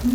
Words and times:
Это 0.00 0.08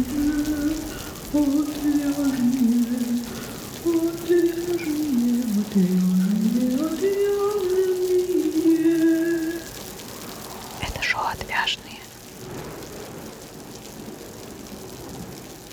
шоу 11.02 11.24
«Отвяжные». 11.34 12.00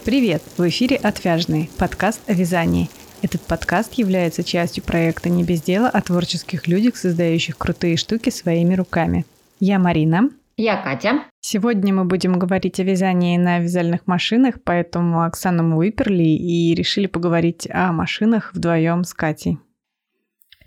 Привет! 0.04 0.42
В 0.56 0.68
эфире 0.68 0.96
«Отвяжные»– 0.96 1.70
подкаст 1.79 2.20
о 2.27 2.32
вязании. 2.32 2.90
Этот 3.22 3.42
подкаст 3.42 3.92
является 3.95 4.42
частью 4.42 4.82
проекта 4.82 5.29
«Не 5.29 5.45
без 5.45 5.62
дела» 5.62 5.88
о 5.88 6.02
творческих 6.02 6.66
людях, 6.66 6.96
создающих 6.96 7.56
крутые 7.56 7.96
штуки 7.96 8.30
своими 8.30 8.74
руками. 8.74 9.24
Я 9.61 9.79
Марина. 9.79 10.30
Я 10.63 10.77
Катя. 10.77 11.25
Сегодня 11.41 11.95
мы 11.95 12.05
будем 12.05 12.39
говорить 12.39 12.79
о 12.81 12.82
вязании 12.82 13.39
на 13.39 13.61
вязальных 13.61 14.07
машинах, 14.07 14.57
поэтому 14.63 15.23
Оксану 15.23 15.63
мы 15.63 15.79
выперли 15.79 16.23
и 16.23 16.75
решили 16.75 17.07
поговорить 17.07 17.67
о 17.71 17.93
машинах 17.93 18.53
вдвоем 18.53 19.05
с 19.05 19.14
Катей. 19.14 19.57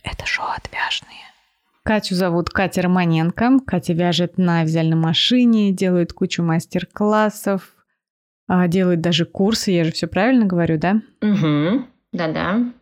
Это 0.03 0.25
шоу 0.25 0.47
«Отвяжные». 0.47 1.21
Катю 1.83 2.15
зовут 2.15 2.49
Катя 2.49 2.81
Романенко. 2.81 3.59
Катя 3.67 3.93
вяжет 3.93 4.39
на 4.39 4.63
вязальной 4.63 4.97
машине, 4.97 5.71
делает 5.71 6.11
кучу 6.11 6.41
мастер-классов, 6.41 7.75
а, 8.47 8.67
делает 8.67 9.01
даже 9.01 9.25
курсы. 9.25 9.69
Я 9.69 9.83
же 9.83 9.91
все 9.91 10.07
правильно 10.07 10.45
говорю, 10.45 10.79
да? 10.79 11.03
Угу. 11.21 11.85
Да-да. 12.13 12.73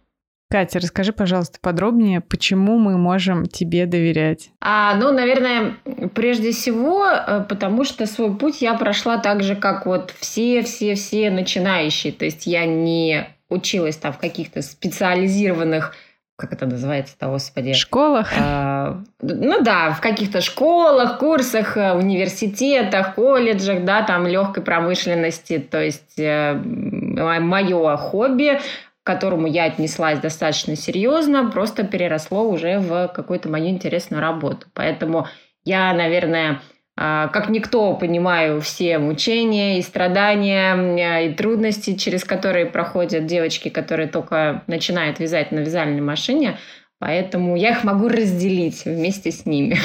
Катя, 0.51 0.79
расскажи, 0.79 1.13
пожалуйста, 1.13 1.59
подробнее, 1.61 2.19
почему 2.19 2.77
мы 2.77 2.97
можем 2.97 3.45
тебе 3.45 3.85
доверять? 3.85 4.49
А, 4.59 4.95
ну, 4.95 5.13
наверное, 5.13 5.75
прежде 6.13 6.51
всего, 6.51 7.07
э, 7.07 7.45
потому 7.47 7.85
что 7.85 8.05
свой 8.05 8.35
путь 8.35 8.61
я 8.61 8.73
прошла 8.73 9.17
так 9.17 9.43
же, 9.43 9.55
как 9.55 9.85
вот 9.85 10.13
все-все-все 10.19 11.31
начинающие. 11.31 12.11
То 12.11 12.25
есть 12.25 12.47
я 12.47 12.65
не 12.65 13.29
училась 13.47 13.95
там 13.95 14.11
в 14.11 14.17
каких-то 14.17 14.61
специализированных 14.61 15.95
как 16.35 16.53
это 16.53 16.65
называется-то, 16.65 17.27
господи? 17.27 17.73
Школах? 17.73 18.33
А, 18.35 18.97
ну 19.21 19.61
да, 19.61 19.91
в 19.91 20.01
каких-то 20.01 20.41
школах, 20.41 21.19
курсах, 21.19 21.77
э, 21.77 21.93
университетах, 21.93 23.13
колледжах, 23.13 23.85
да, 23.85 24.01
там 24.01 24.25
легкой 24.25 24.63
промышленности. 24.63 25.59
То 25.59 25.79
есть 25.79 26.17
э, 26.17 26.55
мое 26.55 27.95
хобби 27.97 28.59
к 29.03 29.07
которому 29.07 29.47
я 29.47 29.65
отнеслась 29.65 30.19
достаточно 30.19 30.75
серьезно, 30.75 31.49
просто 31.49 31.83
переросло 31.83 32.43
уже 32.43 32.79
в 32.79 33.07
какую-то 33.07 33.49
мою 33.49 33.67
интересную 33.67 34.21
работу. 34.21 34.67
Поэтому 34.73 35.27
я, 35.63 35.93
наверное, 35.93 36.61
а, 36.97 37.29
как 37.29 37.49
никто 37.49 37.95
понимаю 37.95 38.61
все 38.61 38.99
мучения 38.99 39.79
и 39.79 39.81
страдания 39.81 41.25
и 41.25 41.33
трудности, 41.33 41.95
через 41.95 42.23
которые 42.23 42.67
проходят 42.67 43.25
девочки, 43.25 43.69
которые 43.69 44.07
только 44.07 44.63
начинают 44.67 45.19
вязать 45.19 45.51
на 45.51 45.59
вязальной 45.59 46.01
машине. 46.01 46.57
Поэтому 46.99 47.55
я 47.55 47.71
их 47.71 47.83
могу 47.83 48.07
разделить 48.07 48.85
вместе 48.85 49.31
с 49.31 49.45
ними. 49.47 49.77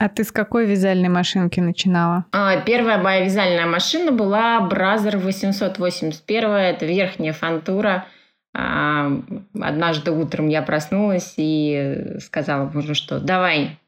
А 0.00 0.08
ты 0.08 0.22
с 0.22 0.30
какой 0.30 0.66
вязальной 0.66 1.08
машинки 1.08 1.58
начинала? 1.58 2.26
А, 2.30 2.60
первая 2.60 2.98
моя 2.98 3.24
вязальная 3.24 3.66
машина 3.66 4.12
была 4.12 4.60
Brother 4.60 5.16
881. 5.18 6.50
Это 6.50 6.86
верхняя 6.86 7.32
фонтура. 7.32 8.06
Однажды 8.52 10.10
утром 10.10 10.48
я 10.48 10.62
проснулась 10.62 11.34
и 11.36 12.16
сказала 12.20 12.70
мужу, 12.72 12.94
что 12.94 13.20
давай, 13.20 13.78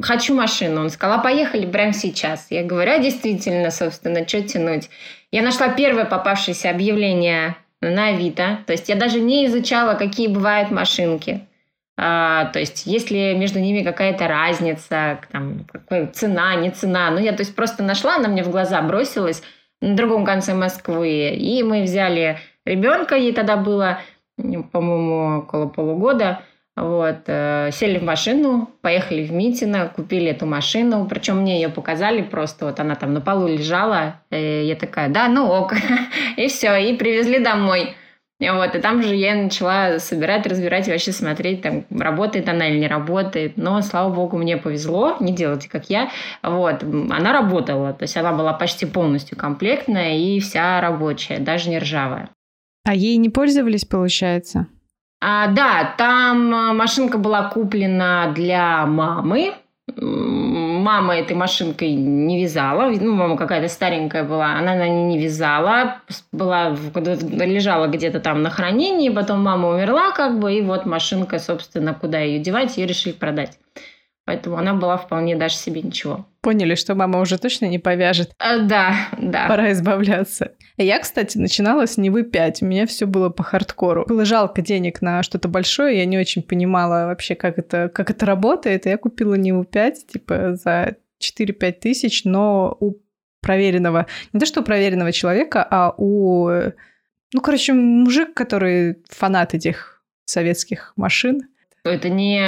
хочу 0.00 0.34
машину. 0.34 0.82
Он 0.82 0.90
сказал, 0.90 1.20
а 1.20 1.22
поехали 1.22 1.66
прямо 1.66 1.92
сейчас. 1.92 2.48
Я 2.50 2.64
говорю, 2.64 2.92
а 2.92 2.98
действительно, 2.98 3.70
собственно, 3.70 4.26
что 4.26 4.42
тянуть? 4.42 4.90
Я 5.30 5.42
нашла 5.42 5.68
первое 5.68 6.04
попавшееся 6.04 6.70
объявление 6.70 7.56
на 7.80 8.08
Авито. 8.08 8.58
То 8.66 8.72
есть 8.72 8.88
я 8.88 8.96
даже 8.96 9.20
не 9.20 9.46
изучала, 9.46 9.94
какие 9.94 10.28
бывают 10.28 10.70
машинки. 10.70 11.46
А, 11.96 12.46
то 12.46 12.58
есть, 12.58 12.86
есть 12.86 13.10
ли 13.10 13.34
между 13.34 13.58
ними 13.58 13.82
какая-то 13.82 14.26
разница, 14.26 15.20
там, 15.30 15.66
какая 15.70 16.06
цена, 16.06 16.54
не 16.54 16.70
цена. 16.70 17.10
Ну, 17.10 17.18
я 17.18 17.32
то 17.32 17.42
есть 17.42 17.54
просто 17.54 17.82
нашла, 17.82 18.16
она 18.16 18.28
мне 18.28 18.42
в 18.42 18.50
глаза 18.50 18.80
бросилась 18.80 19.42
на 19.80 19.94
другом 19.94 20.24
конце 20.24 20.54
Москвы. 20.54 21.30
И 21.30 21.62
мы 21.62 21.82
взяли 21.82 22.38
ребенка, 22.64 23.16
ей 23.16 23.32
тогда 23.32 23.56
было, 23.56 24.00
по-моему, 24.36 25.38
около 25.40 25.66
полугода. 25.66 26.42
Вот, 26.76 27.24
э, 27.26 27.70
сели 27.72 27.98
в 27.98 28.04
машину, 28.04 28.70
поехали 28.80 29.24
в 29.24 29.32
Митино, 29.32 29.92
купили 29.94 30.30
эту 30.30 30.46
машину, 30.46 31.06
причем 31.10 31.38
мне 31.38 31.60
ее 31.60 31.68
показали 31.68 32.22
просто, 32.22 32.64
вот 32.64 32.80
она 32.80 32.94
там 32.94 33.12
на 33.12 33.20
полу 33.20 33.48
лежала, 33.48 34.22
и 34.30 34.62
я 34.64 34.76
такая, 34.76 35.10
да, 35.10 35.28
ну 35.28 35.46
ок, 35.46 35.74
и 36.36 36.46
все, 36.46 36.76
и 36.76 36.96
привезли 36.96 37.38
домой. 37.38 37.96
И 38.40 38.48
вот, 38.48 38.74
и 38.74 38.78
там 38.78 39.02
же 39.02 39.14
я 39.14 39.34
начала 39.34 39.98
собирать, 39.98 40.46
разбирать, 40.46 40.88
вообще 40.88 41.12
смотреть, 41.12 41.60
там, 41.60 41.84
работает 41.90 42.48
она 42.48 42.70
или 42.70 42.78
не 42.78 42.88
работает. 42.88 43.58
Но, 43.58 43.82
слава 43.82 44.10
богу, 44.12 44.38
мне 44.38 44.56
повезло, 44.56 45.16
не 45.20 45.34
делайте, 45.34 45.68
как 45.68 45.90
я. 45.90 46.08
Вот, 46.42 46.82
она 46.82 47.34
работала, 47.34 47.92
то 47.92 48.04
есть 48.04 48.16
она 48.16 48.32
была 48.32 48.54
почти 48.54 48.86
полностью 48.86 49.36
комплектная 49.36 50.16
и 50.16 50.40
вся 50.40 50.80
рабочая, 50.80 51.38
даже 51.38 51.68
не 51.68 51.78
ржавая. 51.78 52.30
А 52.84 52.94
ей 52.94 53.16
не 53.16 53.28
пользовались, 53.28 53.84
получается? 53.84 54.66
А, 55.20 55.48
да, 55.48 55.94
там 55.98 56.54
э, 56.54 56.72
машинка 56.72 57.18
была 57.18 57.50
куплена 57.50 58.32
для 58.34 58.86
мамы. 58.86 59.54
Мама 59.96 61.16
этой 61.16 61.36
машинкой 61.36 61.92
не 61.94 62.40
вязала, 62.40 62.88
ну, 62.90 63.12
мама 63.12 63.36
какая-то 63.36 63.66
старенькая 63.66 64.22
была, 64.22 64.52
она 64.52 64.76
на 64.76 64.86
ней 64.86 65.16
не 65.16 65.18
вязала, 65.18 65.96
была, 66.30 66.76
лежала 66.94 67.88
где-то 67.88 68.20
там 68.20 68.42
на 68.42 68.50
хранении, 68.50 69.10
потом 69.10 69.42
мама 69.42 69.68
умерла 69.68 70.12
как 70.12 70.38
бы, 70.38 70.54
и 70.54 70.62
вот 70.62 70.86
машинка, 70.86 71.40
собственно, 71.40 71.92
куда 71.92 72.20
ее 72.20 72.38
девать, 72.38 72.76
ее 72.76 72.86
решили 72.86 73.12
продать. 73.12 73.58
Поэтому 74.30 74.58
она 74.58 74.74
была 74.74 74.96
вполне 74.96 75.34
даже 75.34 75.56
себе 75.56 75.82
ничего. 75.82 76.24
Поняли, 76.40 76.76
что 76.76 76.94
мама 76.94 77.18
уже 77.18 77.36
точно 77.36 77.66
не 77.66 77.80
повяжет. 77.80 78.30
А, 78.38 78.58
да, 78.58 78.94
да. 79.18 79.48
Пора 79.48 79.72
избавляться. 79.72 80.52
Я, 80.76 81.00
кстати, 81.00 81.36
начинала 81.36 81.86
с 81.86 81.96
Невы 81.96 82.22
5. 82.22 82.62
У 82.62 82.66
меня 82.66 82.86
все 82.86 83.06
было 83.06 83.28
по 83.30 83.42
хардкору. 83.42 84.04
Было 84.06 84.24
жалко 84.24 84.62
денег 84.62 85.02
на 85.02 85.24
что-то 85.24 85.48
большое. 85.48 85.98
Я 85.98 86.04
не 86.04 86.16
очень 86.16 86.44
понимала 86.44 87.06
вообще, 87.06 87.34
как 87.34 87.58
это, 87.58 87.88
как 87.92 88.08
это 88.08 88.24
работает. 88.24 88.86
И 88.86 88.90
я 88.90 88.98
купила 88.98 89.34
Неву 89.34 89.64
5, 89.64 90.06
типа, 90.06 90.54
за 90.54 90.94
4-5 91.20 91.72
тысяч, 91.72 92.22
но 92.24 92.76
у 92.78 92.98
проверенного, 93.42 94.06
не 94.32 94.38
то 94.38 94.46
что 94.46 94.60
у 94.60 94.64
проверенного 94.64 95.10
человека, 95.10 95.66
а 95.68 95.92
у, 95.98 96.48
ну, 97.32 97.40
короче, 97.42 97.72
мужик, 97.72 98.32
который 98.32 99.02
фанат 99.08 99.54
этих 99.54 100.04
советских 100.24 100.92
машин, 100.94 101.48
это 101.84 102.08
не 102.08 102.38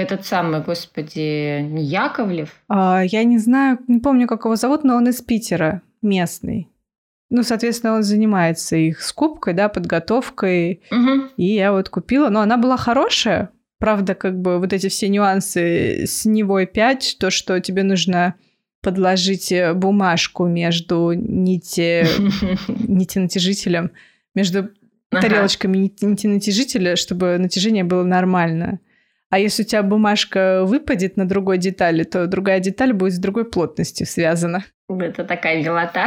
этот 0.00 0.24
самый, 0.24 0.62
господи, 0.62 1.60
не 1.60 1.84
Яковлев? 1.84 2.50
А, 2.68 3.02
я 3.04 3.24
не 3.24 3.38
знаю, 3.38 3.78
не 3.88 3.98
помню, 3.98 4.26
как 4.26 4.44
его 4.44 4.56
зовут, 4.56 4.84
но 4.84 4.96
он 4.96 5.08
из 5.08 5.20
Питера, 5.20 5.82
местный. 6.00 6.68
Ну, 7.30 7.42
соответственно, 7.42 7.94
он 7.94 8.02
занимается 8.02 8.76
их 8.76 9.00
скупкой, 9.00 9.54
да, 9.54 9.68
подготовкой. 9.68 10.82
Угу. 10.90 11.28
И 11.38 11.54
я 11.54 11.72
вот 11.72 11.88
купила, 11.88 12.28
но 12.28 12.40
она 12.40 12.58
была 12.58 12.76
хорошая. 12.76 13.50
Правда, 13.78 14.14
как 14.14 14.38
бы 14.38 14.58
вот 14.58 14.72
эти 14.72 14.88
все 14.88 15.08
нюансы 15.08 16.06
с 16.06 16.24
Невой 16.24 16.66
5, 16.66 17.16
то, 17.18 17.30
что 17.30 17.58
тебе 17.60 17.82
нужно 17.84 18.34
подложить 18.82 19.50
э, 19.50 19.72
бумажку 19.72 20.46
между 20.46 21.12
нити, 21.14 22.06
нити 22.86 23.18
натяжителем, 23.18 23.92
между 24.34 24.70
ага. 25.18 25.28
тарелочками 25.28 25.92
натяжителя, 26.00 26.96
чтобы 26.96 27.38
натяжение 27.38 27.84
было 27.84 28.04
нормально. 28.04 28.80
А 29.30 29.38
если 29.38 29.62
у 29.62 29.66
тебя 29.66 29.82
бумажка 29.82 30.62
выпадет 30.64 31.16
на 31.16 31.26
другой 31.26 31.56
детали, 31.56 32.02
то 32.02 32.26
другая 32.26 32.60
деталь 32.60 32.92
будет 32.92 33.14
с 33.14 33.18
другой 33.18 33.46
плотностью 33.46 34.06
связана. 34.06 34.64
Это 34.88 35.24
такая 35.24 35.62
милота. 35.62 36.06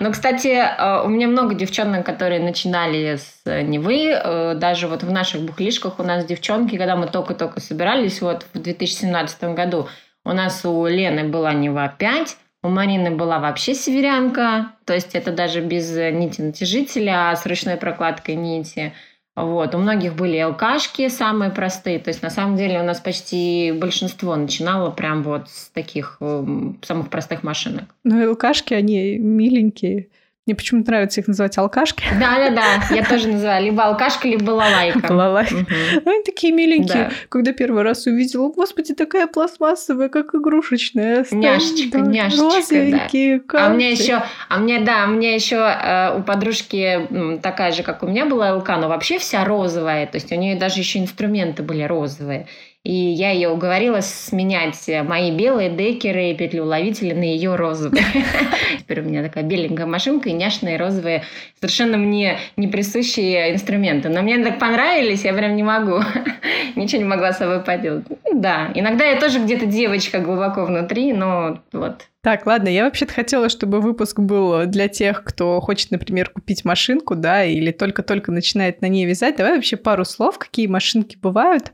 Ну, 0.00 0.12
кстати, 0.12 0.48
э, 0.48 1.02
у 1.04 1.08
меня 1.08 1.26
много 1.26 1.54
девчонок, 1.54 2.04
которые 2.06 2.40
начинали 2.40 3.16
с 3.16 3.42
Невы. 3.44 4.10
Э, 4.10 4.54
даже 4.54 4.86
вот 4.88 5.02
в 5.02 5.10
наших 5.10 5.42
бухлишках 5.42 5.98
у 5.98 6.02
нас 6.02 6.24
девчонки, 6.24 6.76
когда 6.76 6.96
мы 6.96 7.06
только-только 7.06 7.60
собирались, 7.60 8.20
вот 8.20 8.46
в 8.52 8.58
2017 8.58 9.54
году, 9.54 9.88
у 10.24 10.32
нас 10.32 10.64
у 10.64 10.86
Лены 10.86 11.24
была 11.24 11.52
Нева 11.52 11.94
5, 11.98 12.36
у 12.62 12.68
Марины 12.68 13.10
была 13.10 13.38
вообще 13.38 13.74
северянка, 13.74 14.72
то 14.84 14.92
есть 14.92 15.14
это 15.14 15.32
даже 15.32 15.60
без 15.60 15.90
нити 15.96 16.40
натяжителя, 16.40 17.30
а 17.30 17.36
с 17.36 17.46
ручной 17.46 17.76
прокладкой 17.76 18.34
нити. 18.34 18.92
Вот. 19.36 19.74
У 19.74 19.78
многих 19.78 20.14
были 20.14 20.42
ЛКшки 20.42 21.08
самые 21.08 21.50
простые. 21.50 21.98
То 21.98 22.08
есть, 22.08 22.22
на 22.22 22.30
самом 22.30 22.56
деле, 22.56 22.80
у 22.80 22.82
нас 22.82 23.00
почти 23.00 23.72
большинство 23.72 24.36
начинало 24.36 24.90
прям 24.90 25.22
вот 25.22 25.48
с 25.48 25.70
таких 25.70 26.18
э, 26.20 26.44
самых 26.82 27.08
простых 27.08 27.42
машинок. 27.42 27.84
Ну, 28.04 28.32
ЛКшки, 28.32 28.74
они 28.74 29.16
миленькие. 29.18 30.08
Мне 30.46 30.56
почему-то 30.56 30.90
нравится 30.90 31.20
их 31.20 31.28
называть 31.28 31.56
алкашки. 31.58 32.02
Да-да-да, 32.18 32.94
я 32.94 33.04
тоже 33.04 33.28
называю 33.28 33.64
либо 33.64 33.84
алкашка, 33.84 34.26
либо 34.26 34.46
балалайка. 34.46 35.06
Балалайка. 35.06 35.54
Угу. 35.54 35.66
Ну, 36.04 36.10
они 36.10 36.22
такие 36.24 36.52
миленькие. 36.52 37.04
Да. 37.04 37.10
Когда 37.28 37.52
первый 37.52 37.82
раз 37.82 38.06
увидела, 38.06 38.48
господи, 38.48 38.94
такая 38.94 39.26
пластмассовая, 39.26 40.08
как 40.08 40.34
игрушечная. 40.34 41.26
Няшечка, 41.30 41.98
да, 41.98 42.04
няшечка, 42.06 43.46
да. 43.52 43.66
А 43.66 43.70
у 43.70 43.74
меня 43.74 43.90
еще, 43.90 44.22
а 44.48 44.58
мне, 44.58 44.80
да, 44.80 45.04
у 45.06 45.10
меня 45.10 45.34
еще 45.34 45.56
э, 45.56 46.18
у 46.18 46.22
подружки 46.22 47.38
такая 47.42 47.72
же, 47.72 47.82
как 47.82 48.02
у 48.02 48.06
меня 48.06 48.24
была 48.24 48.56
ЛК, 48.56 48.70
но 48.78 48.88
вообще 48.88 49.18
вся 49.18 49.44
розовая, 49.44 50.06
то 50.06 50.16
есть 50.16 50.32
у 50.32 50.36
нее 50.36 50.56
даже 50.56 50.80
еще 50.80 51.00
инструменты 51.00 51.62
были 51.62 51.82
розовые. 51.82 52.46
И 52.82 52.94
я 52.94 53.30
ее 53.30 53.50
уговорила 53.50 54.00
сменять 54.00 54.88
мои 55.04 55.30
белые 55.30 55.68
декеры 55.68 56.30
и 56.30 56.34
петлеуловители 56.34 57.12
на 57.12 57.24
ее 57.24 57.54
розовые. 57.54 58.02
Теперь 58.78 59.00
у 59.00 59.04
меня 59.04 59.22
такая 59.22 59.44
беленькая 59.44 59.84
машинка 59.84 60.30
и 60.30 60.32
няшные 60.32 60.78
розовые, 60.78 61.24
совершенно 61.60 61.98
мне 61.98 62.38
не 62.56 62.68
присущие 62.68 63.52
инструменты. 63.52 64.08
Но 64.08 64.22
мне 64.22 64.42
так 64.42 64.58
понравились, 64.58 65.24
я 65.24 65.34
прям 65.34 65.56
не 65.56 65.62
могу. 65.62 66.00
Ничего 66.74 67.02
не 67.02 67.08
могла 67.08 67.34
с 67.34 67.38
собой 67.38 67.60
поделать. 67.60 68.06
Да, 68.32 68.70
иногда 68.74 69.04
я 69.04 69.20
тоже 69.20 69.40
где-то 69.40 69.66
девочка 69.66 70.18
глубоко 70.20 70.64
внутри, 70.64 71.12
но 71.12 71.60
вот 71.72 72.06
так, 72.22 72.44
ладно, 72.44 72.68
я 72.68 72.84
вообще-то 72.84 73.14
хотела, 73.14 73.48
чтобы 73.48 73.80
выпуск 73.80 74.18
был 74.18 74.66
для 74.66 74.88
тех, 74.88 75.24
кто 75.24 75.58
хочет, 75.60 75.90
например, 75.90 76.28
купить 76.28 76.66
машинку, 76.66 77.14
да, 77.14 77.46
или 77.46 77.70
только-только 77.70 78.30
начинает 78.30 78.82
на 78.82 78.86
ней 78.86 79.06
вязать. 79.06 79.36
Давай 79.36 79.54
вообще 79.54 79.78
пару 79.78 80.04
слов, 80.04 80.38
какие 80.38 80.66
машинки 80.66 81.16
бывают, 81.16 81.72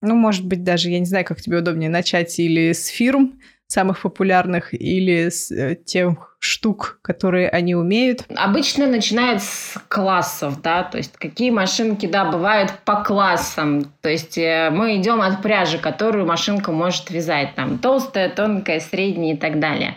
ну, 0.00 0.14
может 0.14 0.46
быть, 0.46 0.62
даже, 0.62 0.90
я 0.90 0.98
не 0.98 1.06
знаю, 1.06 1.24
как 1.24 1.40
тебе 1.40 1.58
удобнее 1.58 1.90
начать, 1.90 2.38
или 2.38 2.72
с 2.72 2.86
фирм 2.86 3.38
самых 3.68 4.00
популярных, 4.00 4.72
или 4.72 5.28
с 5.28 5.50
э, 5.50 5.76
тех 5.76 6.36
штук, 6.40 7.00
которые 7.02 7.50
они 7.50 7.74
умеют? 7.74 8.24
Обычно 8.34 8.86
начинают 8.86 9.42
с 9.42 9.74
классов, 9.88 10.62
да, 10.62 10.84
то 10.84 10.96
есть 10.96 11.12
какие 11.18 11.50
машинки, 11.50 12.06
да, 12.06 12.24
бывают 12.24 12.72
по 12.84 13.04
классам. 13.04 13.92
То 14.00 14.08
есть 14.08 14.38
э, 14.38 14.70
мы 14.72 14.96
идем 14.96 15.20
от 15.20 15.42
пряжи, 15.42 15.78
которую 15.78 16.26
машинка 16.26 16.72
может 16.72 17.10
вязать, 17.10 17.54
там, 17.56 17.78
толстая, 17.78 18.30
тонкая, 18.30 18.80
средняя 18.80 19.34
и 19.34 19.36
так 19.36 19.60
далее. 19.60 19.96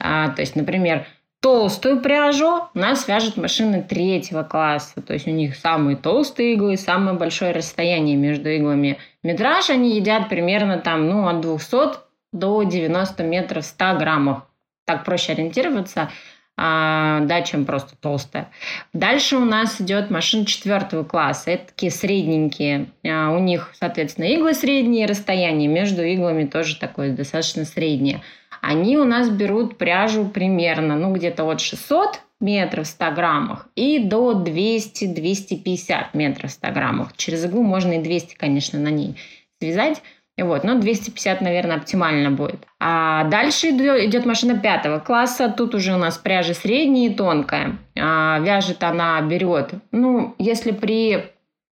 А, 0.00 0.30
то 0.30 0.42
есть, 0.42 0.56
например, 0.56 1.06
толстую 1.42 2.00
пряжу 2.00 2.68
нас 2.72 3.08
вяжут 3.08 3.36
машины 3.36 3.82
третьего 3.82 4.44
класса. 4.44 5.02
То 5.02 5.12
есть 5.12 5.26
у 5.26 5.30
них 5.30 5.56
самые 5.56 5.96
толстые 5.96 6.54
иглы, 6.54 6.76
самое 6.76 7.18
большое 7.18 7.50
расстояние 7.50 8.16
между 8.16 8.48
иглами. 8.48 8.98
Метраж 9.24 9.68
они 9.68 9.96
едят 9.96 10.28
примерно 10.28 10.78
там, 10.78 11.08
ну, 11.08 11.26
от 11.26 11.40
200 11.40 11.98
до 12.32 12.62
90 12.62 13.24
метров 13.24 13.64
100 13.64 13.96
граммов. 13.98 14.42
Так 14.86 15.04
проще 15.04 15.32
ориентироваться, 15.32 16.10
а, 16.56 17.20
да, 17.22 17.42
чем 17.42 17.64
просто 17.64 17.96
толстая. 18.00 18.50
Дальше 18.92 19.36
у 19.36 19.44
нас 19.44 19.80
идет 19.80 20.10
машина 20.10 20.46
четвертого 20.46 21.02
класса. 21.02 21.50
Это 21.50 21.66
такие 21.66 21.90
средненькие. 21.90 22.86
А, 23.04 23.30
у 23.30 23.40
них, 23.40 23.72
соответственно, 23.74 24.26
иглы 24.26 24.54
средние, 24.54 25.06
расстояние 25.06 25.68
между 25.68 26.04
иглами 26.04 26.44
тоже 26.44 26.78
такое 26.78 27.10
достаточно 27.10 27.64
среднее 27.64 28.22
они 28.62 28.96
у 28.96 29.04
нас 29.04 29.28
берут 29.28 29.76
пряжу 29.76 30.24
примерно, 30.24 30.96
ну, 30.96 31.12
где-то 31.12 31.44
от 31.44 31.60
600 31.60 32.20
метров 32.40 32.86
в 32.86 32.90
100 32.90 33.10
граммах 33.10 33.68
и 33.74 33.98
до 33.98 34.32
200-250 34.32 36.06
метров 36.14 36.50
в 36.50 36.54
100 36.54 36.68
граммах. 36.70 37.16
Через 37.16 37.44
иглу 37.44 37.62
можно 37.62 37.94
и 37.94 38.02
200, 38.02 38.36
конечно, 38.36 38.78
на 38.78 38.88
ней 38.88 39.16
связать. 39.60 40.00
Вот, 40.38 40.64
но 40.64 40.78
250, 40.78 41.40
наверное, 41.40 41.76
оптимально 41.76 42.30
будет. 42.30 42.66
А 42.80 43.24
дальше 43.24 43.68
идет 43.68 44.24
машина 44.24 44.58
пятого 44.58 44.98
класса. 44.98 45.52
Тут 45.54 45.74
уже 45.74 45.92
у 45.94 45.98
нас 45.98 46.16
пряжа 46.16 46.54
средняя 46.54 47.10
и 47.10 47.14
тонкая. 47.14 47.78
А, 48.00 48.38
вяжет 48.40 48.82
она, 48.82 49.20
берет, 49.22 49.70
ну, 49.90 50.34
если 50.38 50.70
при 50.70 51.31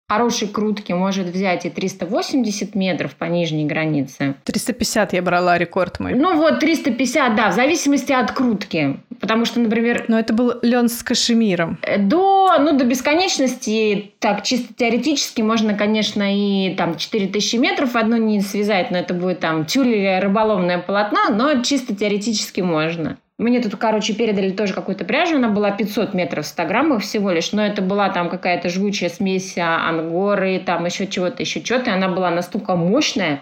хорошей 0.09 0.47
крутки 0.47 0.91
может 0.91 1.27
взять 1.27 1.65
и 1.65 1.69
380 1.69 2.73
метров 2.73 3.15
по 3.15 3.25
нижней 3.25 3.65
границе. 3.65 4.35
350 4.43 5.13
я 5.13 5.21
брала 5.21 5.57
рекорд 5.57 5.99
мой. 5.99 6.15
Ну 6.15 6.35
вот 6.35 6.59
350, 6.59 7.35
да, 7.35 7.51
в 7.51 7.53
зависимости 7.53 8.11
от 8.11 8.31
крутки. 8.31 8.99
Потому 9.19 9.45
что, 9.45 9.59
например... 9.59 10.05
Но 10.07 10.17
это 10.17 10.33
был 10.33 10.53
лен 10.63 10.89
с 10.89 11.03
кашемиром. 11.03 11.77
Э, 11.83 11.99
до, 11.99 12.57
ну, 12.59 12.75
до 12.75 12.85
бесконечности, 12.85 14.13
так, 14.19 14.43
чисто 14.43 14.73
теоретически 14.73 15.41
можно, 15.41 15.75
конечно, 15.75 16.23
и 16.25 16.73
там 16.75 16.97
4000 16.97 17.57
метров 17.57 17.93
в 17.93 17.97
одну 17.97 18.17
нить 18.17 18.47
связать, 18.47 18.91
но 18.91 18.97
это 18.97 19.13
будет 19.13 19.41
там 19.41 19.65
тюль 19.65 19.89
или 19.89 20.19
рыболовное 20.19 20.79
полотно, 20.79 21.29
но 21.29 21.61
чисто 21.61 21.95
теоретически 21.95 22.61
можно. 22.61 23.17
Мне 23.39 23.61
тут, 23.61 23.77
короче, 23.77 24.13
передали 24.13 24.51
тоже 24.51 24.73
какую-то 24.73 25.05
пряжу, 25.05 25.37
она 25.37 25.47
была 25.47 25.71
500 25.71 26.13
метров 26.13 26.43
в 26.43 26.49
100 26.49 26.65
граммах 26.65 27.01
всего 27.01 27.31
лишь, 27.31 27.53
но 27.53 27.65
это 27.65 27.81
была 27.81 28.09
там 28.09 28.29
какая-то 28.29 28.67
жгучая 28.67 29.09
смесь 29.09 29.57
а, 29.57 29.87
ангоры, 29.87 30.59
там 30.59 30.85
еще 30.85 31.07
чего-то, 31.07 31.41
еще 31.41 31.63
что-то, 31.63 31.89
и 31.89 31.93
она 31.93 32.09
была 32.09 32.31
настолько 32.31 32.75
мощная, 32.75 33.41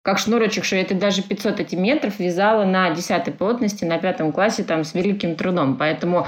как 0.00 0.18
шнурочек, 0.18 0.64
что 0.64 0.76
это 0.76 0.94
даже 0.94 1.22
500 1.22 1.60
эти 1.60 1.74
метров 1.74 2.18
вязала 2.18 2.64
на 2.64 2.88
10 2.88 3.36
плотности, 3.36 3.84
на 3.84 3.98
пятом 3.98 4.32
классе 4.32 4.64
там 4.64 4.82
с 4.82 4.94
великим 4.94 5.36
трудом, 5.36 5.76
поэтому 5.76 6.26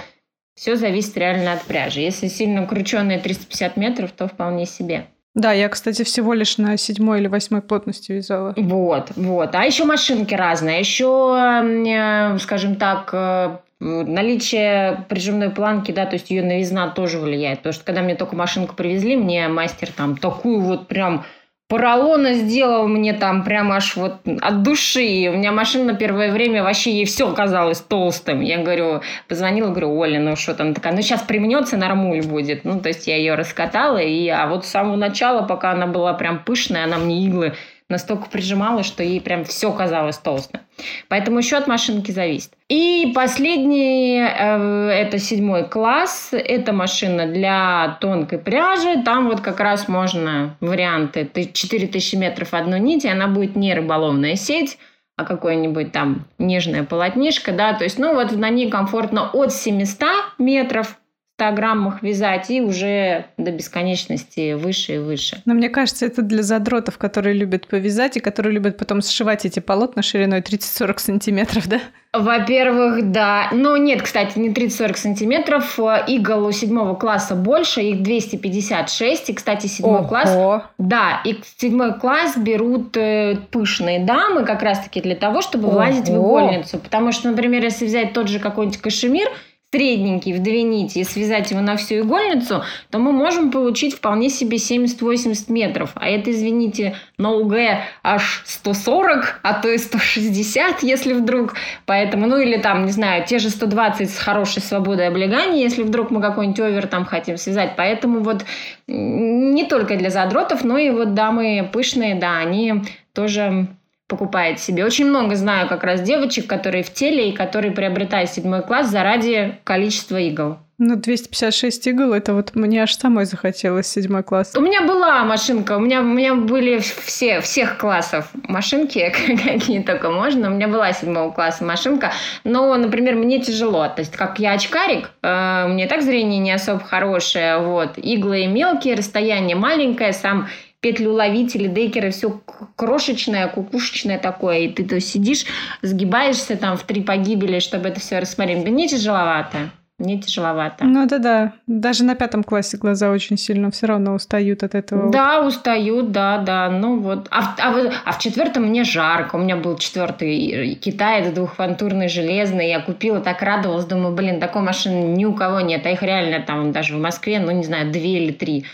все 0.55 0.77
зависит 0.77 1.17
реально 1.17 1.55
от 1.55 1.63
пряжи. 1.63 2.01
Если 2.01 2.29
сильно 2.29 2.67
крученные 2.67 3.19
350 3.19 3.79
метров, 3.79 4.13
то 4.13 4.29
вполне 4.29 4.67
себе. 4.67 5.07
Да, 5.37 5.53
я, 5.53 5.69
кстати, 5.69 6.03
всего 6.03 6.33
лишь 6.33 6.57
на 6.57 6.79
седьмой 6.79 7.21
или 7.21 7.29
восьмой 7.29 7.61
плотности 7.61 8.11
вязала. 8.11 8.55
Вот, 8.57 9.13
вот. 9.17 9.55
А 9.55 9.65
еще 9.65 9.85
машинки 9.85 10.35
разные. 10.35 10.81
Еще, 10.81 11.05
э, 11.07 12.39
скажем 12.39 12.77
так, 12.77 13.11
э, 13.13 13.59
наличие 13.79 15.05
прижимной 15.11 15.51
планки, 15.51 15.93
да, 15.93 16.07
то 16.07 16.15
есть 16.15 16.31
ее 16.31 16.43
новизна 16.43 16.89
тоже 16.89 17.19
влияет. 17.19 17.59
Потому 17.59 17.75
что 17.75 17.85
когда 17.85 18.01
мне 18.01 18.15
только 18.15 18.35
машинку 18.35 18.75
привезли, 18.75 19.15
мне 19.15 19.49
мастер 19.49 19.91
там 19.93 20.17
такую 20.17 20.61
вот 20.61 20.89
прям 20.89 21.27
поролона 21.69 22.35
сделал 22.35 22.87
мне 22.87 23.13
там 23.13 23.45
прям 23.45 23.73
аж 23.73 23.97
вот 23.97 24.21
от 24.41 24.63
души. 24.63 25.29
У 25.33 25.37
меня 25.37 25.53
машина 25.53 25.93
на 25.93 25.95
первое 25.95 26.33
время 26.33 26.63
вообще 26.63 26.93
ей 26.93 27.05
все 27.05 27.33
казалось 27.33 27.81
толстым. 27.81 28.41
Я 28.41 28.59
говорю, 28.59 29.03
позвонила, 29.29 29.71
говорю, 29.71 29.97
Оля, 29.97 30.21
ну 30.21 30.37
что 30.37 30.55
там 30.55 30.75
такая, 30.75 30.93
ну 30.93 31.03
сейчас 31.03 31.23
примнется, 31.23 31.77
нормуль 31.77 32.23
будет. 32.23 32.65
Ну, 32.65 32.81
то 32.81 32.89
есть 32.89 33.07
я 33.07 33.17
ее 33.17 33.35
раскатала, 33.35 33.99
и 33.99 34.29
а 34.29 34.47
вот 34.47 34.65
с 34.65 34.69
самого 34.69 34.97
начала, 34.97 35.43
пока 35.43 35.73
она 35.73 35.87
была 35.87 36.15
прям 36.15 36.39
пышная, 36.39 36.85
она 36.85 36.99
мне 36.99 37.25
иглы 37.25 37.55
настолько 37.89 38.29
прижимала, 38.29 38.83
что 38.83 39.03
ей 39.03 39.21
прям 39.21 39.45
все 39.45 39.73
казалось 39.73 40.19
толстым. 40.19 40.63
Поэтому 41.09 41.39
еще 41.39 41.57
от 41.57 41.67
машинки 41.67 42.11
зависит. 42.11 42.53
И 42.69 43.13
последний, 43.15 44.19
э, 44.19 44.89
это 44.89 45.19
седьмой 45.19 45.69
класс, 45.69 46.31
это 46.33 46.73
машина 46.73 47.27
для 47.27 47.97
тонкой 48.01 48.39
пряжи. 48.39 49.03
Там 49.05 49.29
вот 49.29 49.41
как 49.41 49.61
раз 49.61 49.89
можно 49.89 50.57
варианты 50.61 51.29
4000 51.53 52.17
метров 52.17 52.55
одной 52.55 52.81
нити, 52.81 53.07
она 53.07 53.29
будет 53.29 53.55
не 53.55 53.73
рыболовная 53.73 54.35
сеть, 54.35 54.79
а 55.17 55.25
какое-нибудь 55.25 55.93
там 55.93 56.27
нежное 56.39 56.85
полотнишко, 56.85 57.53
да, 57.53 57.73
то 57.73 57.85
есть, 57.85 57.99
ну 57.99 58.15
вот 58.15 58.33
на 58.33 58.51
ней 58.51 58.69
комфортно 58.69 59.31
от 59.33 59.53
700 59.53 60.39
метров 60.39 60.99
100 61.39 61.53
граммах 61.53 62.03
вязать 62.03 62.51
и 62.51 62.63
уже 62.63 63.27
до 63.37 63.51
бесконечности 63.51 64.55
выше 64.55 64.95
и 64.95 64.99
выше. 64.99 65.43
Но 65.45 65.53
мне 65.53 65.69
кажется, 65.69 66.07
это 66.07 66.23
для 66.23 66.43
задротов, 66.43 66.97
которые 66.97 67.35
любят 67.35 67.67
повязать 67.67 68.17
и 68.17 68.21
которые 68.21 68.55
любят 68.55 68.79
потом 68.79 69.03
сшивать 69.03 69.45
эти 69.45 69.61
полотна 69.61 70.01
шириной 70.01 70.41
30-40 70.41 70.99
сантиметров, 70.99 71.69
да? 71.69 71.81
Во-первых, 72.15 73.11
да. 73.13 73.51
Но 73.53 73.77
нет, 73.77 74.01
кстати, 74.01 74.39
не 74.39 74.49
30-40 74.49 74.97
сантиметров. 74.97 75.79
Игл 76.07 76.47
у 76.47 76.53
седьмого 76.53 76.95
класса 76.95 77.35
больше, 77.35 77.83
их 77.83 78.03
256. 78.03 79.29
И, 79.29 79.35
кстати, 79.35 79.67
седьмой 79.67 80.01
Ого. 80.01 80.09
класс... 80.09 80.63
Да, 80.79 81.21
и 81.27 81.39
седьмой 81.59 81.99
класс 81.99 82.39
берут 82.39 82.97
э, 82.97 83.37
пышные 83.51 84.03
дамы 84.03 84.47
как 84.47 84.63
раз-таки 84.63 85.03
для 85.03 85.17
того, 85.17 85.43
чтобы 85.43 85.69
Ого. 85.69 85.77
влазить 85.77 86.09
в 86.09 86.17
игольницу. 86.17 86.79
Потому 86.79 87.13
что, 87.13 87.31
например, 87.31 87.63
если 87.63 87.85
взять 87.85 88.15
тот 88.15 88.29
же 88.29 88.39
какой-нибудь 88.39 88.81
кашемир, 88.81 89.29
средненький 89.77 90.33
в 90.33 90.43
две 90.43 90.63
нити 90.63 91.01
и 91.01 91.05
связать 91.05 91.51
его 91.51 91.61
на 91.61 91.77
всю 91.77 91.97
игольницу, 91.97 92.63
то 92.91 92.99
мы 92.99 93.13
можем 93.13 93.51
получить 93.51 93.95
вполне 93.95 94.31
себе 94.31 94.57
70-80 94.57 95.53
метров. 95.53 95.91
А 95.95 96.09
это, 96.09 96.31
извините, 96.31 96.97
на 97.19 97.33
УГ 97.33 97.55
аж 98.03 98.43
140, 98.47 99.41
а 99.43 99.53
то 99.61 99.69
и 99.69 99.77
160, 99.77 100.83
если 100.83 101.13
вдруг. 101.13 101.55
Поэтому, 101.85 102.27
ну 102.27 102.39
или 102.39 102.57
там, 102.57 102.87
не 102.87 102.93
знаю, 102.93 103.27
те 103.27 103.39
же 103.39 103.51
120 103.51 104.11
с 104.11 104.19
хорошей 104.19 104.63
свободой 104.63 105.09
облегания, 105.09 105.63
если 105.63 105.83
вдруг 105.83 106.11
мы 106.11 106.23
какой-нибудь 106.23 106.61
овер 106.61 106.87
там 106.87 107.05
хотим 107.05 107.37
связать. 107.37 107.73
Поэтому 107.77 108.21
вот 108.21 108.47
не 108.87 109.65
только 109.65 109.97
для 109.97 110.09
задротов, 110.09 110.65
но 110.65 110.79
и 110.79 110.89
вот 110.89 111.13
дамы 111.13 111.69
пышные, 111.71 112.15
да, 112.15 112.39
они 112.39 112.83
тоже 113.13 113.67
покупает 114.09 114.61
себе. 114.61 114.85
Очень 114.85 115.07
много 115.07 115.35
знаю 115.37 115.69
как 115.69 115.85
раз 115.85 116.01
девочек, 116.01 116.47
которые 116.47 116.85
в 116.85 116.93
теле 116.93 117.31
и 117.31 117.37
которые 117.37 117.73
приобретают 117.73 118.31
седьмой 118.31 118.63
класс 118.63 118.89
заради 118.89 119.59
количества 119.65 120.17
игл. 120.17 120.59
Ну, 120.79 120.97
256 120.97 121.87
игл, 121.87 122.13
это 122.13 122.35
вот 122.35 122.55
мне 122.55 122.83
аж 122.83 122.95
самой 122.95 123.25
захотелось 123.25 123.87
седьмой 123.87 124.23
класс. 124.23 124.53
У 124.55 124.61
меня 124.61 124.83
была 124.83 125.25
машинка, 125.25 125.79
у 125.79 125.81
меня, 125.81 126.03
у 126.03 126.05
меня 126.05 126.35
были 126.35 126.81
все, 126.81 127.41
всех 127.41 127.79
классов 127.79 128.29
машинки, 128.47 129.11
какие 129.45 129.83
только 129.83 130.11
можно. 130.11 130.51
У 130.51 130.55
меня 130.55 130.69
была 130.69 130.93
седьмого 130.93 131.33
класса 131.33 131.65
машинка, 131.65 132.13
но, 132.45 132.77
например, 132.77 133.15
мне 133.15 133.41
тяжело. 133.41 133.89
То 133.89 134.01
есть, 134.01 134.15
как 134.15 134.39
я 134.39 134.53
очкарик, 134.53 135.09
э, 135.23 135.67
меня 135.67 135.89
так 135.89 136.03
зрение 136.03 136.41
не 136.41 136.53
особо 136.53 136.81
хорошее, 136.81 137.57
вот. 137.57 137.97
Иглы 137.97 138.47
мелкие, 138.47 138.97
расстояние 138.97 139.57
маленькое, 139.57 140.13
сам 140.13 140.49
петлю 140.87 141.15
ловители, 141.15 141.67
декеры, 141.67 142.13
все 142.13 142.41
крошечное, 142.77 143.49
кукушечное 143.49 144.21
такое, 144.21 144.59
и 144.59 144.69
ты 144.69 144.85
то 144.85 145.01
сидишь, 145.01 145.45
сгибаешься 145.83 146.57
там 146.57 146.77
в 146.77 146.85
три 146.85 147.03
погибели, 147.03 147.59
чтобы 147.59 147.89
это 147.89 147.99
все 147.99 148.21
рассмотреть. 148.21 148.65
Мне 148.65 148.87
тяжеловато. 148.87 149.71
Мне 149.99 150.21
тяжеловато. 150.21 150.85
Ну 150.85 151.05
это 151.05 151.19
да. 151.19 151.55
Даже 151.67 152.05
на 152.05 152.15
пятом 152.15 152.45
классе 152.45 152.77
глаза 152.77 153.11
очень 153.11 153.37
сильно 153.37 153.73
все 153.73 153.87
равно 153.87 154.15
устают 154.15 154.63
от 154.63 154.77
этого. 154.77 155.11
Да, 155.11 155.45
устают, 155.45 156.13
да, 156.13 156.39
да. 156.39 156.71
Ну 156.71 157.01
вот. 157.01 157.27
А, 157.33 157.57
а, 157.59 157.93
а 158.05 158.13
в 158.13 158.21
четвертом 158.21 158.65
мне 158.65 158.85
жарко. 158.85 159.35
У 159.35 159.39
меня 159.39 159.57
был 159.57 159.77
четвертый 159.79 160.77
китаец 160.77 161.35
двухфантурный 161.35 162.09
железный. 162.09 162.69
Я 162.69 162.79
купила, 162.79 163.19
так 163.19 163.43
радовалась. 163.43 163.87
Думаю, 163.87 164.15
блин, 164.15 164.39
такой 164.39 164.63
машины 164.63 165.17
ни 165.17 165.25
у 165.25 165.35
кого 165.35 165.61
нет. 165.63 165.85
А 165.85 165.91
их 165.91 166.03
реально 166.03 166.45
там 166.47 166.71
даже 166.71 166.95
в 166.95 167.01
Москве, 167.01 167.41
ну 167.41 167.51
не 167.51 167.65
знаю, 167.65 167.91
две 167.91 168.23
или 168.23 168.31
три. 168.31 168.67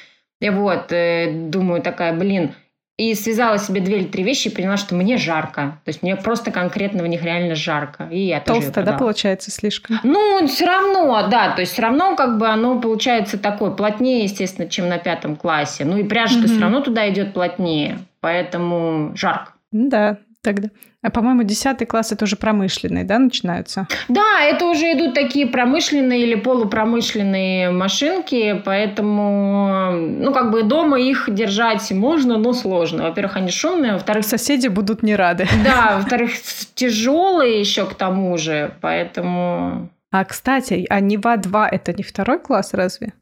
И 0.42 0.50
вот, 0.50 0.90
э, 0.90 1.30
думаю, 1.32 1.82
такая, 1.82 2.12
блин, 2.12 2.52
и 2.98 3.14
связала 3.14 3.58
себе 3.58 3.80
две 3.80 3.98
или 3.98 4.06
три 4.06 4.24
вещи 4.24 4.48
и 4.48 4.50
поняла, 4.50 4.76
что 4.76 4.96
мне 4.96 5.16
жарко. 5.16 5.78
То 5.84 5.88
есть 5.88 6.02
мне 6.02 6.16
просто 6.16 6.50
конкретно 6.50 7.04
в 7.04 7.06
них 7.06 7.22
реально 7.22 7.54
жарко. 7.54 8.08
И 8.10 8.26
я 8.26 8.40
Толстая, 8.40 8.84
да, 8.84 8.94
получается, 8.94 9.52
слишком? 9.52 10.00
Ну, 10.02 10.44
все 10.48 10.66
равно, 10.66 11.28
да. 11.30 11.52
То 11.54 11.60
есть 11.60 11.74
все 11.74 11.82
равно 11.82 12.16
как 12.16 12.38
бы 12.38 12.48
оно 12.48 12.80
получается 12.80 13.38
такое 13.38 13.70
плотнее, 13.70 14.24
естественно, 14.24 14.68
чем 14.68 14.88
на 14.88 14.98
пятом 14.98 15.36
классе. 15.36 15.84
Ну 15.84 15.96
и 15.96 16.02
пряжа-то 16.02 16.48
все 16.48 16.58
равно 16.58 16.80
туда 16.80 17.08
идет 17.08 17.34
плотнее. 17.34 17.98
Поэтому 18.20 19.16
жарко. 19.16 19.52
Да, 19.70 20.18
тогда. 20.42 20.68
А, 21.02 21.10
по-моему, 21.10 21.42
10 21.42 21.88
класс 21.88 22.12
это 22.12 22.24
уже 22.24 22.36
промышленные, 22.36 23.04
да, 23.04 23.18
начинаются? 23.18 23.86
Да, 24.08 24.42
это 24.42 24.66
уже 24.66 24.92
идут 24.92 25.14
такие 25.14 25.46
промышленные 25.46 26.22
или 26.22 26.34
полупромышленные 26.34 27.70
машинки, 27.70 28.60
поэтому, 28.64 29.92
ну, 29.92 30.32
как 30.32 30.50
бы 30.50 30.62
дома 30.62 31.00
их 31.00 31.28
держать 31.28 31.90
можно, 31.92 32.38
но 32.38 32.52
сложно. 32.52 33.04
Во-первых, 33.04 33.36
они 33.36 33.50
шумные, 33.50 33.94
во-вторых... 33.94 34.24
Соседи 34.24 34.68
будут 34.68 35.02
не 35.02 35.16
рады. 35.16 35.46
Да, 35.64 35.96
во-вторых, 35.96 36.32
тяжелые 36.74 37.60
еще 37.60 37.86
к 37.86 37.94
тому 37.94 38.36
же, 38.36 38.74
поэтому... 38.80 39.88
А, 40.10 40.24
кстати, 40.24 40.86
а 40.90 41.00
Нева-2 41.00 41.68
это 41.70 41.92
не 41.92 42.02
второй 42.02 42.38
класс 42.38 42.74
разве? 42.74 43.12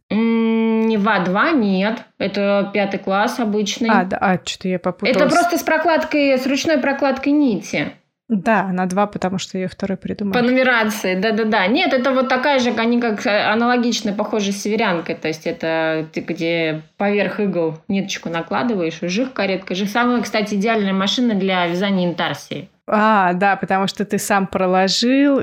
Нева-2 0.97 1.53
нет. 1.57 2.05
Это 2.19 2.71
пятый 2.73 2.99
класс 2.99 3.39
обычный. 3.41 3.89
А, 3.91 4.05
да, 4.05 4.19
а 4.21 4.41
что-то 4.45 4.69
я 4.69 4.79
попуталась. 4.79 5.17
Это 5.17 5.29
просто 5.29 5.59
с 5.59 5.63
прокладкой, 5.63 6.39
с 6.39 6.47
ручной 6.47 6.79
прокладкой 6.79 7.33
нити. 7.33 7.93
Да, 8.31 8.69
на 8.69 8.87
два, 8.87 9.09
потому 9.09 9.39
что 9.39 9.59
ее 9.59 9.67
второй 9.67 9.97
придумали. 9.99 10.35
По 10.35 10.43
нумерации, 10.43 11.17
да-да-да. 11.17 11.67
Нет, 11.67 11.93
это 11.93 12.13
вот 12.13 12.29
такая 12.29 12.61
же, 12.61 12.71
они 12.71 13.01
как 13.01 13.27
аналогично 13.27 14.13
похожи 14.13 14.53
с 14.53 14.63
северянкой. 14.63 15.17
То 15.17 15.27
есть 15.27 15.49
это 15.49 16.07
ты 16.13 16.21
где 16.21 16.83
поверх 16.97 17.41
игл 17.41 17.79
ниточку 17.89 18.29
накладываешь, 18.29 19.01
жих 19.03 19.33
каретка. 19.33 19.75
Жих 19.75 19.91
самая, 19.91 20.23
кстати, 20.23 20.55
идеальная 20.55 20.93
машина 20.93 21.35
для 21.35 21.67
вязания 21.67 22.09
интарсии. 22.09 22.69
А, 22.93 23.33
да, 23.35 23.57
потому 23.57 23.87
что 23.87 24.05
ты 24.05 24.19
сам 24.19 24.49
проложил 24.49 25.43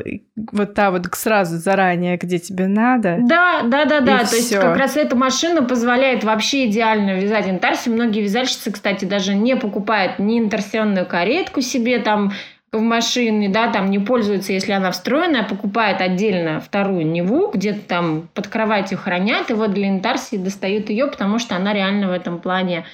вот 0.52 0.74
та 0.74 0.92
вот 0.92 1.06
сразу 1.14 1.58
заранее, 1.58 2.18
где 2.18 2.40
тебе 2.40 2.68
надо. 2.68 3.18
Да, 3.22 3.62
да, 3.64 3.86
да, 3.86 4.02
да. 4.02 4.20
То 4.20 4.26
всё. 4.26 4.36
есть 4.36 4.56
как 4.56 4.76
раз 4.76 4.98
эта 4.98 5.16
машина 5.16 5.64
позволяет 5.64 6.26
вообще 6.26 6.66
идеально 6.66 7.20
вязать 7.20 7.48
интарсию. 7.48 7.96
Многие 7.96 8.22
вязальщицы, 8.22 8.72
кстати, 8.72 9.06
даже 9.06 9.34
не 9.34 9.56
покупают 9.56 10.20
ни 10.20 10.40
инторсионную 10.40 11.06
каретку 11.06 11.62
себе 11.62 12.00
там 12.00 12.34
в 12.74 12.82
машине, 12.82 13.48
да, 13.48 13.72
там 13.72 13.90
не 13.90 14.00
пользуются, 14.00 14.52
если 14.52 14.74
она 14.74 14.92
встроенная, 14.92 15.44
покупает 15.44 16.02
отдельно 16.02 16.60
вторую 16.60 17.08
Неву, 17.08 17.50
где-то 17.54 17.80
там 17.88 18.30
под 18.34 18.48
кроватью 18.48 18.98
хранят, 18.98 19.50
и 19.50 19.54
вот 19.54 19.74
для 19.74 19.88
интарсии 19.88 20.36
достают 20.36 20.90
ее, 20.90 21.08
потому 21.08 21.40
что 21.40 21.56
она 21.56 21.74
реально 21.74 22.10
в 22.10 22.12
этом 22.12 22.40
плане 22.40 22.86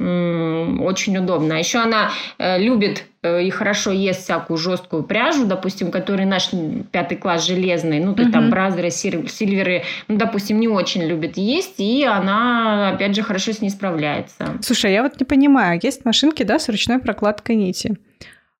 очень 0.00 1.18
удобно. 1.18 1.56
А 1.56 1.58
еще 1.58 1.78
она 1.78 2.10
э, 2.38 2.58
любит 2.58 3.04
э, 3.22 3.42
и 3.42 3.50
хорошо 3.50 3.90
ест 3.90 4.22
всякую 4.22 4.56
жесткую 4.56 5.02
пряжу, 5.02 5.44
допустим, 5.44 5.90
который 5.90 6.24
наш 6.24 6.50
пятый 6.90 7.18
класс 7.18 7.46
железный, 7.46 8.00
ну, 8.00 8.14
то 8.14 8.22
есть 8.22 8.34
uh-huh. 8.34 8.40
там 8.40 8.50
бразеры, 8.50 8.90
сильверы, 8.90 9.82
ну, 10.08 10.16
допустим, 10.16 10.58
не 10.58 10.68
очень 10.68 11.02
любит 11.04 11.36
есть, 11.36 11.80
и 11.80 12.04
она, 12.04 12.90
опять 12.90 13.14
же, 13.14 13.22
хорошо 13.22 13.52
с 13.52 13.60
ней 13.60 13.68
справляется. 13.68 14.58
Слушай, 14.62 14.94
я 14.94 15.02
вот 15.02 15.20
не 15.20 15.26
понимаю, 15.26 15.78
есть 15.82 16.04
машинки, 16.06 16.44
да, 16.44 16.58
с 16.58 16.68
ручной 16.70 16.98
прокладкой 16.98 17.56
нити. 17.56 17.98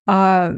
А 0.07 0.53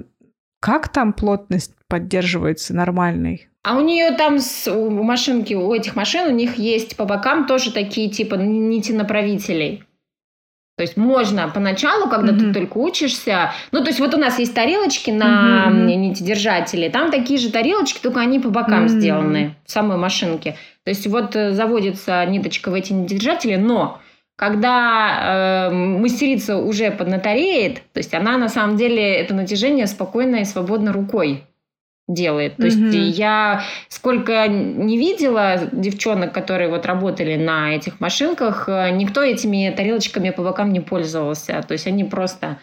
как 0.60 0.90
там 0.90 1.14
плотность 1.14 1.74
поддерживается 1.88 2.74
нормальной? 2.74 3.48
А 3.64 3.78
у 3.78 3.82
нее 3.82 4.12
там 4.12 4.40
с, 4.40 4.70
у 4.70 4.90
машинки, 4.90 5.54
у 5.54 5.74
этих 5.74 5.96
машин, 5.96 6.28
у 6.28 6.36
них 6.36 6.58
есть 6.58 6.98
по 6.98 7.06
бокам 7.06 7.48
тоже 7.48 7.72
такие 7.72 8.10
типа 8.10 8.36
нити 8.36 8.92
направителей. 8.92 9.86
То 10.76 10.82
есть 10.82 10.98
можно 10.98 11.50
поначалу, 11.50 12.10
когда 12.10 12.34
mm-hmm. 12.34 12.52
ты 12.52 12.54
только 12.54 12.78
учишься, 12.78 13.52
ну 13.72 13.82
то 13.82 13.90
есть 13.90 14.00
вот 14.00 14.16
у 14.16 14.18
нас 14.18 14.40
есть 14.40 14.56
тарелочки 14.56 15.12
на 15.12 15.68
mm-hmm. 15.70 15.96
нитедержателе, 15.96 16.90
там 16.90 17.12
такие 17.12 17.40
же 17.40 17.52
тарелочки, 17.52 18.00
только 18.02 18.20
они 18.20 18.40
по 18.40 18.50
бокам 18.50 18.86
mm-hmm. 18.86 18.88
сделаны 18.88 19.56
в 19.66 19.72
самой 19.72 19.98
машинке. 19.98 20.56
То 20.84 20.90
есть 20.90 21.06
вот 21.06 21.36
э, 21.36 21.54
заводится 21.54 22.26
ниточка 22.26 22.72
в 22.72 22.74
эти 22.74 22.92
нитедержатели, 22.92 23.56
но 23.56 24.02
когда 24.36 25.70
э, 25.70 25.74
мастерица 25.74 26.58
уже 26.58 26.90
поднатореет, 26.90 27.84
то 27.94 28.00
есть 28.00 28.14
она 28.16 28.38
на 28.40 28.50
самом 28.50 28.76
деле 28.76 29.14
это 29.14 29.36
натяжение 29.36 29.86
спокойно 29.86 30.38
и 30.38 30.46
свободно 30.46 30.92
рукой 30.92 31.44
делает. 32.08 32.58
То 32.58 32.68
mm-hmm. 32.68 32.92
есть 32.92 33.18
я 33.18 33.64
сколько 33.88 34.48
не 34.48 34.98
видела 34.98 35.70
девчонок, 35.72 36.34
которые 36.34 36.70
вот 36.70 36.86
работали 36.86 37.36
на 37.36 37.76
этих 37.76 38.00
машинках, 38.00 38.68
э, 38.68 38.92
никто 38.92 39.22
этими 39.22 39.74
тарелочками 39.76 40.30
по 40.32 40.44
бокам 40.44 40.74
не 40.74 40.82
пользовался. 40.82 41.64
То 41.66 41.74
есть 41.74 41.88
они 41.88 42.04
просто 42.04 42.60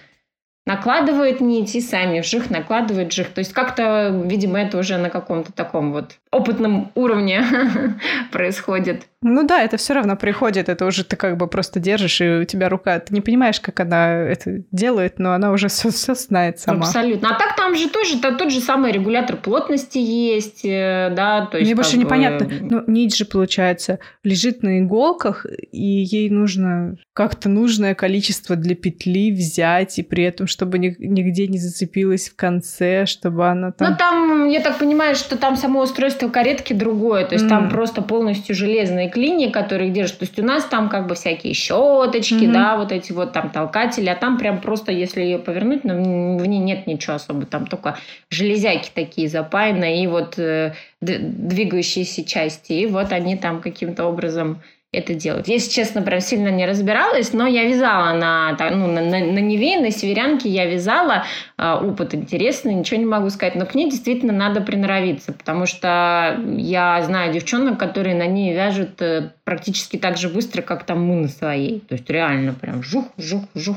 накладывают 0.67 1.41
нить 1.41 1.75
и 1.75 1.81
сами 1.81 2.21
вжих 2.21 2.51
накладывают 2.51 3.13
вжих. 3.13 3.31
То 3.31 3.41
есть 3.41 3.53
как-то, 3.53 4.11
видимо, 4.25 4.61
это 4.61 4.79
уже 4.79 4.99
на 4.99 5.09
каком-то 5.09 5.53
таком 5.53 5.93
вот 5.93 6.19
опытном 6.31 6.93
уровне 6.95 7.45
происходит. 8.33 9.07
Ну 9.23 9.47
да, 9.47 9.63
это 9.63 9.77
все 9.77 9.93
равно 9.93 10.17
приходит, 10.17 10.71
это 10.71 10.87
уже 10.87 11.05
ты 11.05 11.15
как 11.17 11.37
бы 11.37 11.47
просто 11.47 11.79
держишь, 11.79 12.23
и 12.23 12.39
у 12.41 12.45
тебя 12.45 12.71
рука, 12.71 12.99
ты 13.01 13.13
не 13.13 13.21
понимаешь, 13.21 13.61
как 13.61 13.81
она 13.81 14.15
это 14.15 14.63
делает, 14.71 15.19
но 15.19 15.33
она 15.33 15.51
уже 15.53 15.69
все, 15.69 15.91
все 15.91 16.15
знает 16.15 16.59
сама. 16.59 16.87
Абсолютно. 16.87 17.29
А 17.29 17.39
так 17.39 17.55
там 17.55 17.75
же 17.75 17.91
тоже 17.91 18.19
то, 18.19 18.35
тот 18.35 18.51
же 18.51 18.61
самый 18.61 18.93
регулятор 18.93 19.37
плотности 19.37 19.99
есть, 19.99 20.65
э, 20.65 21.13
да, 21.15 21.47
то 21.47 21.59
есть... 21.59 21.69
Мне 21.69 21.75
больше 21.75 21.97
бы... 21.97 22.05
непонятно, 22.05 22.49
ну 22.61 22.83
нить 22.87 23.15
же, 23.15 23.27
получается, 23.27 23.99
лежит 24.25 24.63
на 24.63 24.79
иголках, 24.79 25.45
и 25.71 25.87
ей 25.87 26.31
нужно 26.31 26.97
как-то 27.13 27.51
нужное 27.51 27.95
количество 27.95 28.57
для 28.57 28.75
петли 28.75 29.33
взять, 29.33 29.99
и 29.99 30.03
при 30.03 30.25
этом, 30.25 30.47
чтобы 30.47 30.79
нигде 30.79 31.47
не 31.47 31.59
зацепилась 31.59 32.31
в 32.31 32.37
конце, 32.37 33.05
чтобы 33.05 33.49
она 33.49 33.73
там... 33.73 33.91
Ну 33.91 33.97
там, 33.99 34.49
я 34.49 34.61
так 34.61 34.79
понимаю, 34.79 35.15
что 35.15 35.37
там 35.37 35.57
само 35.57 35.83
устройство 35.83 36.20
каретки 36.29 36.73
другое, 36.73 37.25
то 37.25 37.35
есть 37.35 37.47
mm. 37.47 37.49
там 37.49 37.71
просто 37.71 38.03
полностью 38.03 38.55
железные 38.55 39.09
клини, 39.09 39.51
которые 39.51 39.91
держат. 39.91 40.19
То 40.19 40.25
есть 40.25 40.39
у 40.39 40.45
нас 40.45 40.65
там 40.65 40.89
как 40.89 41.07
бы 41.07 41.15
всякие 41.15 41.55
щеточки, 41.55 42.35
mm-hmm. 42.35 42.53
да, 42.53 42.77
вот 42.77 42.93
эти 42.93 43.13
вот 43.13 43.33
там 43.33 43.51
толкатели, 43.51 44.09
а 44.09 44.17
там 44.17 44.37
прям 44.39 44.61
просто, 44.61 44.93
если 44.93 45.23
ее 45.23 45.39
повернуть, 45.39 45.85
ну, 45.85 46.37
в 46.37 46.47
ней 46.47 46.59
нет 46.59 46.87
ничего 46.87 47.15
особо, 47.15 47.47
там 47.47 47.67
только 47.67 47.97
железяки 48.29 48.91
такие 48.95 49.29
запаянные 49.29 50.03
и 50.03 50.07
вот 50.07 50.39
э, 50.39 50.75
двигающиеся 51.01 52.25
части, 52.25 52.73
и 52.73 52.87
вот 52.87 53.13
они 53.13 53.37
там 53.37 53.61
каким-то 53.61 54.05
образом 54.05 54.61
это 54.93 55.15
делать. 55.15 55.47
Если 55.47 55.71
честно, 55.71 56.03
прям 56.03 56.21
сильно 56.21 56.49
не 56.49 56.67
разбиралась, 56.67 57.33
но 57.33 57.47
я 57.47 57.65
вязала 57.65 58.13
на, 58.13 58.57
ну, 58.71 58.89
на, 58.89 59.01
на, 59.01 59.21
на 59.21 59.39
Неве, 59.39 59.79
на 59.79 59.91
Северянке 59.93 60.49
я 60.49 60.67
вязала. 60.67 61.25
Э, 61.57 61.75
опыт 61.75 62.15
интересный, 62.15 62.75
ничего 62.75 62.99
не 62.99 63.07
могу 63.07 63.31
сказать. 63.31 63.55
Но 63.55 63.67
к 63.67 63.75
ней 63.75 63.89
действительно 63.89 64.33
надо 64.33 64.61
приноровиться, 64.61 65.33
потому 65.33 65.67
что 65.67 66.41
я 66.57 67.01
знаю 67.03 67.33
девчонок, 67.33 67.79
которые 67.79 68.17
на 68.17 68.27
ней 68.27 68.53
вяжут 68.53 69.01
э, 69.01 69.31
практически 69.45 69.97
так 69.97 70.17
же 70.17 70.29
быстро, 70.29 70.63
как 70.63 70.85
там 70.85 71.05
мы 71.05 71.17
на 71.17 71.29
своей. 71.29 71.81
То 71.81 71.95
есть 71.95 72.11
реально 72.11 72.53
прям 72.55 72.83
жух, 72.83 73.07
жух, 73.17 73.45
жух 73.55 73.77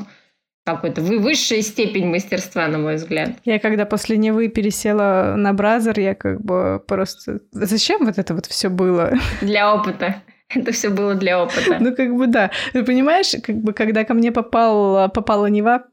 какой-то 0.66 1.02
высшая 1.02 1.62
степень 1.62 2.08
мастерства, 2.08 2.68
на 2.68 2.78
мой 2.78 2.96
взгляд. 2.96 3.32
Я 3.44 3.60
когда 3.60 3.86
после 3.86 4.18
Невы 4.18 4.48
пересела 4.48 5.36
на 5.36 5.54
Brother, 5.54 6.00
я 6.00 6.16
как 6.16 6.42
бы 6.42 6.82
просто... 6.88 7.42
Зачем 7.52 8.06
вот 8.06 8.18
это 8.18 8.34
вот 8.34 8.46
все 8.46 8.70
было? 8.70 9.14
Для 9.42 9.76
опыта. 9.76 10.24
Это 10.56 10.72
все 10.72 10.90
было 10.90 11.16
для 11.16 11.44
опыта. 11.44 11.78
Ну, 11.80 11.96
как 11.96 12.16
бы 12.16 12.28
да. 12.28 12.52
Ты 12.74 12.84
понимаешь, 12.84 13.34
как 13.42 13.58
бы, 13.58 13.74
когда 13.74 14.04
ко 14.04 14.14
мне 14.14 14.32
попал, 14.32 15.10
попала 15.12 15.48
Нева, 15.48 15.86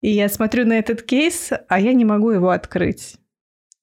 и 0.00 0.10
я 0.10 0.28
смотрю 0.28 0.66
на 0.66 0.78
этот 0.78 1.02
кейс, 1.02 1.50
а 1.68 1.80
я 1.80 1.92
не 1.92 2.04
могу 2.04 2.30
его 2.30 2.50
открыть. 2.50 3.16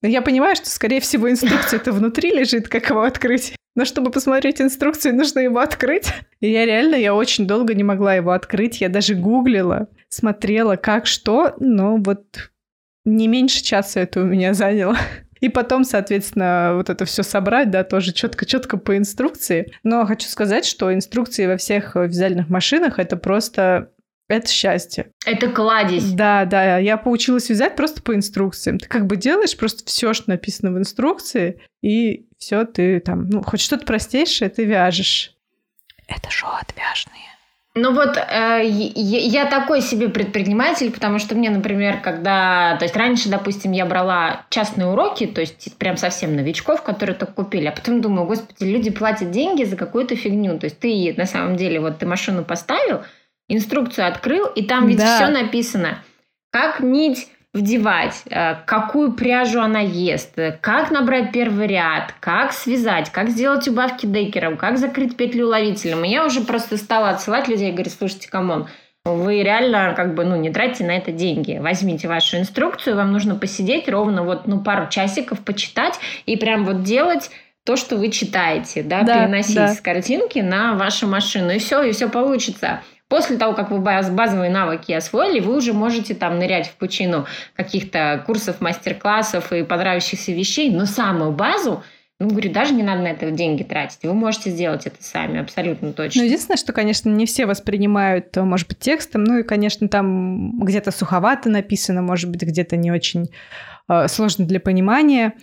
Но 0.02 0.08
я 0.08 0.22
понимаю, 0.22 0.56
что, 0.56 0.70
скорее 0.70 1.00
всего, 1.00 1.30
инструкция 1.30 1.80
это 1.80 1.92
внутри 1.92 2.32
лежит, 2.32 2.68
как 2.68 2.90
его 2.90 3.02
открыть. 3.02 3.56
Но 3.76 3.86
чтобы 3.86 4.10
посмотреть 4.10 4.60
инструкцию, 4.60 5.16
нужно 5.16 5.40
его 5.40 5.60
открыть. 5.60 6.08
И 6.40 6.52
я 6.52 6.66
реально, 6.66 6.96
я 6.96 7.14
очень 7.14 7.48
долго 7.48 7.74
не 7.74 7.84
могла 7.84 8.16
его 8.16 8.32
открыть. 8.32 8.82
Я 8.82 8.90
даже 8.90 9.16
гуглила, 9.16 9.88
смотрела, 10.10 10.76
как 10.76 11.06
что, 11.06 11.56
но 11.60 11.98
вот 11.98 12.52
не 13.06 13.28
меньше 13.28 13.64
часа 13.64 14.02
это 14.02 14.22
у 14.22 14.26
меня 14.26 14.54
заняло. 14.54 14.98
И 15.40 15.50
потом, 15.50 15.84
соответственно, 15.84 16.74
вот 16.76 16.90
это 16.90 17.06
все 17.06 17.24
собрать, 17.24 17.72
да, 17.72 17.84
тоже 17.84 18.14
четко-четко 18.14 18.78
по 18.78 18.98
инструкции. 18.98 19.72
Но 19.84 20.06
хочу 20.06 20.28
сказать, 20.28 20.66
что 20.66 20.94
инструкции 20.94 21.48
во 21.48 21.58
всех 21.58 21.96
вязальных 21.96 22.50
машинах 22.50 23.00
это 23.00 23.18
просто 23.18 23.92
это 24.30 24.50
счастье. 24.50 25.12
Это 25.26 25.50
кладезь. 25.50 26.12
Да, 26.12 26.44
да. 26.46 26.78
Я 26.80 26.98
поучилась 26.98 27.50
вязать 27.50 27.78
просто 27.78 28.02
по 28.02 28.14
инструкциям. 28.14 28.78
Ты 28.78 28.88
как 28.88 29.06
бы 29.08 29.16
делаешь 29.16 29.56
просто 29.56 29.86
все, 29.86 30.14
что 30.14 30.30
написано 30.30 30.72
в 30.72 30.78
инструкции, 30.78 31.62
и 31.82 32.28
все, 32.38 32.66
ты 32.66 33.00
там, 33.00 33.30
ну, 33.30 33.42
хоть 33.42 33.62
что-то 33.62 33.86
простейшее, 33.86 34.50
ты 34.50 34.66
вяжешь. 34.66 35.34
Это 36.08 36.30
шоу 36.30 36.52
отвяжные. 36.60 37.37
Ну 37.78 37.94
вот 37.94 38.18
э, 38.18 38.62
я, 38.66 39.46
такой 39.46 39.82
себе 39.82 40.10
предприниматель, 40.10 40.92
потому 40.92 41.20
что 41.20 41.36
мне, 41.36 41.52
например, 41.52 42.00
когда... 42.02 42.76
То 42.78 42.86
есть 42.86 42.96
раньше, 42.96 43.30
допустим, 43.30 43.72
я 43.72 43.86
брала 43.86 44.46
частные 44.50 44.88
уроки, 44.88 45.28
то 45.28 45.42
есть 45.42 45.78
прям 45.78 45.96
совсем 45.96 46.36
новичков, 46.36 46.82
которые 46.82 47.16
только 47.16 47.34
купили, 47.34 47.68
а 47.68 47.72
потом 47.72 48.02
думаю, 48.02 48.26
господи, 48.26 48.64
люди 48.64 48.90
платят 48.90 49.30
деньги 49.30 49.64
за 49.64 49.76
какую-то 49.76 50.16
фигню. 50.16 50.58
То 50.58 50.66
есть 50.66 50.80
ты 50.80 51.14
на 51.18 51.26
самом 51.26 51.56
деле, 51.56 51.80
вот 51.80 52.00
ты 52.00 52.08
машину 52.08 52.44
поставил, 52.44 53.04
инструкцию 53.48 54.08
открыл, 54.08 54.48
и 54.48 54.64
там 54.64 54.88
ведь 54.88 54.98
да. 54.98 55.16
все 55.16 55.28
написано. 55.28 56.04
Как 56.52 56.80
нить 56.80 57.30
вдевать, 57.58 58.22
э, 58.30 58.56
какую 58.66 59.14
пряжу 59.14 59.62
она 59.62 59.80
ест, 59.80 60.36
как 60.62 60.92
набрать 60.92 61.32
первый 61.32 61.68
ряд, 61.68 62.14
как 62.20 62.54
связать, 62.54 63.10
как 63.12 63.30
сделать 63.30 63.68
убавки 63.68 64.06
декером, 64.06 64.56
как 64.56 64.78
закрыть 64.78 65.18
петлю 65.18 65.48
ловителем. 65.48 66.06
И 66.06 66.10
я 66.10 66.26
уже 66.26 66.42
просто 66.42 66.78
стала 66.78 67.10
отсылать 67.10 67.48
людей 67.48 67.70
и 67.70 67.74
говорю, 67.74 67.90
слушайте, 67.90 68.30
come 68.30 68.51
on, 68.51 68.68
вы 69.06 69.42
реально 69.42 69.94
как 69.96 70.16
бы, 70.16 70.26
ну, 70.26 70.36
не 70.36 70.52
тратите 70.52 70.86
на 70.86 70.92
это 70.92 71.12
деньги. 71.12 71.58
Возьмите 71.58 72.08
вашу 72.08 72.38
инструкцию, 72.38 72.96
вам 72.96 73.12
нужно 73.12 73.36
посидеть 73.36 73.90
ровно 73.90 74.24
вот, 74.24 74.48
ну, 74.48 74.62
пару 74.62 74.90
часиков, 74.90 75.40
почитать 75.40 76.00
и 76.26 76.38
прям 76.38 76.66
вот 76.66 76.84
делать 76.84 77.32
то, 77.66 77.76
что 77.76 77.98
вы 77.98 78.12
читаете, 78.12 78.82
да, 78.82 79.04
да 79.04 79.26
переносить 79.26 79.56
да. 79.56 79.68
с 79.68 79.82
картинки 79.82 80.40
на 80.40 80.76
вашу 80.76 81.08
машину, 81.08 81.52
и 81.52 81.60
все, 81.60 81.84
и 81.84 81.92
все 81.92 82.08
получится. 82.10 82.82
После 83.10 83.38
того, 83.38 83.54
как 83.54 83.72
вы 83.72 83.80
базовые 83.80 84.50
навыки 84.50 84.92
освоили, 84.92 85.40
вы 85.40 85.56
уже 85.56 85.74
можете 85.74 86.14
там 86.14 86.40
нырять 86.40 86.68
в 86.68 86.74
пучину 86.74 87.26
каких-то 87.56 88.22
курсов, 88.26 88.60
мастер-классов 88.60 89.54
и 89.54 89.64
понравившихся 89.64 90.34
вещей, 90.34 90.72
но 90.72 90.86
самую 90.86 91.32
базу 91.32 91.84
ну, 92.20 92.30
говорю, 92.30 92.52
даже 92.52 92.74
не 92.74 92.82
надо 92.82 93.04
на 93.04 93.08
это 93.10 93.30
деньги 93.30 93.62
тратить. 93.62 94.00
Вы 94.02 94.14
можете 94.14 94.50
сделать 94.50 94.88
это 94.88 95.04
сами, 95.04 95.40
абсолютно 95.40 95.94
точно. 95.94 96.22
Ну, 96.22 96.26
единственное, 96.26 96.58
что, 96.58 96.74
конечно, 96.74 97.10
не 97.10 97.28
все 97.28 97.46
воспринимают, 97.46 98.36
может 98.38 98.68
быть, 98.68 98.80
текстом. 98.80 99.24
Ну, 99.24 99.38
и, 99.38 99.44
конечно, 99.44 99.88
там 99.88 100.60
где-то 100.60 100.90
суховато 100.90 101.50
написано, 101.50 102.02
может 102.02 102.32
быть, 102.32 102.42
где-то 102.42 102.76
не 102.76 102.92
очень 102.92 103.30
э, 103.88 104.08
сложно 104.08 104.46
для 104.46 104.60
понимания. 104.60 105.34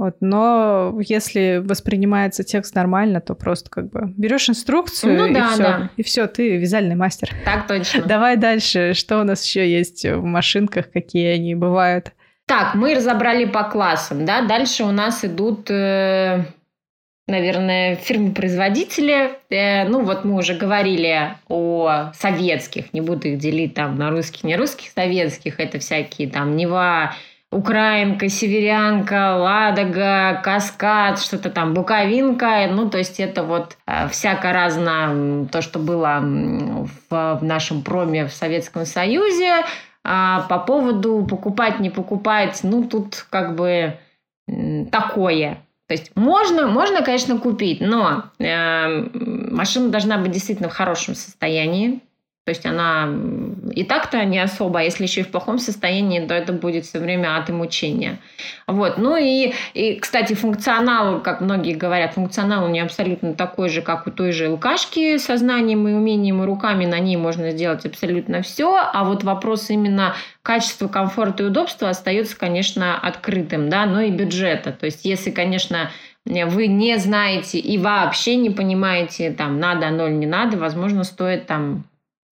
Вот, 0.00 0.16
но 0.20 0.96
если 0.98 1.62
воспринимается 1.62 2.42
текст 2.42 2.74
нормально, 2.74 3.20
то 3.20 3.34
просто 3.34 3.68
как 3.68 3.90
бы 3.90 4.10
берешь 4.16 4.48
инструкцию 4.48 5.14
ну, 5.14 5.34
да, 5.34 5.40
и 5.40 5.52
все, 5.52 5.62
да. 5.62 5.90
и 5.98 6.02
все, 6.02 6.26
ты 6.26 6.56
вязальный 6.56 6.94
мастер. 6.94 7.28
Так 7.44 7.66
точно. 7.66 8.06
Давай 8.06 8.38
дальше, 8.38 8.94
что 8.94 9.20
у 9.20 9.24
нас 9.24 9.44
еще 9.44 9.70
есть 9.70 10.06
в 10.06 10.24
машинках, 10.24 10.90
какие 10.90 11.34
они 11.34 11.54
бывают. 11.54 12.12
Так, 12.46 12.74
мы 12.76 12.94
разобрали 12.94 13.44
по 13.44 13.64
классам, 13.64 14.24
да. 14.24 14.40
Дальше 14.40 14.84
у 14.84 14.90
нас 14.90 15.22
идут, 15.22 15.70
э, 15.70 16.46
наверное, 17.28 17.96
фирмы-производители. 17.96 19.32
Э, 19.50 19.86
ну 19.86 20.02
вот 20.02 20.24
мы 20.24 20.38
уже 20.38 20.54
говорили 20.54 21.36
о 21.46 22.10
советских, 22.14 22.94
не 22.94 23.02
буду 23.02 23.28
их 23.28 23.38
делить 23.38 23.74
там 23.74 23.96
на 23.96 24.08
русских, 24.08 24.44
не 24.44 24.56
русских, 24.56 24.92
советских. 24.92 25.60
Это 25.60 25.78
всякие 25.78 26.30
там 26.30 26.56
Нева 26.56 27.12
Украинка, 27.52 28.28
Северянка, 28.28 29.36
Ладога, 29.36 30.40
Каскад, 30.44 31.20
что-то 31.20 31.50
там, 31.50 31.74
Буковинка. 31.74 32.68
Ну, 32.70 32.88
то 32.88 32.98
есть 32.98 33.18
это 33.18 33.42
вот 33.42 33.76
э, 33.86 34.08
всяко 34.08 34.52
разно 34.52 35.48
то, 35.50 35.60
что 35.60 35.80
было 35.80 36.20
в, 36.22 37.38
нашем 37.42 37.82
проме 37.82 38.26
в 38.26 38.32
Советском 38.32 38.86
Союзе. 38.86 39.64
А 40.04 40.42
по 40.42 40.58
поводу 40.58 41.26
покупать, 41.28 41.80
не 41.80 41.90
покупать, 41.90 42.60
ну, 42.62 42.84
тут 42.84 43.26
как 43.30 43.56
бы 43.56 43.98
такое. 44.90 45.58
То 45.88 45.94
есть 45.94 46.12
можно, 46.14 46.68
можно, 46.68 47.02
конечно, 47.02 47.36
купить, 47.38 47.80
но 47.80 48.26
э, 48.38 49.08
машина 49.12 49.88
должна 49.88 50.18
быть 50.18 50.30
действительно 50.30 50.68
в 50.68 50.72
хорошем 50.72 51.16
состоянии. 51.16 52.00
То 52.50 52.52
есть 52.52 52.66
она 52.66 53.08
и 53.76 53.84
так-то 53.84 54.24
не 54.24 54.40
особо, 54.40 54.80
а 54.80 54.82
если 54.82 55.04
еще 55.04 55.20
и 55.20 55.22
в 55.22 55.28
плохом 55.28 55.60
состоянии, 55.60 56.18
то 56.18 56.34
это 56.34 56.52
будет 56.52 56.84
все 56.84 56.98
время 56.98 57.36
ад 57.36 57.48
и 57.48 57.52
мучения. 57.52 58.18
Вот. 58.66 58.98
Ну 58.98 59.16
и, 59.16 59.52
и, 59.72 60.00
кстати, 60.00 60.32
функционал, 60.32 61.20
как 61.20 61.40
многие 61.40 61.74
говорят, 61.74 62.14
функционал 62.14 62.64
у 62.64 62.68
нее 62.68 62.82
абсолютно 62.82 63.34
такой 63.34 63.68
же, 63.68 63.82
как 63.82 64.08
у 64.08 64.10
той 64.10 64.32
же 64.32 64.48
ЛКшки 64.48 65.18
со 65.18 65.36
знанием 65.36 65.86
и 65.86 65.92
умением 65.92 66.42
и 66.42 66.46
руками 66.46 66.86
на 66.86 66.98
ней 66.98 67.16
можно 67.16 67.52
сделать 67.52 67.86
абсолютно 67.86 68.42
все, 68.42 68.76
а 68.76 69.04
вот 69.04 69.22
вопрос 69.22 69.70
именно 69.70 70.16
качества, 70.42 70.88
комфорта 70.88 71.44
и 71.44 71.46
удобства 71.46 71.88
остается, 71.88 72.36
конечно, 72.36 72.98
открытым, 72.98 73.68
да, 73.68 73.86
но 73.86 74.00
и 74.00 74.10
бюджета. 74.10 74.72
То 74.72 74.86
есть 74.86 75.04
если, 75.04 75.30
конечно, 75.30 75.92
вы 76.24 76.66
не 76.66 76.98
знаете 76.98 77.60
и 77.60 77.78
вообще 77.78 78.34
не 78.34 78.50
понимаете, 78.50 79.30
там, 79.30 79.60
надо 79.60 79.86
оно 79.86 80.08
или 80.08 80.14
не 80.14 80.26
надо, 80.26 80.56
возможно, 80.56 81.04
стоит 81.04 81.46
там 81.46 81.84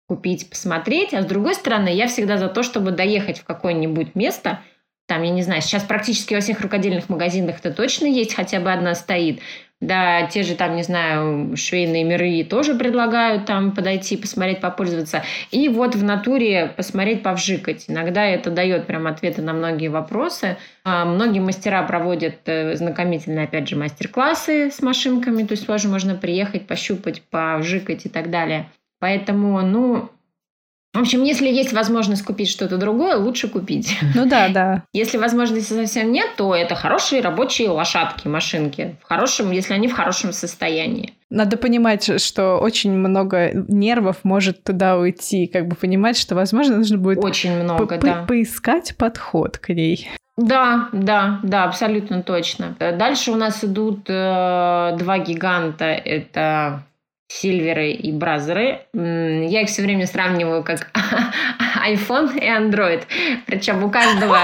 купить, 0.06 0.48
посмотреть. 0.48 1.14
А 1.14 1.22
с 1.22 1.26
другой 1.26 1.54
стороны, 1.54 1.88
я 1.88 2.06
всегда 2.06 2.38
за 2.38 2.48
то, 2.48 2.62
чтобы 2.62 2.90
доехать 2.90 3.40
в 3.40 3.44
какое-нибудь 3.44 4.14
место, 4.14 4.60
там, 5.06 5.22
я 5.22 5.30
не 5.30 5.42
знаю, 5.42 5.62
сейчас 5.62 5.84
практически 5.84 6.34
во 6.34 6.40
всех 6.40 6.60
рукодельных 6.60 7.08
магазинах 7.08 7.60
это 7.60 7.72
точно 7.72 8.06
есть, 8.06 8.34
хотя 8.34 8.58
бы 8.58 8.72
одна 8.72 8.94
стоит. 8.94 9.40
Да, 9.80 10.26
те 10.26 10.42
же 10.42 10.54
там, 10.54 10.74
не 10.74 10.82
знаю, 10.82 11.54
швейные 11.54 12.02
миры 12.02 12.42
тоже 12.44 12.74
предлагают 12.74 13.44
там 13.44 13.72
подойти, 13.72 14.16
посмотреть, 14.16 14.60
попользоваться. 14.60 15.22
И 15.50 15.68
вот 15.68 15.94
в 15.94 16.02
натуре 16.02 16.72
посмотреть, 16.76 17.22
повжикать. 17.22 17.84
Иногда 17.86 18.24
это 18.24 18.50
дает 18.50 18.86
прям 18.86 19.06
ответы 19.06 19.42
на 19.42 19.52
многие 19.52 19.88
вопросы. 19.88 20.56
А 20.82 21.04
многие 21.04 21.40
мастера 21.40 21.82
проводят 21.82 22.38
э, 22.46 22.74
знакомительные, 22.74 23.44
опять 23.44 23.68
же, 23.68 23.76
мастер-классы 23.76 24.70
с 24.70 24.80
машинками. 24.80 25.44
То 25.44 25.52
есть 25.52 25.66
тоже 25.66 25.88
можно 25.88 26.14
приехать, 26.14 26.66
пощупать, 26.66 27.22
повжикать 27.22 28.06
и 28.06 28.08
так 28.08 28.30
далее. 28.30 28.70
Поэтому, 28.98 29.60
ну, 29.62 30.10
в 30.96 31.00
общем, 31.00 31.24
если 31.24 31.48
есть 31.48 31.74
возможность 31.74 32.24
купить 32.24 32.48
что-то 32.48 32.78
другое, 32.78 33.16
лучше 33.16 33.48
купить. 33.48 33.98
Ну 34.14 34.24
да, 34.26 34.48
да. 34.48 34.82
Если 34.94 35.18
возможности 35.18 35.74
совсем 35.74 36.10
нет, 36.10 36.26
то 36.36 36.54
это 36.54 36.74
хорошие 36.74 37.20
рабочие 37.20 37.68
лошадки, 37.68 38.28
машинки. 38.28 38.96
В 39.02 39.06
хорошем, 39.06 39.50
если 39.50 39.74
они 39.74 39.88
в 39.88 39.92
хорошем 39.92 40.32
состоянии. 40.32 41.12
Надо 41.28 41.58
понимать, 41.58 42.20
что 42.22 42.56
очень 42.56 42.92
много 42.92 43.50
нервов 43.68 44.18
может 44.22 44.64
туда 44.64 44.96
уйти. 44.96 45.48
Как 45.48 45.68
бы 45.68 45.76
понимать, 45.76 46.16
что, 46.16 46.34
возможно, 46.34 46.78
нужно 46.78 46.96
будет 46.96 47.22
очень 47.22 47.52
много, 47.62 47.98
да. 47.98 48.24
поискать 48.26 48.96
подход 48.96 49.58
к 49.58 49.68
ней. 49.68 50.08
Да, 50.38 50.88
да, 50.92 51.40
да, 51.42 51.64
абсолютно 51.64 52.22
точно. 52.22 52.74
Дальше 52.78 53.32
у 53.32 53.36
нас 53.36 53.62
идут 53.64 54.08
э, 54.08 54.96
два 54.98 55.18
гиганта. 55.18 55.84
Это 55.86 56.84
Сильверы 57.28 57.90
и 57.90 58.12
Бразеры. 58.12 58.80
Я 58.92 59.62
их 59.62 59.68
все 59.68 59.82
время 59.82 60.06
сравниваю 60.06 60.62
как 60.62 60.88
iPhone 61.86 62.38
и 62.38 62.46
Android. 62.46 63.02
Причем 63.46 63.82
у 63.82 63.90
каждого, 63.90 64.38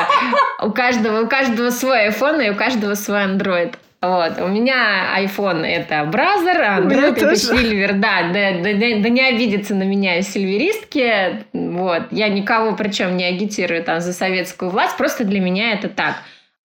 у 0.62 0.70
каждого, 0.72 1.22
у 1.22 1.28
каждого 1.28 1.70
свой 1.70 2.08
iPhone 2.08 2.44
и 2.44 2.50
у 2.50 2.54
каждого 2.54 2.94
свой 2.94 3.24
Android. 3.24 3.74
Вот. 4.00 4.40
У 4.40 4.48
меня 4.48 5.16
iPhone 5.22 5.64
это 5.64 6.04
Brother, 6.04 6.60
а 6.60 6.80
Android 6.80 7.16
это 7.16 7.36
Silver. 7.36 7.92
Да, 7.92 8.32
да, 8.32 8.58
да, 8.60 8.72
да, 8.72 9.08
не 9.08 9.28
обидятся 9.28 9.76
на 9.76 9.84
меня 9.84 10.20
сильверистки. 10.22 11.44
Вот. 11.52 12.08
Я 12.10 12.28
никого 12.28 12.74
причем 12.74 13.16
не 13.16 13.24
агитирую 13.24 13.84
там 13.84 14.00
за 14.00 14.12
советскую 14.12 14.72
власть. 14.72 14.96
Просто 14.96 15.24
для 15.24 15.40
меня 15.40 15.72
это 15.72 15.88
так. 15.88 16.16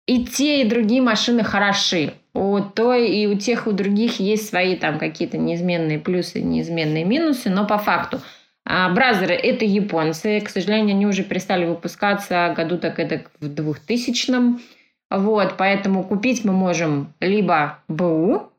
И 0.08 0.25
те, 0.25 0.62
и 0.62 0.65
другие 0.65 1.01
машины 1.01 1.43
хороши 1.43 2.13
у 2.38 2.62
той 2.62 3.10
и 3.10 3.26
у 3.26 3.36
тех, 3.36 3.65
у 3.65 3.71
других 3.71 4.19
есть 4.19 4.47
свои 4.47 4.76
там 4.76 5.00
какие-то 5.00 5.38
неизменные 5.38 5.97
плюсы, 5.97 6.39
неизменные 6.39 7.04
минусы, 7.04 7.50
но 7.50 7.65
по 7.65 7.80
факту 7.80 8.19
а, 8.63 8.89
Brother 8.89 9.28
ы– 9.28 9.34
это 9.36 9.65
японцы. 9.65 10.39
К 10.41 10.50
сожалению, 10.50 10.95
они 10.95 11.08
уже 11.08 11.23
перестали 11.23 11.65
выпускаться 11.65 12.54
году 12.56 12.78
так 12.78 13.00
это 13.00 13.23
в 13.39 13.45
2000-м. 13.45 14.62
Вот, 15.10 15.56
поэтому 15.58 16.04
купить 16.04 16.43
мы 16.43 16.52
можем 16.54 17.13
либо 17.21 17.80
БУ, 17.88 18.52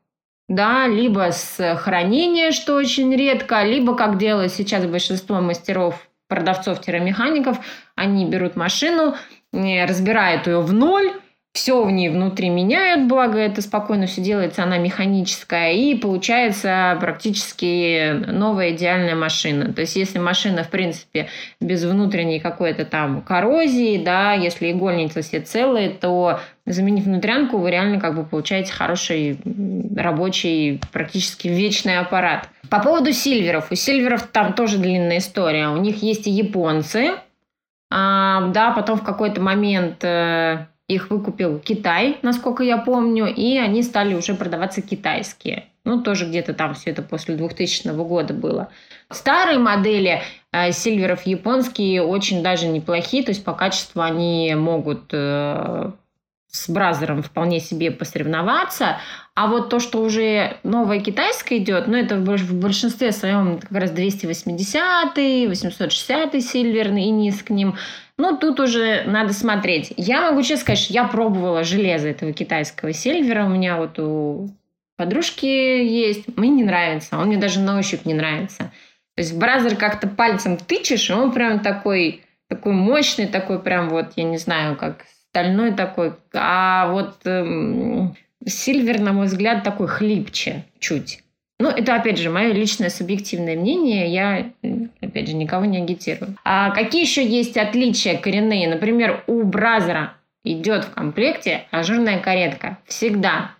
да, 0.49 0.87
либо 0.87 1.31
с 1.31 1.75
хранения, 1.75 2.51
что 2.51 2.75
очень 2.75 3.15
редко, 3.15 3.63
либо, 3.63 3.95
как 3.95 4.17
делают 4.17 4.51
сейчас 4.51 4.85
большинство 4.87 5.39
мастеров, 5.41 6.09
продавцов-механиков, 6.27 7.59
они 7.95 8.25
берут 8.25 8.55
машину, 8.55 9.15
разбирают 9.53 10.47
ее 10.47 10.61
в 10.61 10.73
ноль, 10.73 11.11
все 11.53 11.83
в 11.83 11.89
ней 11.89 12.09
внутри 12.09 12.49
меняют, 12.49 13.07
благо 13.07 13.39
это 13.39 13.61
спокойно 13.61 14.05
все 14.05 14.21
делается, 14.21 14.63
она 14.63 14.77
механическая, 14.77 15.73
и 15.73 15.95
получается 15.95 16.95
практически 17.01 18.11
новая 18.27 18.71
идеальная 18.71 19.15
машина. 19.15 19.73
То 19.73 19.81
есть 19.81 19.95
если 19.95 20.19
машина, 20.19 20.63
в 20.63 20.69
принципе, 20.69 21.27
без 21.59 21.83
внутренней 21.83 22.39
какой-то 22.39 22.85
там 22.85 23.21
коррозии, 23.21 24.01
да, 24.03 24.33
если 24.33 24.71
игольницы 24.71 25.21
все 25.21 25.39
целые, 25.39 25.89
то 25.89 26.39
заменив 26.67 27.05
внутрянку, 27.05 27.57
вы 27.57 27.71
реально 27.71 27.99
как 27.99 28.15
бы 28.15 28.23
получаете 28.23 28.71
хороший 28.71 29.39
рабочий, 29.97 30.79
практически 30.91 31.47
вечный 31.47 31.97
аппарат. 31.97 32.47
По 32.69 32.79
поводу 32.79 33.11
сильверов. 33.11 33.71
У 33.71 33.75
сильверов 33.75 34.27
там 34.27 34.53
тоже 34.53 34.77
длинная 34.77 35.17
история. 35.17 35.69
У 35.69 35.77
них 35.77 36.03
есть 36.03 36.27
и 36.27 36.29
японцы, 36.29 37.13
а, 37.91 38.49
да, 38.49 38.71
потом 38.71 38.99
в 38.99 39.03
какой-то 39.03 39.41
момент 39.41 40.03
э, 40.03 40.67
их 40.89 41.11
выкупил 41.11 41.59
Китай, 41.59 42.17
насколько 42.23 42.63
я 42.63 42.77
помню, 42.77 43.27
и 43.27 43.57
они 43.57 43.83
стали 43.83 44.15
уже 44.15 44.33
продаваться 44.33 44.81
китайские. 44.81 45.67
Ну, 45.85 46.01
тоже 46.01 46.25
где-то 46.25 46.53
там 46.53 46.73
все 46.73 46.89
это 46.89 47.03
после 47.03 47.35
2000 47.35 47.87
года 48.03 48.33
было. 48.33 48.69
Старые 49.09 49.59
модели 49.59 50.21
э, 50.51 50.71
сильверов 50.71 51.25
японские 51.25 52.01
очень 52.01 52.43
даже 52.43 52.67
неплохие, 52.67 53.23
то 53.23 53.29
есть 53.29 53.43
по 53.43 53.53
качеству 53.53 54.01
они 54.01 54.55
могут 54.55 55.13
э, 55.13 55.91
с 56.47 56.69
бразером 56.69 57.21
вполне 57.21 57.59
себе 57.59 57.91
посоревноваться. 57.91 58.97
А 59.35 59.47
вот 59.47 59.69
то, 59.69 59.79
что 59.79 60.01
уже 60.01 60.57
новое 60.63 60.99
китайское 60.99 61.59
идет, 61.59 61.87
ну, 61.87 61.95
это 61.95 62.17
в 62.17 62.53
большинстве 62.55 63.11
своем 63.11 63.59
как 63.59 63.71
раз 63.71 63.91
280 63.91 65.15
860 65.15 66.41
сильверный 66.41 67.05
и 67.05 67.11
низ 67.11 67.43
к 67.43 67.51
ним– 67.51 67.75
ну, 68.19 68.37
тут 68.37 68.59
уже 68.59 69.03
надо 69.05 69.31
смотреть. 69.33 69.93
Я 69.95 70.29
могу 70.29 70.41
честно 70.41 70.57
сказать, 70.57 70.79
что 70.79 70.93
я 70.93 71.05
пробовала 71.05 71.63
железо 71.63 72.09
этого 72.09 72.33
китайского 72.33 72.91
сильвера. 72.91 73.45
У 73.45 73.49
меня 73.49 73.77
вот 73.77 73.97
у 73.97 74.49
подружки 74.97 75.45
есть. 75.45 76.37
Мне 76.37 76.49
не 76.49 76.63
нравится. 76.65 77.17
Он 77.17 77.27
мне 77.27 77.37
даже 77.37 77.61
на 77.61 77.79
ощупь 77.79 78.03
не 78.03 78.13
нравится. 78.13 78.71
То 79.15 79.21
есть 79.21 79.31
в 79.31 79.37
бразер 79.39 79.77
как-то 79.77 80.09
пальцем 80.09 80.57
тычешь, 80.57 81.09
и 81.09 81.13
он 81.13 81.31
прям 81.31 81.61
такой, 81.61 82.21
такой 82.49 82.73
мощный, 82.73 83.25
такой 83.25 83.59
прям 83.59 83.87
вот, 83.87 84.11
я 84.17 84.25
не 84.25 84.37
знаю, 84.37 84.75
как 84.75 85.05
стальной 85.29 85.71
такой. 85.73 86.13
А 86.33 86.91
вот 86.91 87.25
эм, 87.25 88.17
сильвер, 88.45 88.99
на 88.99 89.13
мой 89.13 89.27
взгляд, 89.27 89.63
такой 89.63 89.87
хлипче 89.87 90.65
чуть. 90.79 91.23
Ну, 91.61 91.69
это, 91.69 91.95
опять 91.95 92.17
же, 92.17 92.29
мое 92.29 92.53
личное 92.53 92.89
субъективное 92.89 93.57
мнение. 93.57 94.07
Я, 94.07 94.51
опять 95.01 95.27
же, 95.27 95.35
никого 95.35 95.65
не 95.65 95.79
агитирую. 95.79 96.35
А 96.45 96.71
какие 96.71 97.01
еще 97.01 97.25
есть 97.25 97.57
отличия 97.57 98.17
коренные? 98.17 98.69
Например, 98.69 99.23
у 99.27 99.43
Бразера 99.43 100.13
идет 100.45 100.85
в 100.85 100.91
комплекте 100.91 101.65
ажурная 101.71 102.19
каретка. 102.19 102.77
Всегда 102.85 103.51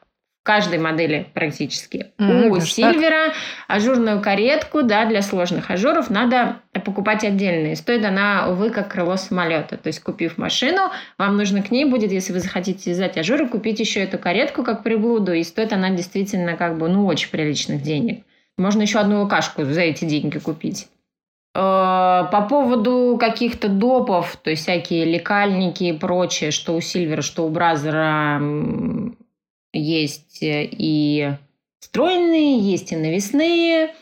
каждой 0.43 0.79
модели 0.79 1.27
практически. 1.33 2.07
Мм, 2.17 2.49
У 2.49 2.59
Silver 2.59 3.18
а 3.18 3.27
так? 3.27 3.35
ажурную 3.67 4.21
каретку 4.21 4.83
да, 4.83 5.05
для 5.05 5.21
сложных 5.21 5.69
ажуров 5.69 6.09
надо 6.09 6.61
покупать 6.85 7.23
отдельно. 7.23 7.73
И 7.73 7.75
стоит 7.75 8.05
она, 8.05 8.47
увы, 8.49 8.69
как 8.69 8.89
крыло 8.89 9.17
самолета. 9.17 9.77
То 9.77 9.87
есть, 9.87 10.01
купив 10.01 10.37
машину, 10.37 10.91
вам 11.17 11.37
нужно 11.37 11.61
к 11.61 11.71
ней 11.71 11.85
будет, 11.85 12.11
если 12.11 12.33
вы 12.33 12.39
захотите 12.39 12.91
вязать 12.91 13.17
ажуры, 13.17 13.47
купить 13.47 13.79
еще 13.79 13.99
эту 13.99 14.17
каретку 14.17 14.63
как 14.63 14.83
приблуду. 14.83 15.33
И 15.33 15.43
стоит 15.43 15.73
она 15.73 15.89
действительно 15.89 16.55
как 16.55 16.77
бы, 16.77 16.87
ну, 16.89 17.05
очень 17.05 17.29
приличных 17.29 17.81
денег. 17.81 18.23
Можно 18.57 18.81
еще 18.81 18.99
одну 18.99 19.21
лукашку 19.21 19.63
за 19.63 19.81
эти 19.81 20.05
деньги 20.05 20.37
купить. 20.39 20.87
Э, 21.55 22.25
по 22.31 22.47
поводу 22.49 23.17
каких-то 23.19 23.69
допов, 23.69 24.37
то 24.37 24.49
есть 24.49 24.63
всякие 24.63 25.05
лекальники 25.05 25.85
и 25.85 25.93
прочее, 25.93 26.51
что 26.51 26.75
у 26.75 26.81
Silver 26.81 27.11
а, 27.11 27.21
что 27.21 27.45
у 27.45 27.49
Brother 27.49 28.30
а 28.30 28.41
есть 29.73 30.41
э, 30.41 30.67
и 30.71 31.31
стройные, 31.79 32.59
есть 32.59 32.91
и 32.91 32.95
навесные. 32.95 33.93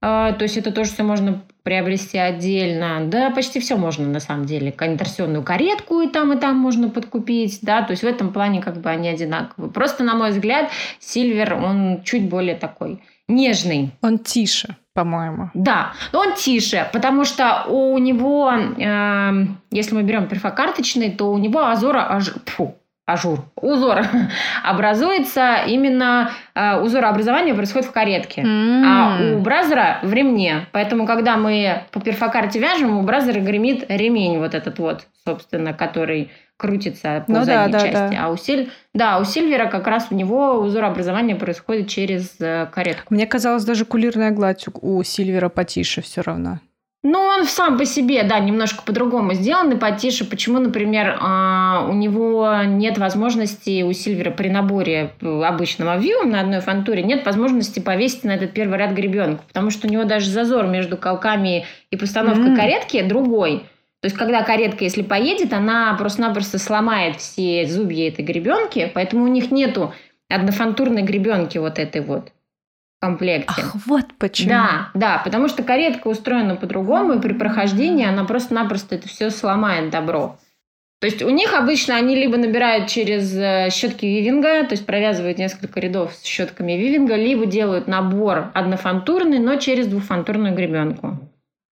А, 0.00 0.32
то 0.32 0.42
есть 0.42 0.56
это 0.56 0.70
тоже 0.72 0.90
все 0.90 1.02
можно 1.02 1.42
приобрести 1.62 2.18
отдельно. 2.18 3.00
Да, 3.06 3.30
почти 3.30 3.58
все 3.58 3.76
можно 3.76 4.06
на 4.06 4.20
самом 4.20 4.44
деле. 4.44 4.70
Конторсионную 4.70 5.42
каретку 5.42 6.00
и 6.02 6.08
там, 6.08 6.32
и 6.32 6.36
там 6.36 6.56
можно 6.56 6.90
подкупить. 6.90 7.60
Да, 7.62 7.82
то 7.82 7.92
есть 7.92 8.02
в 8.02 8.06
этом 8.06 8.32
плане 8.32 8.60
как 8.60 8.80
бы 8.80 8.90
они 8.90 9.08
одинаковые. 9.08 9.72
Просто, 9.72 10.04
на 10.04 10.14
мой 10.14 10.30
взгляд, 10.30 10.70
Сильвер, 10.98 11.54
он 11.54 12.02
чуть 12.04 12.28
более 12.28 12.54
такой 12.54 13.02
нежный. 13.28 13.90
Он 14.02 14.18
тише 14.18 14.76
по-моему. 14.94 15.50
Да, 15.54 15.92
он 16.12 16.34
тише, 16.34 16.88
потому 16.92 17.24
что 17.24 17.64
у 17.68 17.98
него, 17.98 18.52
э, 18.52 19.46
если 19.72 19.94
мы 19.94 20.04
берем 20.04 20.28
перфокарточный, 20.28 21.10
то 21.10 21.32
у 21.32 21.38
него 21.38 21.66
азора, 21.66 22.06
аж, 22.08 22.32
фу, 22.46 22.76
ажур, 23.06 23.44
узор 23.56 24.02
образуется 24.64 25.62
именно 25.66 26.30
э, 26.54 26.80
узорообразование 26.80 27.54
происходит 27.54 27.88
в 27.88 27.92
каретке, 27.92 28.42
мм. 28.42 28.82
а 28.86 29.34
у 29.34 29.38
Brother 29.40 29.91
а 29.91 29.98
в 30.02 30.12
ремне. 30.12 30.66
Поэтому, 30.72 31.06
когда 31.06 31.36
мы 31.36 31.82
по 31.90 32.00
перфокарте 32.00 32.58
вяжем, 32.58 32.96
у 32.98 33.02
Brother 33.02 33.35
а 33.35 33.40
гремит 33.40 33.84
ремень 33.88 34.38
вот 34.38 34.54
этот 34.54 34.78
вот, 34.78 35.06
собственно, 35.26 35.74
который 35.74 36.30
крутится 36.56 37.24
по 37.26 37.32
ну, 37.32 37.44
задней 37.44 37.72
да, 37.72 37.80
части. 37.80 38.14
Да. 38.16 38.26
А 38.26 38.30
у 38.30 38.36
Силь... 38.36 38.70
да, 38.94 39.18
у 39.18 39.24
Silver 39.24 39.60
а 39.60 39.66
как 39.66 39.86
раз 39.86 40.06
у 40.10 40.14
него 40.14 40.54
узорообразование 40.60 41.36
происходит 41.36 41.88
через 41.88 42.36
э, 42.40 42.68
каретку. 42.72 43.12
Мне 43.12 43.26
казалось, 43.26 43.64
даже 43.64 43.84
кулирная 43.84 44.30
гладь 44.30 44.64
у 44.80 45.02
Silver 45.02 45.41
а 45.41 45.48
потише 45.48 46.00
все 46.00 46.22
равно. 46.22 46.60
Ну, 47.06 47.18
он 47.18 47.44
сам 47.44 47.76
по 47.76 47.84
себе, 47.84 48.22
да, 48.22 48.38
немножко 48.38 48.82
по-другому 48.82 49.34
сделан 49.34 49.70
и 49.70 49.76
потише. 49.76 50.24
Почему, 50.24 50.58
например, 50.58 51.18
а, 51.20 51.86
у 51.86 51.92
него 51.92 52.62
нет 52.64 52.96
возможности 52.96 53.82
у 53.82 53.92
Silver 53.92 54.25
а 54.25 54.30
при 54.30 54.48
наборе 54.48 55.12
обычного 55.20 55.98
вью 55.98 56.22
на 56.24 56.40
одной 56.40 56.60
фонтуре 56.60 57.02
нет 57.02 57.26
возможности 57.26 57.78
повесить 57.78 58.24
на 58.24 58.30
этот 58.30 58.54
первый 58.54 58.78
ряд 58.78 58.92
гребенку, 58.92 59.44
потому 59.46 59.68
что 59.68 59.86
у 59.86 59.90
него 59.90 60.04
даже 60.04 60.30
зазор 60.30 60.66
между 60.66 60.96
колками 60.96 61.66
и 61.90 61.96
постановкой 61.96 62.52
mm-hmm. 62.52 62.56
каретки 62.56 63.02
другой. 63.02 63.58
То 64.00 64.06
есть, 64.06 64.16
когда 64.16 64.42
каретка, 64.42 64.84
если 64.84 65.02
поедет, 65.02 65.52
она 65.52 65.94
просто-напросто 65.98 66.58
сломает 66.58 67.16
все 67.16 67.66
зубья 67.66 68.08
этой 68.08 68.24
гребенки, 68.24 68.90
поэтому 68.94 69.24
у 69.24 69.28
них 69.28 69.50
нету 69.50 69.92
однофантурной 70.30 71.02
гребенки 71.02 71.58
вот 71.58 71.78
этой 71.78 72.00
вот 72.00 72.32
комплекте. 73.04 73.52
Ах, 73.58 73.74
вот 73.86 74.06
почему. 74.18 74.48
Да, 74.48 74.88
да, 74.94 75.20
потому 75.22 75.48
что 75.48 75.62
каретка 75.62 76.08
устроена 76.08 76.56
по-другому, 76.56 77.14
и 77.14 77.20
при 77.20 77.34
прохождении 77.34 78.06
она 78.06 78.24
просто-напросто 78.24 78.94
это 78.94 79.08
все 79.08 79.30
сломает 79.30 79.90
добро. 79.90 80.38
То 81.00 81.06
есть 81.06 81.22
у 81.22 81.28
них 81.28 81.52
обычно 81.52 81.96
они 81.96 82.16
либо 82.16 82.38
набирают 82.38 82.88
через 82.88 83.36
э, 83.36 83.68
щетки 83.70 84.06
вивинга, 84.06 84.64
то 84.64 84.72
есть 84.72 84.86
провязывают 84.86 85.36
несколько 85.36 85.78
рядов 85.80 86.14
с 86.14 86.24
щетками 86.24 86.72
вивинга, 86.72 87.16
либо 87.16 87.44
делают 87.44 87.88
набор 87.88 88.50
однофантурный, 88.54 89.38
но 89.38 89.56
через 89.56 89.86
двухфантурную 89.86 90.54
гребенку. 90.54 91.18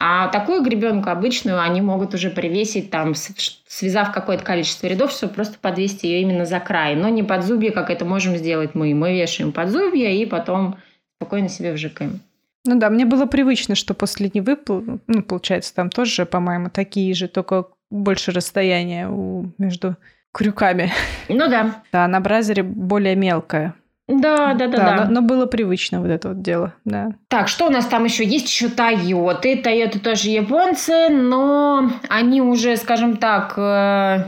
А 0.04 0.28
такую 0.28 0.62
гребенку 0.62 1.08
обычную 1.08 1.62
они 1.62 1.80
могут 1.80 2.12
уже 2.12 2.28
привесить, 2.28 2.90
там, 2.90 3.14
связав 3.14 4.12
какое-то 4.12 4.44
количество 4.44 4.88
рядов, 4.88 5.12
чтобы 5.12 5.32
просто 5.32 5.56
подвесить 5.58 6.02
ее 6.02 6.20
именно 6.20 6.44
за 6.44 6.60
край, 6.60 6.96
но 6.96 7.08
не 7.08 7.22
под 7.22 7.44
зубья, 7.44 7.70
как 7.70 7.88
это 7.88 8.04
можем 8.04 8.36
сделать 8.36 8.74
мы. 8.74 8.92
Мы 8.94 9.14
вешаем 9.14 9.52
под 9.52 9.70
зубья 9.70 10.10
и 10.10 10.26
потом 10.26 10.76
спокойно 11.22 11.48
себе 11.48 11.72
вжикаем. 11.72 12.20
Ну 12.64 12.78
да, 12.78 12.90
мне 12.90 13.04
было 13.04 13.26
привычно, 13.26 13.74
что 13.74 13.94
после 13.94 14.30
Невы, 14.34 14.58
ну, 15.06 15.22
получается, 15.22 15.74
там 15.74 15.88
тоже, 15.88 16.26
по-моему, 16.26 16.68
такие 16.68 17.14
же, 17.14 17.28
только 17.28 17.66
больше 17.90 18.32
расстояния 18.32 19.08
у, 19.08 19.46
между 19.58 19.96
крюками. 20.32 20.92
Ну 21.28 21.48
да. 21.48 21.82
Да, 21.92 22.08
на 22.08 22.20
бразере 22.20 22.62
более 22.62 23.14
мелкое. 23.16 23.74
Да, 24.08 24.54
да, 24.54 24.66
да, 24.66 24.76
да. 24.76 24.96
да. 24.96 25.04
Но, 25.04 25.20
но 25.20 25.22
было 25.22 25.46
привычно 25.46 26.00
вот 26.00 26.10
это 26.10 26.30
вот 26.30 26.42
дело, 26.42 26.74
да. 26.84 27.12
Так, 27.28 27.48
что 27.48 27.66
у 27.66 27.70
нас 27.70 27.86
там 27.86 28.04
еще 28.04 28.24
есть? 28.24 28.48
Еще 28.48 28.68
Тойоты. 28.68 29.56
Тойоты 29.56 30.00
тоже 30.00 30.30
японцы, 30.30 31.08
но 31.08 31.90
они 32.08 32.42
уже, 32.42 32.76
скажем 32.76 33.16
так, 33.16 33.54
э, 33.56 34.24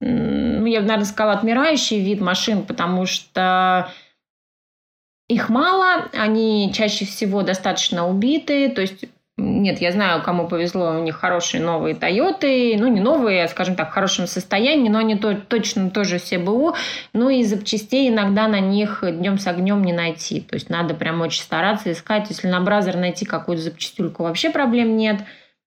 ну, 0.00 0.64
я 0.66 0.80
бы, 0.80 0.86
наверное, 0.86 1.04
сказала, 1.04 1.34
отмирающий 1.34 2.00
вид 2.00 2.20
машин, 2.20 2.62
потому 2.62 3.06
что 3.06 3.90
их 5.30 5.48
мало, 5.48 6.08
они 6.12 6.72
чаще 6.74 7.04
всего 7.04 7.42
достаточно 7.42 8.08
убитые, 8.08 8.68
то 8.68 8.80
есть 8.80 9.04
нет, 9.36 9.80
я 9.80 9.92
знаю, 9.92 10.22
кому 10.22 10.48
повезло, 10.48 10.90
у 10.90 11.02
них 11.02 11.16
хорошие 11.16 11.62
новые 11.62 11.94
Тойоты, 11.94 12.76
ну 12.76 12.88
не 12.88 13.00
новые, 13.00 13.44
а, 13.44 13.48
скажем 13.48 13.76
так, 13.76 13.90
в 13.90 13.92
хорошем 13.92 14.26
состоянии, 14.26 14.88
но 14.88 14.98
они 14.98 15.14
то, 15.14 15.34
точно 15.34 15.90
тоже 15.90 16.18
все 16.18 16.38
БУ, 16.38 16.74
ну 17.14 17.30
и 17.30 17.44
запчастей 17.44 18.10
иногда 18.10 18.48
на 18.48 18.58
них 18.58 19.02
днем 19.02 19.38
с 19.38 19.46
огнем 19.46 19.82
не 19.84 19.92
найти, 19.92 20.40
то 20.40 20.56
есть 20.56 20.68
надо 20.68 20.94
прям 20.94 21.20
очень 21.20 21.42
стараться 21.42 21.92
искать, 21.92 22.28
если 22.28 22.48
на 22.48 22.60
Brother 22.60 22.96
найти 22.96 23.24
какую-то 23.24 23.62
запчастюльку 23.62 24.24
вообще 24.24 24.50
проблем 24.50 24.96
нет, 24.96 25.20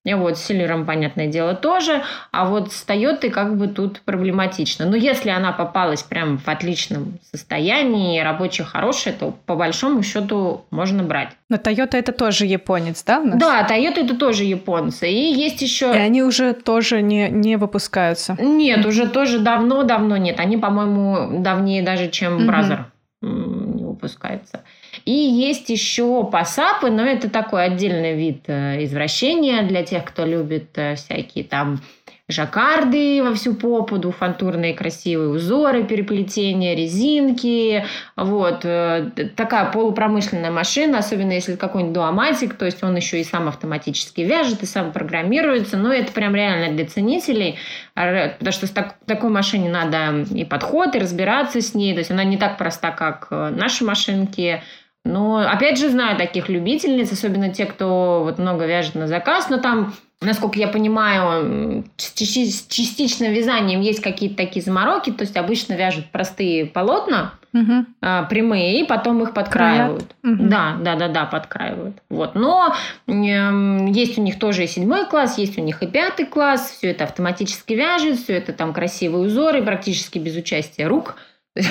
И 0.06 0.14
вот 0.14 0.38
с 0.38 0.44
Сильвером, 0.44 0.86
понятное 0.86 1.28
дело, 1.28 1.56
тоже. 1.56 2.04
А 2.32 2.46
вот 2.46 2.74
с 2.74 2.84
Тойотой 2.84 3.30
как 3.30 3.58
бы 3.58 3.68
тут 3.68 4.02
проблематично. 4.02 4.86
Но 4.86 4.98
если 4.98 5.30
она 5.30 5.54
попалась 5.54 6.04
прям 6.04 6.38
в 6.38 6.48
отличном 6.50 7.20
состоянии, 7.32 8.20
рабочая 8.20 8.66
хорошая, 8.66 9.14
то 9.14 9.34
по 9.46 9.56
большому 9.56 10.04
счету 10.04 10.66
можно 10.72 11.04
брать. 11.04 11.30
Но 11.48 11.56
Toyota 11.56 11.96
это 11.96 12.12
тоже 12.12 12.46
японец, 12.46 13.02
да? 13.04 13.20
У 13.20 13.26
нас? 13.26 13.40
Да, 13.40 13.66
Toyota 13.66 14.04
это 14.04 14.18
тоже 14.18 14.44
японцы. 14.44 15.10
И 15.10 15.34
есть 15.34 15.62
еще... 15.62 15.94
И 15.94 15.98
они 15.98 16.22
уже 16.22 16.54
тоже 16.54 17.02
не, 17.02 17.30
не 17.30 17.56
выпускаются. 17.56 18.36
Нет, 18.40 18.86
уже 18.86 19.08
тоже 19.08 19.40
давно-давно 19.40 20.18
нет. 20.18 20.40
Они, 20.40 20.58
по-моему, 20.58 21.42
давнее 21.42 21.82
даже, 21.82 22.10
чем 22.10 22.46
Brother 22.46 22.88
не 23.22 23.86
выпускается. 23.86 24.64
И 25.06 25.12
есть 25.12 25.70
еще 25.70 26.24
пасапы, 26.24 26.90
но 26.90 27.04
это 27.04 27.30
такой 27.30 27.66
отдельный 27.66 28.16
вид 28.16 28.44
э, 28.48 28.84
извращения 28.84 29.64
для 29.64 29.84
тех, 29.84 30.06
кто 30.06 30.26
любит 30.26 30.70
э, 30.76 30.96
всякие 30.96 31.44
там 31.44 31.82
жаккарды 32.30 33.22
во 33.22 33.34
всю 33.34 33.54
попу, 33.54 33.98
двухфантурные 33.98 34.74
красивые 34.74 35.30
узоры, 35.30 35.84
переплетения, 35.84 36.74
резинки. 36.74 37.86
Вот. 38.16 38.62
Э, 38.64 39.12
такая 39.36 39.72
полупромышленная 39.72 40.52
машина, 40.52 41.00
особенно 41.00 41.34
если 41.34 41.56
какой-нибудь 41.56 41.94
дуоматик, 41.94 42.56
то 42.56 42.66
есть 42.66 42.82
он 42.82 42.96
еще 42.96 43.20
и 43.20 43.26
сам 43.26 43.50
автоматически 43.50 44.22
вяжет, 44.22 44.64
и 44.64 44.66
сам 44.66 44.94
программируется. 44.94 45.76
Но 45.76 45.92
это 45.92 46.14
прям 46.14 46.34
реально 46.34 46.76
для 46.76 46.86
ценителей, 46.86 47.58
потому 47.94 48.52
что 48.52 48.68
с 48.68 48.72
так, 48.72 48.96
такой 49.06 49.30
машине 49.30 49.70
надо 49.70 50.26
и 50.34 50.46
подход, 50.46 50.96
и 50.96 51.00
разбираться 51.00 51.62
с 51.62 51.74
ней. 51.76 51.94
То 51.94 52.00
есть 52.00 52.12
она 52.12 52.24
не 52.24 52.38
так 52.38 52.58
проста, 52.58 52.92
как 52.92 53.28
наши 53.32 53.84
машинки. 53.84 54.62
Но, 55.06 55.38
опять 55.38 55.78
же, 55.78 55.90
знаю 55.90 56.18
таких 56.18 56.48
любительниц, 56.48 57.12
особенно 57.12 57.50
те, 57.50 57.66
кто 57.66 58.22
вот 58.24 58.40
много 58.40 58.66
вяжет 58.66 58.96
на 58.96 59.08
заказ, 59.08 59.50
но 59.50 59.58
там 59.58 59.94
насколько 60.24 60.58
я 60.58 60.68
понимаю, 60.68 61.86
с 61.98 62.12
частичным 62.14 63.32
вязанием 63.32 63.82
есть 63.82 64.02
какие-то 64.02 64.38
такие 64.38 64.64
замороки, 64.64 65.12
то 65.12 65.24
есть 65.24 65.38
обычно 65.38 65.74
вяжут 65.74 66.06
простые 66.12 66.66
полотна, 66.66 67.34
угу. 67.54 67.86
прямые, 68.30 68.82
и 68.82 68.86
потом 68.86 69.22
их 69.24 69.34
подкраивают. 69.34 70.16
Угу. 70.24 70.44
Да, 70.44 70.78
да, 70.80 70.96
да, 70.96 71.08
да, 71.08 71.26
подкраивают. 71.26 71.98
Вот. 72.10 72.36
Но 72.36 72.74
э, 73.08 73.12
есть 73.12 74.18
у 74.18 74.22
них 74.22 74.40
тоже 74.40 74.64
и 74.64 74.68
седьмой 74.68 75.06
класс, 75.08 75.38
есть 75.38 75.58
у 75.58 75.62
них 75.62 75.84
и 75.84 75.88
пятый 75.88 76.26
класс, 76.26 76.72
все 76.78 76.92
это 76.92 77.04
автоматически 77.04 77.74
вяжет, 77.74 78.20
все 78.20 78.34
это 78.34 78.54
там 78.54 78.74
красивые 78.74 79.26
узоры, 79.26 79.62
практически 79.62 80.20
без 80.20 80.36
участия 80.36 80.88
рук. 80.88 81.16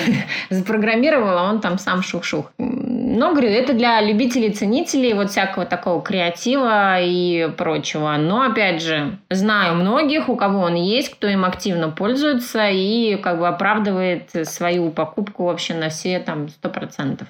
Запрограммировал, 0.49 1.37
а 1.37 1.49
он 1.49 1.59
там 1.59 1.77
сам 1.77 2.01
шух-шух. 2.01 2.53
Но, 3.15 3.29
говорю, 3.29 3.49
это 3.49 3.73
для 3.73 4.01
любителей, 4.01 4.49
ценителей 4.49 5.13
вот 5.13 5.29
всякого 5.29 5.67
такого 5.67 6.01
креатива 6.01 6.99
и 6.99 7.47
прочего. 7.55 8.15
Но, 8.17 8.41
опять 8.41 8.81
же, 8.81 9.19
знаю 9.29 9.75
многих, 9.75 10.29
у 10.29 10.35
кого 10.35 10.61
он 10.61 10.73
есть, 10.73 11.09
кто 11.09 11.27
им 11.27 11.45
активно 11.45 11.89
пользуется 11.89 12.69
и 12.71 13.17
как 13.17 13.37
бы 13.37 13.47
оправдывает 13.47 14.31
свою 14.47 14.89
покупку 14.89 15.43
вообще 15.43 15.75
на 15.75 15.89
все 15.89 16.17
там 16.17 16.49
сто 16.49 16.69
процентов. 16.69 17.27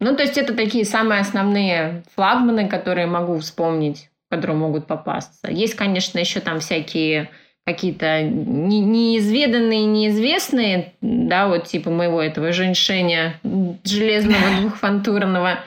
Ну, 0.00 0.16
то 0.16 0.22
есть 0.24 0.36
это 0.36 0.52
такие 0.52 0.84
самые 0.84 1.20
основные 1.20 2.02
флагманы, 2.16 2.68
которые 2.68 3.06
могу 3.06 3.38
вспомнить, 3.38 4.10
которые 4.30 4.56
могут 4.56 4.88
попасться. 4.88 5.48
Есть, 5.48 5.76
конечно, 5.76 6.18
еще 6.18 6.40
там 6.40 6.58
всякие 6.58 7.30
какие-то 7.72 8.22
неизведанные, 8.22 9.86
неизвестные, 9.86 10.92
да, 11.00 11.48
вот 11.48 11.64
типа 11.66 11.90
моего 11.90 12.20
этого 12.20 12.52
женьшеня 12.52 13.38
железного 13.84 14.42
двухфантурного. 14.60 15.60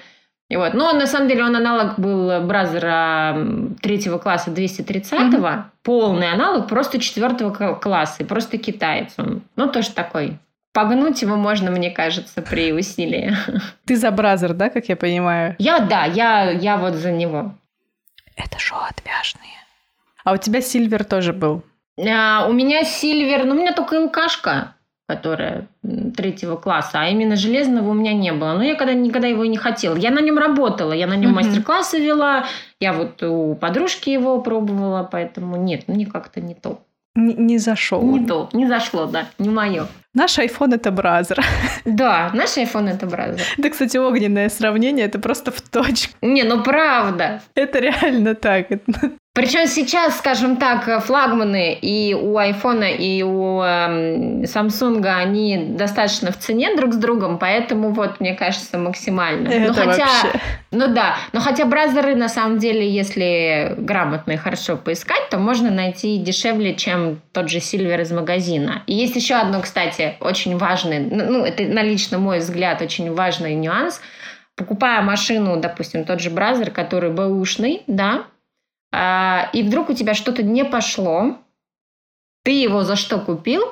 И 0.49 0.55
вот. 0.55 0.73
Но 0.73 0.93
на 0.93 1.07
самом 1.07 1.29
деле 1.29 1.43
он 1.43 1.55
аналог 1.55 1.97
был 1.97 2.41
Brother 2.41 3.23
а 3.23 3.35
третьего 3.81 4.17
класса 4.17 4.51
230-го, 4.51 5.47
mm-hmm. 5.47 5.63
полный 5.81 6.31
аналог 6.31 6.67
просто 6.67 6.99
четвертого 6.99 7.75
класса, 7.75 8.23
и 8.23 8.25
просто 8.25 8.57
китаец 8.57 9.13
он. 9.17 9.41
Ну, 9.55 9.71
тоже 9.71 9.91
такой. 9.91 10.37
Погнуть 10.73 11.21
его 11.21 11.35
можно, 11.37 11.71
мне 11.71 11.91
кажется, 11.91 12.41
при 12.41 12.73
усилии. 12.73 13.35
Ты 13.85 13.95
за 13.95 14.11
Brother, 14.11 14.53
да, 14.53 14.69
как 14.69 14.89
я 14.89 14.95
понимаю? 14.95 15.55
Я, 15.59 15.79
да, 15.79 16.05
я, 16.05 16.49
я 16.51 16.77
вот 16.77 16.95
за 16.95 17.11
него. 17.11 17.53
Это 18.35 18.59
шоу 18.59 18.79
отвяжные. 18.89 19.53
А 20.23 20.33
у 20.33 20.37
тебя 20.37 20.61
Сильвер 20.61 21.03
тоже 21.03 21.33
был? 21.33 21.63
А, 21.99 22.47
у 22.47 22.53
меня 22.53 22.83
Сильвер, 22.83 23.45
ну 23.45 23.55
у 23.55 23.57
меня 23.57 23.73
только 23.73 23.99
ЛКшка, 23.99 24.75
которая 25.07 25.67
третьего 26.15 26.55
класса, 26.55 27.01
а 27.01 27.07
именно 27.07 27.35
железного 27.35 27.89
у 27.89 27.93
меня 27.93 28.13
не 28.13 28.31
было. 28.31 28.53
Но 28.53 28.63
я 28.63 28.75
когда 28.75 28.93
никогда 28.93 29.27
его 29.27 29.43
и 29.43 29.49
не 29.49 29.57
хотела. 29.57 29.95
Я 29.95 30.11
на 30.11 30.19
нем 30.19 30.37
работала, 30.37 30.93
я 30.93 31.07
на 31.07 31.15
нем 31.15 31.31
uh-huh. 31.31 31.43
мастер-классы 31.43 31.99
вела, 31.99 32.45
я 32.79 32.93
вот 32.93 33.21
у 33.23 33.55
подружки 33.55 34.09
его 34.09 34.41
пробовала, 34.41 35.07
поэтому 35.09 35.57
нет, 35.57 35.87
мне 35.87 36.05
как-то 36.05 36.41
не 36.41 36.55
то. 36.55 36.81
Не, 37.15 37.35
не 37.35 37.57
зашел. 37.59 38.01
Не 38.01 38.25
то, 38.25 38.49
не 38.53 38.65
зашло, 38.67 39.05
да, 39.05 39.27
не 39.37 39.49
мое. 39.49 39.85
Наш 40.15 40.39
iPhone 40.39 40.73
это 40.75 40.91
бразер. 40.91 41.43
Да, 41.85 42.31
наш 42.33 42.57
iPhone 42.57 42.89
это 42.89 43.05
бразер. 43.05 43.45
Это, 43.57 43.69
кстати, 43.69 43.97
огненное 43.97 44.49
сравнение, 44.49 45.05
это 45.05 45.19
просто 45.19 45.51
в 45.51 45.61
точку. 45.61 46.13
Не, 46.21 46.43
ну 46.43 46.63
правда. 46.63 47.41
Это 47.53 47.79
реально 47.79 48.33
так. 48.33 48.67
Причем 49.35 49.65
сейчас, 49.65 50.19
скажем 50.19 50.57
так, 50.57 51.03
флагманы 51.03 51.73
и 51.73 52.13
у 52.13 52.37
айфона, 52.37 52.83
и 52.83 53.23
у 53.23 53.63
э, 53.63 54.43
Samsung, 54.43 55.03
они 55.07 55.57
достаточно 55.69 56.31
в 56.31 56.37
цене 56.37 56.75
друг 56.75 56.93
с 56.93 56.97
другом, 56.97 57.39
поэтому 57.39 57.93
вот, 57.93 58.19
мне 58.19 58.35
кажется, 58.35 58.77
максимально. 58.77 59.47
Это 59.47 59.67
но 59.69 59.73
хотя, 59.73 60.05
вообще... 60.05 60.39
Ну 60.69 60.93
да, 60.93 61.15
но 61.31 61.39
хотя 61.39 61.65
бразеры, 61.65 62.15
на 62.15 62.29
самом 62.29 62.59
деле, 62.59 62.87
если 62.87 63.73
грамотно 63.79 64.33
и 64.33 64.37
хорошо 64.37 64.77
поискать, 64.77 65.29
то 65.31 65.39
можно 65.39 65.71
найти 65.71 66.19
дешевле, 66.19 66.75
чем 66.75 67.19
тот 67.31 67.49
же 67.49 67.57
Silver 67.57 68.03
из 68.03 68.11
магазина. 68.11 68.83
И 68.85 68.93
есть 68.93 69.15
еще 69.15 69.33
одно, 69.33 69.61
кстати, 69.61 70.13
очень 70.19 70.59
важный, 70.59 70.99
ну, 70.99 71.43
это 71.43 71.63
на 71.63 71.81
лично 71.81 72.19
мой 72.19 72.37
взгляд, 72.37 72.83
очень 72.83 73.11
важный 73.11 73.55
нюанс. 73.55 73.99
Покупая 74.55 75.01
машину, 75.01 75.57
допустим, 75.59 76.05
тот 76.05 76.19
же 76.19 76.29
бразер, 76.29 76.69
который 76.69 77.09
бэушный, 77.09 77.81
да, 77.87 78.25
и 78.93 79.63
вдруг 79.63 79.89
у 79.89 79.93
тебя 79.93 80.13
что-то 80.13 80.43
не 80.43 80.63
пошло, 80.63 81.37
ты 82.43 82.51
его 82.51 82.83
за 82.83 82.95
что 82.95 83.19
купил, 83.19 83.63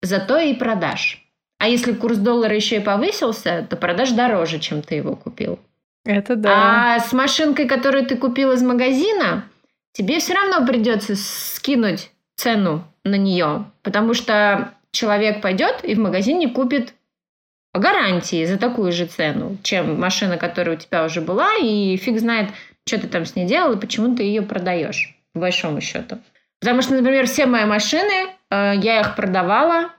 зато 0.00 0.38
и 0.38 0.54
продашь. 0.54 1.26
А 1.58 1.68
если 1.68 1.92
курс 1.92 2.16
доллара 2.16 2.54
еще 2.54 2.76
и 2.76 2.80
повысился, 2.80 3.66
то 3.68 3.76
продашь 3.76 4.10
дороже, 4.10 4.58
чем 4.58 4.82
ты 4.82 4.96
его 4.96 5.14
купил. 5.14 5.58
Это 6.04 6.34
да. 6.34 6.94
А 6.96 7.00
с 7.00 7.12
машинкой, 7.12 7.68
которую 7.68 8.06
ты 8.06 8.16
купил 8.16 8.52
из 8.52 8.62
магазина, 8.62 9.44
тебе 9.92 10.18
все 10.18 10.34
равно 10.34 10.66
придется 10.66 11.14
скинуть 11.14 12.10
цену 12.34 12.84
на 13.04 13.16
нее, 13.16 13.66
потому 13.82 14.14
что 14.14 14.74
человек 14.90 15.40
пойдет 15.40 15.84
и 15.84 15.94
в 15.94 15.98
магазине 15.98 16.48
купит 16.48 16.94
по 17.72 17.80
гарантии 17.80 18.44
за 18.44 18.58
такую 18.58 18.92
же 18.92 19.06
цену, 19.06 19.56
чем 19.62 19.98
машина, 19.98 20.36
которая 20.36 20.76
у 20.76 20.78
тебя 20.78 21.04
уже 21.04 21.20
была, 21.20 21.54
и 21.56 21.96
фиг 21.96 22.18
знает, 22.18 22.50
что 22.86 22.98
ты 22.98 23.08
там 23.08 23.24
с 23.24 23.36
ней 23.36 23.46
делал 23.46 23.72
и 23.72 23.80
почему 23.80 24.14
ты 24.14 24.22
ее 24.22 24.42
продаешь, 24.42 25.16
по 25.32 25.40
большому 25.40 25.80
счету. 25.80 26.18
Потому 26.60 26.82
что, 26.82 26.94
например, 26.94 27.26
все 27.26 27.46
мои 27.46 27.64
машины, 27.64 28.28
э, 28.50 28.74
я 28.76 29.00
их 29.00 29.16
продавала 29.16 29.90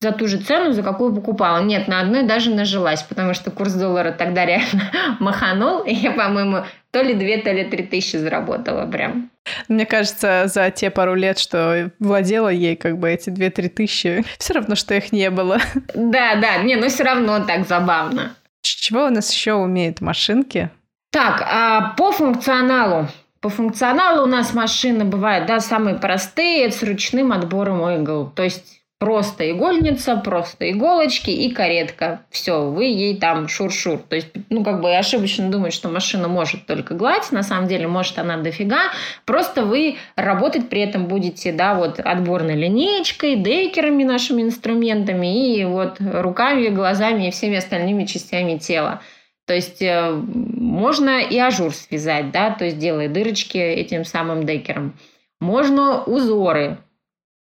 за 0.00 0.12
ту 0.12 0.28
же 0.28 0.38
цену, 0.38 0.72
за 0.72 0.82
какую 0.82 1.14
покупала. 1.14 1.62
Нет, 1.62 1.88
на 1.88 2.00
одной 2.00 2.22
даже 2.22 2.50
нажилась, 2.50 3.02
потому 3.02 3.34
что 3.34 3.50
курс 3.50 3.74
доллара 3.74 4.12
тогда 4.12 4.46
реально 4.46 4.90
маханул, 5.20 5.80
и 5.80 5.92
я, 5.92 6.12
по-моему, 6.12 6.64
то 6.92 7.02
ли 7.02 7.14
две, 7.14 7.38
то 7.38 7.52
ли 7.52 7.64
три 7.64 7.84
тысячи 7.84 8.16
заработала 8.16 8.86
прям. 8.86 9.30
Мне 9.68 9.86
кажется, 9.86 10.44
за 10.46 10.70
те 10.70 10.90
пару 10.90 11.14
лет, 11.14 11.38
что 11.38 11.90
владела 11.98 12.48
ей 12.48 12.76
как 12.76 12.98
бы 12.98 13.10
эти 13.10 13.30
две-три 13.30 13.68
тысячи, 13.68 14.24
все 14.38 14.54
равно, 14.54 14.76
что 14.76 14.94
их 14.94 15.12
не 15.12 15.30
было. 15.30 15.58
Да, 15.94 16.36
да, 16.36 16.58
не, 16.58 16.76
но 16.76 16.88
все 16.88 17.02
равно 17.02 17.44
так 17.44 17.66
забавно. 17.66 18.34
Чего 18.62 19.06
у 19.06 19.10
нас 19.10 19.32
еще 19.32 19.54
умеют 19.54 20.00
машинки? 20.00 20.70
Так, 21.10 21.42
а 21.44 21.94
по 21.96 22.12
функционалу. 22.12 23.08
По 23.40 23.48
функционалу 23.48 24.24
у 24.24 24.26
нас 24.26 24.52
машины 24.52 25.04
бывают, 25.04 25.46
да, 25.46 25.60
самые 25.60 25.96
простые, 25.96 26.70
с 26.70 26.82
ручным 26.82 27.32
отбором 27.32 27.88
игл. 27.88 28.30
То 28.34 28.42
есть 28.42 28.78
просто 28.98 29.48
игольница, 29.50 30.16
просто 30.16 30.70
иголочки 30.70 31.30
и 31.30 31.50
каретка. 31.52 32.22
Все, 32.30 32.68
вы 32.68 32.86
ей 32.86 33.16
там 33.16 33.46
шур-шур. 33.46 33.98
То 33.98 34.16
есть, 34.16 34.28
ну, 34.50 34.64
как 34.64 34.80
бы 34.80 34.94
ошибочно 34.96 35.48
думать, 35.48 35.72
что 35.72 35.88
машина 35.88 36.26
может 36.26 36.66
только 36.66 36.94
гладь. 36.94 37.30
На 37.30 37.44
самом 37.44 37.68
деле, 37.68 37.86
может 37.86 38.18
она 38.18 38.36
дофига. 38.38 38.90
Просто 39.24 39.64
вы 39.64 39.96
работать 40.16 40.68
при 40.68 40.80
этом 40.80 41.06
будете, 41.06 41.52
да, 41.52 41.74
вот 41.74 42.00
отборной 42.00 42.56
линеечкой, 42.56 43.36
дейкерами, 43.36 44.02
нашими 44.02 44.42
инструментами 44.42 45.56
и 45.56 45.64
вот 45.64 45.98
руками, 46.00 46.68
глазами 46.68 47.28
и 47.28 47.30
всеми 47.30 47.56
остальными 47.56 48.04
частями 48.04 48.58
тела. 48.58 49.00
То 49.48 49.54
есть 49.54 49.80
э, 49.80 50.12
можно 50.12 51.22
и 51.22 51.38
ажур 51.38 51.74
связать, 51.74 52.30
да, 52.32 52.50
то 52.50 52.66
есть 52.66 52.78
делая 52.78 53.08
дырочки 53.08 53.56
этим 53.56 54.04
самым 54.04 54.44
декером. 54.44 54.98
Можно 55.40 56.02
узоры, 56.02 56.76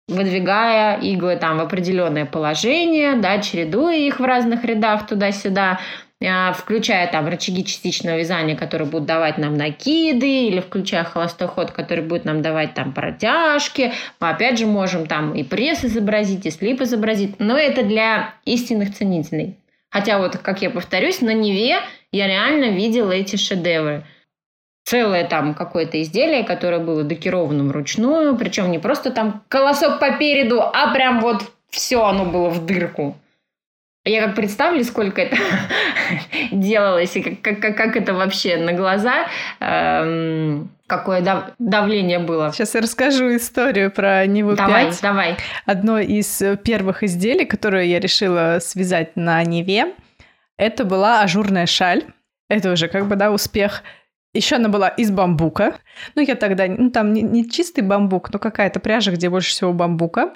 выдвигая 0.08 1.02
иглы 1.02 1.36
там 1.36 1.58
в 1.58 1.62
определенное 1.62 2.26
положение, 2.26 3.18
да, 3.18 3.40
чередуя 3.40 3.98
их 3.98 4.22
в 4.22 4.24
разных 4.24 4.64
рядах 4.64 5.06
туда-сюда. 5.06 5.82
а, 6.26 6.54
включая 6.54 7.12
там 7.12 7.28
рычаги 7.28 7.66
частичного 7.66 8.18
вязания, 8.18 8.56
которые 8.56 8.88
будут 8.88 9.06
давать 9.06 9.38
нам 9.38 9.56
накиды, 9.56 10.48
или 10.48 10.62
включая 10.62 11.04
холостой 11.04 11.50
ход, 11.50 11.72
который 11.72 12.06
будет 12.06 12.24
нам 12.24 12.42
давать 12.42 12.74
там 12.74 12.94
протяжки. 12.94 13.92
Мы 14.22 14.30
опять 14.30 14.58
же 14.58 14.66
можем 14.66 15.08
там 15.08 15.36
и 15.36 15.44
пресс 15.44 15.84
изобразить, 15.84 16.46
и 16.46 16.52
slip 16.52 16.82
изобразить, 16.82 17.38
но 17.40 17.58
это 17.58 17.84
для 17.84 18.34
истинных 18.46 18.96
ценителей. 18.96 19.58
Хотя 19.90 20.20
вот, 20.20 20.38
как 20.38 20.62
я 20.62 20.70
повторюсь, 20.70 21.22
на 21.22 21.34
Неве 21.34 21.80
я 22.12 22.28
реально 22.28 22.76
видела 22.76 23.12
эти 23.12 23.36
шедевры. 23.36 24.04
Целое 24.86 25.26
там 25.28 25.54
какое-то 25.54 26.02
изделие, 26.02 26.44
которое 26.44 26.80
было 26.80 27.04
декировано 27.04 27.66
вручную, 27.66 28.38
причем 28.38 28.72
не 28.72 28.80
просто 28.80 29.12
там 29.12 29.44
колосок 29.50 30.00
по 30.00 30.18
переду, 30.18 30.62
а 30.62 30.94
прям 30.94 31.20
вот 31.20 31.44
все 31.70 32.04
оно 32.04 32.26
было 32.26 32.50
в 32.50 32.66
дырку. 32.66 33.18
Я 34.06 34.26
как 34.26 34.36
представлю, 34.36 34.84
сколько 34.86 35.22
это 35.22 35.38
делалось, 36.52 37.16
и 37.18 37.22
как, 37.22 37.60
как, 37.60 37.76
как 37.76 37.98
это 37.98 38.14
вообще 38.14 38.56
на 38.56 38.72
глаза, 38.72 39.28
эм, 39.60 40.70
какое 40.88 41.22
дав, 41.22 41.52
давление 41.60 42.20
было. 42.20 42.52
Сейчас 42.52 42.74
я 42.76 42.82
расскажу 42.82 43.36
историю 43.36 43.92
про 43.92 44.26
Ниву 44.26 44.56
давай, 44.56 44.86
5. 44.86 45.02
Давай, 45.02 45.38
Одно 45.66 46.00
из 46.00 46.42
первых 46.64 47.04
изделий, 47.04 47.46
которое 47.46 47.86
я 47.86 48.00
решила 48.00 48.60
связать 48.62 49.16
на 49.16 49.44
Неве, 49.44 49.94
это 50.58 50.86
была 50.86 51.22
ажурная 51.22 51.66
шаль. 51.66 52.06
Это 52.50 52.72
уже 52.72 52.88
как 52.88 53.08
бы, 53.08 53.16
да, 53.16 53.32
успех. 53.32 53.84
Еще 54.34 54.56
она 54.56 54.70
была 54.70 54.90
из 54.90 55.12
бамбука. 55.12 55.76
Ну, 56.16 56.22
я 56.22 56.36
тогда, 56.36 56.66
ну, 56.68 56.90
там 56.90 57.14
не, 57.14 57.22
не 57.22 57.50
чистый 57.50 57.82
бамбук, 57.82 58.32
но 58.32 58.40
какая-то 58.40 58.80
пряжа, 58.80 59.12
где 59.12 59.30
больше 59.30 59.50
всего 59.52 59.74
бамбука. 59.74 60.34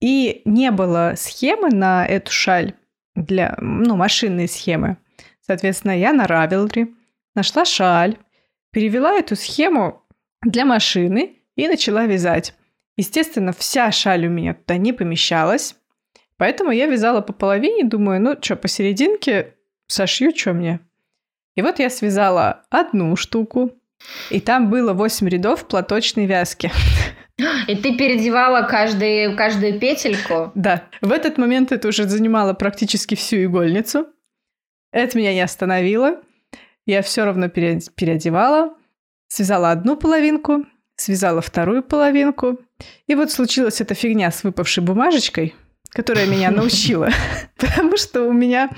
И 0.00 0.42
не 0.44 0.70
было 0.70 1.14
схемы 1.16 1.70
на 1.70 2.04
эту 2.04 2.32
шаль 2.32 2.74
для, 3.14 3.54
ну, 3.58 3.96
машинной 3.96 4.48
схемы. 4.48 4.96
Соответственно, 5.46 5.98
я 5.98 6.12
на 6.12 6.24
Ravelry 6.26 6.94
нашла 7.34 7.64
шаль, 7.64 8.16
перевела 8.72 9.14
эту 9.14 9.36
схему 9.36 10.02
для 10.42 10.64
машины 10.64 11.36
и 11.54 11.68
начала 11.68 12.06
вязать. 12.06 12.54
Естественно, 12.96 13.52
вся 13.52 13.92
шаль 13.92 14.26
у 14.26 14.30
меня 14.30 14.54
туда 14.54 14.76
не 14.76 14.92
помещалась, 14.92 15.76
поэтому 16.36 16.72
я 16.72 16.86
вязала 16.86 17.20
по 17.20 17.32
половине, 17.32 17.84
думаю, 17.84 18.20
ну 18.20 18.36
что, 18.40 18.56
посерединке 18.56 19.54
сошью, 19.86 20.32
что 20.34 20.52
мне. 20.52 20.80
И 21.54 21.62
вот 21.62 21.78
я 21.78 21.90
связала 21.90 22.64
одну 22.70 23.14
штуку, 23.16 23.72
и 24.30 24.40
там 24.40 24.70
было 24.70 24.92
8 24.94 25.28
рядов 25.28 25.68
платочной 25.68 26.26
вязки. 26.26 26.72
И 27.66 27.76
ты 27.76 27.96
переодевала 27.96 28.66
каждый, 28.66 29.34
каждую 29.36 29.78
петельку? 29.78 30.52
Да. 30.54 30.84
В 31.00 31.12
этот 31.12 31.38
момент 31.38 31.72
это 31.72 31.88
уже 31.88 32.04
занимало 32.08 32.52
практически 32.52 33.14
всю 33.14 33.44
игольницу. 33.44 34.06
Это 34.92 35.16
меня 35.16 35.32
не 35.32 35.40
остановило. 35.40 36.20
Я 36.86 37.02
все 37.02 37.24
равно 37.24 37.48
переодевала. 37.48 38.74
Связала 39.28 39.70
одну 39.70 39.96
половинку, 39.96 40.66
связала 40.96 41.40
вторую 41.40 41.82
половинку. 41.82 42.58
И 43.06 43.14
вот 43.14 43.30
случилась 43.30 43.80
эта 43.80 43.94
фигня 43.94 44.30
с 44.30 44.44
выпавшей 44.44 44.82
бумажечкой, 44.82 45.54
которая 45.90 46.26
меня 46.26 46.50
научила. 46.52 47.08
Потому 47.56 47.96
что 47.96 48.24
у 48.24 48.32
меня 48.32 48.70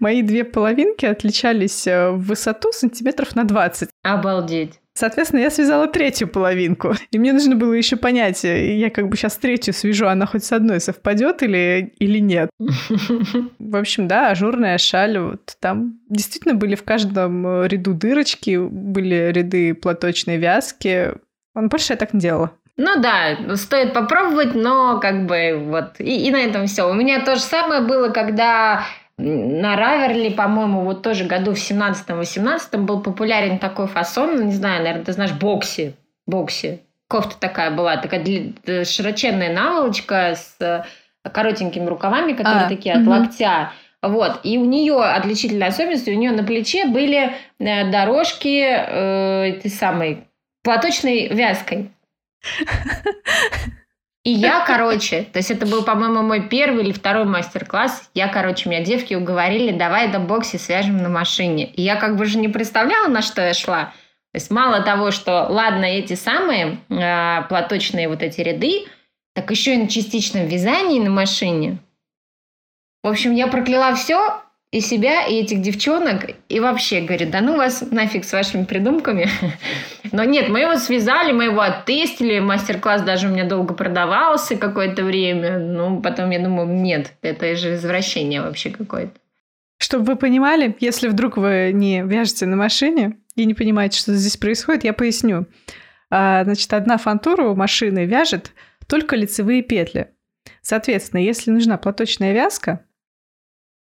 мои 0.00 0.22
две 0.22 0.44
половинки 0.44 1.06
отличались 1.06 1.86
э, 1.86 2.10
в 2.10 2.26
высоту 2.26 2.72
сантиметров 2.72 3.34
на 3.34 3.44
20. 3.44 3.88
Обалдеть. 4.02 4.81
Соответственно, 4.94 5.40
я 5.40 5.50
связала 5.50 5.88
третью 5.88 6.28
половинку. 6.28 6.94
И 7.10 7.18
мне 7.18 7.32
нужно 7.32 7.56
было 7.56 7.72
еще 7.72 7.96
понять, 7.96 8.44
э, 8.44 8.76
я 8.76 8.90
как 8.90 9.08
бы 9.08 9.16
сейчас 9.16 9.36
третью 9.36 9.72
свяжу, 9.72 10.06
она 10.06 10.26
хоть 10.26 10.44
с 10.44 10.52
одной 10.52 10.80
совпадет 10.80 11.42
или, 11.42 11.94
или 11.98 12.18
нет. 12.18 12.50
В 13.58 13.76
общем, 13.76 14.06
да, 14.06 14.30
ажурная 14.30 14.76
шаль. 14.78 15.18
Вот 15.18 15.56
там 15.60 16.00
действительно 16.08 16.54
были 16.54 16.74
в 16.74 16.84
каждом 16.84 17.46
э, 17.46 17.68
ряду 17.68 17.94
дырочки, 17.94 18.58
были 18.58 19.32
ряды 19.32 19.74
платочной 19.74 20.36
вязки. 20.36 21.12
Он 21.54 21.68
больше 21.68 21.94
я 21.94 21.96
так 21.96 22.12
не 22.12 22.20
делала. 22.20 22.52
Ну 22.76 23.00
да, 23.00 23.56
стоит 23.56 23.92
попробовать, 23.92 24.54
но 24.54 24.98
как 24.98 25.26
бы 25.26 25.62
вот 25.66 26.00
и, 26.00 26.26
и 26.26 26.30
на 26.30 26.38
этом 26.38 26.66
все. 26.66 26.90
У 26.90 26.94
меня 26.94 27.24
то 27.24 27.36
же 27.36 27.42
самое 27.42 27.82
было, 27.82 28.08
когда 28.08 28.84
на 29.22 29.76
Раверли, 29.76 30.30
по-моему, 30.30 30.82
вот 30.82 31.02
тоже 31.02 31.24
году 31.24 31.54
в 31.54 31.58
17-18 31.58 32.76
был 32.78 33.00
популярен 33.00 33.58
такой 33.58 33.86
фасон, 33.86 34.36
ну, 34.36 34.42
не 34.42 34.52
знаю, 34.52 34.82
наверное, 34.82 35.04
ты 35.04 35.12
знаешь, 35.12 35.32
бокси. 35.32 35.94
Бокси. 36.26 36.80
Кофта 37.08 37.38
такая 37.38 37.70
была, 37.70 37.96
такая 37.98 38.24
э, 38.66 38.84
широченная 38.84 39.52
наволочка 39.52 40.34
с 40.34 40.56
э, 40.60 40.82
коротенькими 41.30 41.86
рукавами, 41.86 42.32
которые 42.32 42.66
а, 42.66 42.68
такие 42.68 42.96
угу. 42.96 43.12
от 43.12 43.20
локтя. 43.20 43.72
Вот. 44.02 44.40
И 44.42 44.58
у 44.58 44.64
нее 44.64 45.00
отличительная 45.00 45.68
особенность, 45.68 46.08
у 46.08 46.12
нее 46.12 46.32
на 46.32 46.42
плече 46.42 46.86
были 46.86 47.32
э, 47.58 47.90
дорожки 47.90 48.64
э, 48.64 49.56
этой 49.56 49.70
самой 49.70 50.24
платочной 50.64 51.28
вязкой. 51.28 51.92
И 54.24 54.30
я, 54.30 54.64
короче, 54.64 55.24
то 55.32 55.38
есть 55.38 55.50
это 55.50 55.66
был, 55.66 55.82
по-моему, 55.82 56.22
мой 56.22 56.48
первый 56.48 56.84
или 56.84 56.92
второй 56.92 57.24
мастер-класс. 57.24 58.10
Я, 58.14 58.28
короче, 58.28 58.68
меня 58.68 58.84
девки 58.84 59.14
уговорили, 59.14 59.76
давай 59.76 60.12
до 60.12 60.20
бокси 60.20 60.58
свяжем 60.58 60.98
на 60.98 61.08
машине. 61.08 61.66
И 61.66 61.82
я 61.82 61.96
как 61.96 62.16
бы 62.16 62.24
же 62.26 62.38
не 62.38 62.46
представляла, 62.46 63.08
на 63.08 63.20
что 63.20 63.42
я 63.42 63.52
шла. 63.52 63.86
То 64.32 64.36
есть 64.36 64.50
мало 64.50 64.80
того, 64.80 65.10
что, 65.10 65.46
ладно, 65.50 65.84
эти 65.84 66.14
самые 66.14 66.78
э, 66.88 67.42
платочные 67.48 68.08
вот 68.08 68.22
эти 68.22 68.40
ряды, 68.40 68.86
так 69.34 69.50
еще 69.50 69.74
и 69.74 69.78
на 69.78 69.88
частичном 69.88 70.46
вязании 70.46 71.00
на 71.00 71.10
машине. 71.10 71.78
В 73.02 73.08
общем, 73.08 73.34
я 73.34 73.48
прокляла 73.48 73.94
все, 73.96 74.40
и 74.72 74.80
себя, 74.80 75.26
и 75.26 75.34
этих 75.34 75.60
девчонок, 75.60 76.30
и 76.48 76.58
вообще, 76.58 77.02
говорит, 77.02 77.30
да 77.30 77.42
ну 77.42 77.56
вас 77.56 77.84
нафиг 77.90 78.24
с 78.24 78.32
вашими 78.32 78.64
придумками. 78.64 79.28
Но 80.12 80.24
нет, 80.24 80.48
мы 80.48 80.60
его 80.60 80.76
связали, 80.76 81.32
мы 81.32 81.44
его 81.44 81.60
оттестили, 81.60 82.40
мастер-класс 82.40 83.02
даже 83.02 83.28
у 83.28 83.30
меня 83.30 83.44
долго 83.44 83.74
продавался 83.74 84.56
какое-то 84.56 85.04
время, 85.04 85.58
ну, 85.58 86.00
потом 86.00 86.30
я 86.30 86.38
думаю, 86.38 86.68
нет, 86.68 87.12
это 87.20 87.54
же 87.54 87.74
извращение 87.74 88.40
вообще 88.40 88.70
какое-то. 88.70 89.12
Чтобы 89.78 90.04
вы 90.04 90.16
понимали, 90.16 90.74
если 90.80 91.08
вдруг 91.08 91.36
вы 91.36 91.70
не 91.74 92.02
вяжете 92.02 92.46
на 92.46 92.56
машине 92.56 93.18
и 93.36 93.44
не 93.44 93.52
понимаете, 93.52 93.98
что 93.98 94.14
здесь 94.14 94.38
происходит, 94.38 94.84
я 94.84 94.94
поясню. 94.94 95.46
А, 96.08 96.44
значит, 96.44 96.72
одна 96.72 96.96
фантура 96.96 97.44
у 97.44 97.54
машины 97.54 98.06
вяжет 98.06 98.52
только 98.86 99.16
лицевые 99.16 99.62
петли. 99.62 100.12
Соответственно, 100.62 101.20
если 101.20 101.50
нужна 101.50 101.76
платочная 101.76 102.32
вязка, 102.32 102.84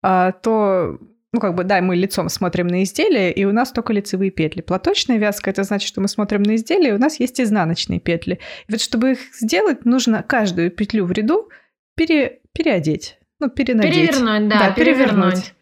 то 0.01 0.99
ну, 1.33 1.39
как 1.39 1.55
бы, 1.55 1.63
да, 1.63 1.81
мы 1.81 1.95
лицом 1.95 2.27
смотрим 2.27 2.67
на 2.67 2.83
изделие, 2.83 3.31
и 3.31 3.45
у 3.45 3.53
нас 3.53 3.71
только 3.71 3.93
лицевые 3.93 4.31
петли. 4.31 4.61
Платочная 4.61 5.17
вязка– 5.17 5.49
это 5.51 5.63
значит, 5.63 5.87
что 5.87 6.01
мы 6.01 6.09
смотрим 6.09 6.43
на 6.43 6.55
изделие, 6.55 6.89
и 6.89 6.93
у 6.93 6.97
нас 6.97 7.19
есть 7.21 7.39
изнаночные 7.39 8.01
петли. 8.01 8.39
И 8.67 8.71
вот 8.71 8.81
чтобы 8.81 9.11
их 9.11 9.19
сделать, 9.33 9.85
нужно 9.85 10.23
каждую 10.23 10.71
петлю 10.71 11.05
в 11.05 11.11
ряду 11.13 11.49
пере, 11.95 12.41
переодеть, 12.53 13.17
ну, 13.39 13.49
перенадеть. 13.49 13.93
Перевернуть, 13.93 14.49
да, 14.49 14.59
да 14.59 14.71
перевернуть. 14.71 15.53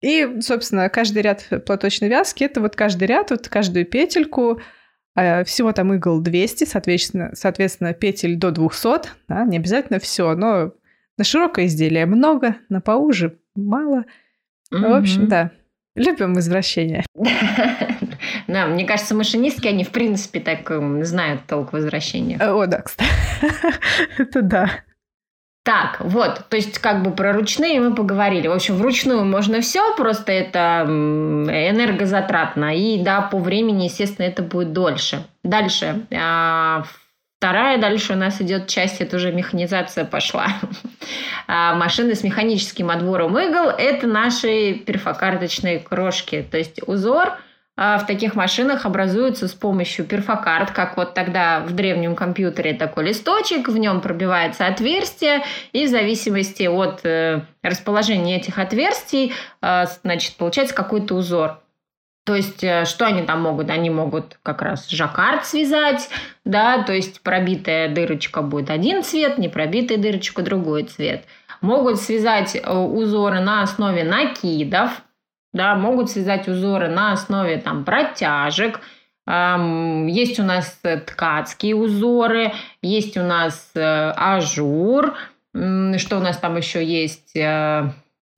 И, 0.00 0.40
собственно, 0.40 0.88
каждый 0.88 1.22
ряд 1.22 1.44
платочной 1.66 2.08
вязки– 2.08 2.44
это 2.44 2.60
вот 2.60 2.76
каждый 2.76 3.08
ряд, 3.08 3.30
вот 3.30 3.48
каждую 3.48 3.86
петельку, 3.86 4.60
а, 5.16 5.42
всего 5.42 5.72
там 5.72 5.92
игл 5.94 6.20
200, 6.20 6.64
соответственно, 6.64 7.30
соответственно 7.34 7.94
петель 7.94 8.36
до 8.36 8.52
200, 8.52 9.08
да, 9.26 9.44
не 9.44 9.56
обязательно 9.56 9.98
все, 9.98 10.36
но 10.36 10.72
на 11.16 11.24
широкое 11.24 11.66
изделие 11.66 12.06
много, 12.06 12.56
на 12.68 12.80
поуже 12.80 13.38
мало. 13.54 14.04
Mm-hmm. 14.72 14.88
В 14.88 14.92
общем, 14.94 15.28
да. 15.28 15.50
Любим 15.94 16.34
возвращение. 16.34 17.04
Да, 18.46 18.66
мне 18.66 18.84
кажется, 18.84 19.14
машинистки, 19.14 19.68
они 19.68 19.84
в 19.84 19.90
принципе 19.90 20.38
так 20.38 20.70
знают 21.04 21.46
толк 21.46 21.72
возвращения. 21.72 22.36
О, 22.38 22.66
да, 22.66 22.82
кстати. 22.82 23.10
Это 24.18 24.42
да. 24.42 24.70
Так, 25.64 25.96
вот, 26.00 26.44
то 26.50 26.56
есть 26.56 26.78
как 26.78 27.02
бы 27.02 27.10
про 27.10 27.32
ручные 27.32 27.80
мы 27.80 27.94
поговорили. 27.94 28.48
В 28.48 28.52
общем, 28.52 28.76
вручную 28.76 29.24
можно 29.24 29.62
все, 29.62 29.96
просто 29.96 30.30
это 30.30 30.84
энергозатратно. 30.86 32.76
И 32.76 33.02
да, 33.02 33.22
по 33.22 33.38
времени, 33.38 33.84
естественно, 33.84 34.26
это 34.26 34.42
будет 34.42 34.74
дольше. 34.74 35.24
Дальше. 35.42 36.04
А, 36.14 36.84
Вторая 37.44 37.76
дальше 37.76 38.14
у 38.14 38.16
нас 38.16 38.40
идет 38.40 38.68
часть, 38.68 39.02
это 39.02 39.16
уже 39.16 39.30
механизация 39.30 40.06
пошла. 40.06 40.46
А 41.46 41.74
машины 41.74 42.14
с 42.14 42.24
механическим 42.24 42.88
отбором 42.88 43.38
игл– 43.38 43.68
это 43.78 44.06
наши 44.06 44.72
перфокарточные 44.72 45.78
крошки. 45.78 46.42
То 46.50 46.56
есть 46.56 46.80
узор 46.86 47.36
а, 47.76 47.98
в 47.98 48.06
таких 48.06 48.34
машинах 48.34 48.86
образуется 48.86 49.46
с 49.46 49.52
помощью 49.52 50.06
перфокарт, 50.06 50.70
как 50.70 50.96
вот 50.96 51.12
тогда 51.12 51.60
в 51.60 51.74
древнем 51.74 52.16
компьютере 52.16 52.72
такой 52.72 53.08
листочек, 53.08 53.68
в 53.68 53.76
нем 53.76 54.00
пробивается 54.00 54.66
отверстие, 54.66 55.42
и 55.74 55.84
в 55.84 55.90
зависимости 55.90 56.62
от 56.62 57.04
э, 57.04 57.42
расположения 57.62 58.38
этих 58.38 58.58
отверстий, 58.58 59.34
э, 59.60 59.84
значит, 60.02 60.36
получается 60.36 60.74
какой-то 60.74 61.14
узор. 61.14 61.58
То 62.24 62.34
есть, 62.34 62.64
э, 62.64 62.86
что 62.86 63.06
они 63.06 63.22
там 63.22 63.42
могут? 63.42 63.70
Они 63.70 63.90
могут 63.90 64.38
как 64.42 64.62
раз 64.62 64.88
жаккард 64.88 65.44
связать, 65.44 66.08
да, 66.44 66.82
то 66.82 66.92
есть 66.94 67.20
пробитая 67.20 67.94
дырочка 67.94 68.40
будет 68.40 68.70
один 68.70 69.02
цвет, 69.02 69.36
не 69.36 69.48
пробитая 69.48 69.98
дырочка 69.98 70.42
другой 70.42 70.84
цвет. 70.84 71.24
Могут 71.60 72.00
связать 72.00 72.56
э, 72.56 72.72
узоры 72.72 73.40
на 73.40 73.62
основе 73.62 74.04
накидов, 74.04 75.02
да, 75.52 75.76
могут 75.76 76.10
связать 76.10 76.48
узоры 76.48 76.88
на 76.88 77.12
основе 77.12 77.58
там 77.58 77.84
протяжек, 77.84 78.80
есть 79.26 80.38
у 80.38 80.42
нас 80.42 80.78
ткацкие 80.82 81.74
узоры, 81.74 82.52
есть 82.82 83.16
у 83.16 83.22
нас 83.22 83.70
э, 83.74 84.10
ажур, 84.10 85.14
что 85.54 86.18
у 86.18 86.20
нас 86.20 86.36
там 86.36 86.58
еще 86.58 86.84
есть? 86.84 87.34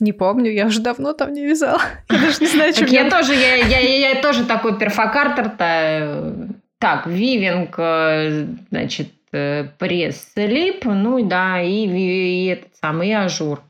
Э, 0.00 0.04
не 0.04 0.12
помню, 0.12 0.50
я 0.52 0.66
уже 0.66 0.80
давно 0.80 1.12
там 1.12 1.32
не 1.32 1.44
вязала. 1.44 1.80
Я 2.10 2.18
даже 2.18 2.40
не 2.40 2.46
знаю, 2.46 2.72
чем 2.72 2.86
я 2.88 3.10
тоже, 3.10 3.34
я, 3.34 3.56
я, 3.56 4.10
я, 4.10 4.20
тоже 4.20 4.44
такой 4.44 4.78
перфокартер-то. 4.78 6.48
Так, 6.78 7.06
weaving, 7.06 7.74
э, 7.78 8.46
значит, 8.70 9.08
пресс, 9.30 10.14
slip, 10.14 10.84
ну 10.84 11.18
и 11.18 11.24
да, 11.24 11.60
и, 11.60 11.86
и 11.86 12.46
этот 12.46 12.76
самый 12.76 13.12
ажур 13.14 13.60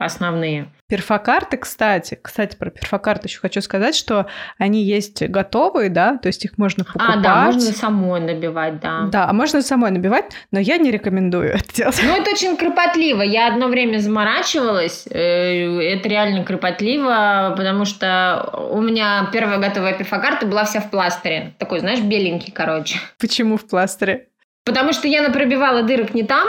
основные. 0.00 0.68
Перфокарты, 0.88 1.56
кстати, 1.56 2.18
кстати, 2.20 2.56
про 2.56 2.70
перфокарты 2.70 3.28
еще 3.28 3.38
хочу 3.38 3.60
сказать, 3.60 3.94
что 3.94 4.26
они 4.58 4.82
есть 4.82 5.22
готовые, 5.22 5.90
да, 5.90 6.16
то 6.16 6.26
есть 6.28 6.44
их 6.44 6.58
можно 6.58 6.84
покупать. 6.84 7.16
А, 7.18 7.20
да, 7.20 7.44
можно 7.44 7.72
самой 7.72 8.20
набивать, 8.20 8.80
да. 8.80 9.02
Да, 9.12 9.28
а 9.28 9.32
можно 9.32 9.62
самой 9.62 9.90
набивать, 9.90 10.32
но 10.50 10.58
я 10.58 10.78
не 10.78 10.90
рекомендую 10.90 11.50
это 11.54 11.74
делать. 11.74 12.00
Ну, 12.02 12.16
это 12.16 12.30
очень 12.30 12.56
кропотливо. 12.56 13.22
Я 13.22 13.48
одно 13.48 13.68
время 13.68 13.98
заморачивалась, 13.98 15.06
э, 15.08 15.80
это 15.80 16.08
реально 16.08 16.44
кропотливо, 16.44 17.54
потому 17.56 17.84
что 17.84 18.68
у 18.72 18.80
меня 18.80 19.28
первая 19.32 19.58
готовая 19.58 19.96
перфокарта 19.96 20.46
была 20.46 20.64
вся 20.64 20.80
в 20.80 20.90
пластыре. 20.90 21.54
Такой, 21.58 21.80
знаешь, 21.80 22.00
беленький, 22.00 22.52
короче. 22.52 22.98
Почему 23.18 23.58
в 23.58 23.68
пластыре? 23.68 24.28
Потому 24.64 24.92
что 24.92 25.08
я 25.08 25.22
напробивала 25.22 25.82
дырок 25.82 26.14
не 26.14 26.22
там, 26.22 26.48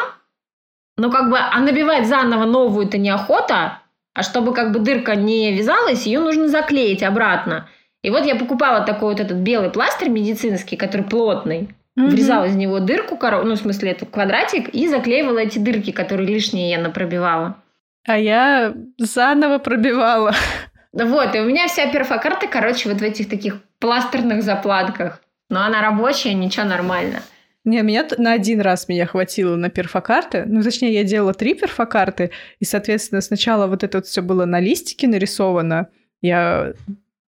но 1.02 1.10
как 1.10 1.32
бы, 1.32 1.40
а 1.40 1.60
набивать 1.60 2.08
заново 2.08 2.46
новую-то 2.46 3.00
неохота, 3.00 3.80
а 4.14 4.22
чтобы 4.22 4.54
как 4.54 4.72
бы 4.72 4.78
дырка 4.78 5.16
не 5.16 5.52
вязалась, 5.52 6.06
ее 6.06 6.20
нужно 6.20 6.48
заклеить 6.48 7.02
обратно. 7.02 7.68
И 8.04 8.12
вот 8.12 8.24
я 8.24 8.36
покупала 8.36 8.82
такой 8.82 9.10
вот 9.10 9.20
этот 9.20 9.38
белый 9.38 9.72
пластырь 9.72 10.10
медицинский, 10.10 10.78
который 10.78 11.04
плотный, 11.04 11.70
mm-hmm. 11.98 12.08
врезала 12.08 12.46
из 12.46 12.56
него 12.56 12.80
дырку, 12.80 13.18
ну, 13.20 13.56
в 13.56 13.58
смысле, 13.58 13.94
это 13.94 14.06
квадратик, 14.06 14.70
и 14.70 14.88
заклеивала 14.88 15.40
эти 15.40 15.58
дырки, 15.58 15.92
которые 15.92 16.28
лишние 16.28 16.70
я 16.70 16.80
напробивала. 16.80 17.56
А 18.08 18.20
я 18.20 18.72
заново 19.00 19.58
пробивала. 19.58 20.36
Вот, 20.94 21.36
и 21.36 21.40
у 21.40 21.46
меня 21.46 21.68
вся 21.68 21.88
перфокарта, 21.92 22.46
короче, 22.46 22.90
вот 22.90 23.00
в 23.00 23.04
этих 23.04 23.28
таких 23.28 23.64
пластерных 23.80 24.44
заплатках. 24.44 25.20
Но 25.50 25.64
она 25.64 25.82
рабочая, 25.82 26.36
ничего, 26.36 26.66
нормально. 26.66 27.22
Не, 27.64 27.82
меня 27.84 28.08
на 28.18 28.34
один 28.34 28.60
раз 28.62 28.88
меня 28.88 29.06
хватило 29.06 29.56
на 29.56 29.70
перфокарты. 29.70 30.46
Ну, 30.48 30.64
точнее, 30.64 30.94
я 30.94 31.04
делала 31.04 31.34
три 31.34 31.54
перфокарты, 31.54 32.32
и, 32.60 32.66
соответственно, 32.66 33.22
сначала 33.22 33.68
вот 33.68 33.84
это 33.84 34.00
вот 34.00 34.08
все 34.08 34.22
было 34.22 34.46
на 34.46 34.60
листике 34.60 35.08
нарисовано. 35.08 35.90
Я 36.22 36.74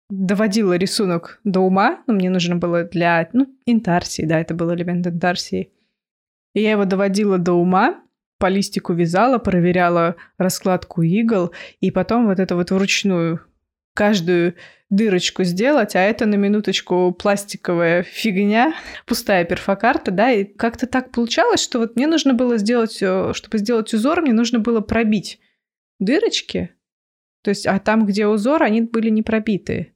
доводила 0.08 0.76
рисунок 0.76 1.40
до 1.44 1.60
ума, 1.60 2.02
но 2.06 2.14
мне 2.14 2.30
нужно 2.30 2.56
было 2.56 2.84
для, 2.84 3.28
ну, 3.32 3.46
интарсии, 3.66 4.22
да, 4.22 4.40
это 4.40 4.54
был 4.54 4.72
элемент 4.74 5.06
интарсии. 5.06 5.70
И 6.54 6.62
я 6.62 6.72
его 6.72 6.84
доводила 6.84 7.38
до 7.38 7.52
ума, 7.52 8.02
по 8.38 8.48
листику 8.48 8.92
вязала, 8.92 9.38
проверяла 9.38 10.16
раскладку 10.36 11.02
игл, 11.02 11.52
и 11.80 11.90
потом 11.90 12.26
вот 12.26 12.40
это 12.40 12.56
вот 12.56 12.70
вручную 12.70 13.40
каждую 13.94 14.54
дырочку 14.90 15.42
сделать, 15.42 15.96
а 15.96 16.00
это 16.00 16.26
на 16.26 16.34
минуточку 16.34 17.12
пластиковая 17.12 18.02
фигня, 18.02 18.74
пустая 19.06 19.44
перфокарта, 19.44 20.10
да, 20.10 20.30
и 20.30 20.44
как-то 20.44 20.86
так 20.86 21.12
получалось, 21.12 21.62
что 21.62 21.78
вот 21.78 21.96
мне 21.96 22.06
нужно 22.06 22.34
было 22.34 22.58
сделать, 22.58 22.98
э, 23.00 23.32
чтобы 23.32 23.58
сделать 23.58 23.92
узор, 23.94 24.20
мне 24.20 24.34
нужно 24.34 24.58
было 24.58 24.80
пробить 24.80 25.40
дырочки, 25.98 26.74
то 27.42 27.50
есть, 27.50 27.66
а 27.66 27.78
там, 27.78 28.06
где 28.06 28.26
узор, 28.26 28.62
они 28.62 28.82
были 28.82 29.08
не 29.08 29.22
пробитые. 29.22 29.91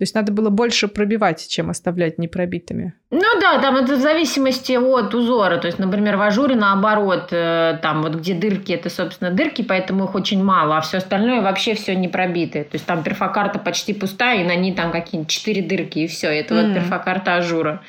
То 0.00 0.04
есть 0.04 0.14
надо 0.14 0.32
было 0.32 0.48
больше 0.48 0.88
пробивать, 0.88 1.46
чем 1.46 1.68
оставлять 1.68 2.16
непробитыми. 2.16 2.94
Ну 3.10 3.38
да, 3.38 3.60
там 3.60 3.76
это 3.76 3.96
в 3.96 4.00
зависимости 4.00 4.72
от 4.72 5.14
узора. 5.14 5.58
То 5.58 5.66
есть, 5.66 5.78
например, 5.78 6.16
в 6.16 6.22
ажуре 6.22 6.56
наоборот, 6.56 7.28
э, 7.32 7.78
там 7.82 8.00
вот 8.00 8.14
где 8.14 8.32
дырки, 8.32 8.72
это, 8.72 8.88
собственно, 8.88 9.30
дырки, 9.30 9.60
поэтому 9.60 10.04
их 10.04 10.14
очень 10.14 10.42
мало, 10.42 10.78
а 10.78 10.80
все 10.80 10.96
остальное 10.96 11.42
вообще 11.42 11.74
все 11.74 11.94
не 11.94 12.08
пробитое. 12.08 12.64
То 12.64 12.76
есть 12.76 12.86
там 12.86 13.02
перфокарта 13.02 13.58
почти 13.58 13.92
пустая, 13.92 14.40
и 14.40 14.46
на 14.46 14.56
ней 14.56 14.74
там 14.74 14.90
какие-нибудь 14.90 15.30
четыре 15.30 15.60
дырки, 15.60 15.98
и 15.98 16.06
все. 16.06 16.28
Это 16.28 16.54
mm. 16.54 16.62
вот 16.62 16.74
перфокарта 16.76 17.34
ажура. 17.34 17.82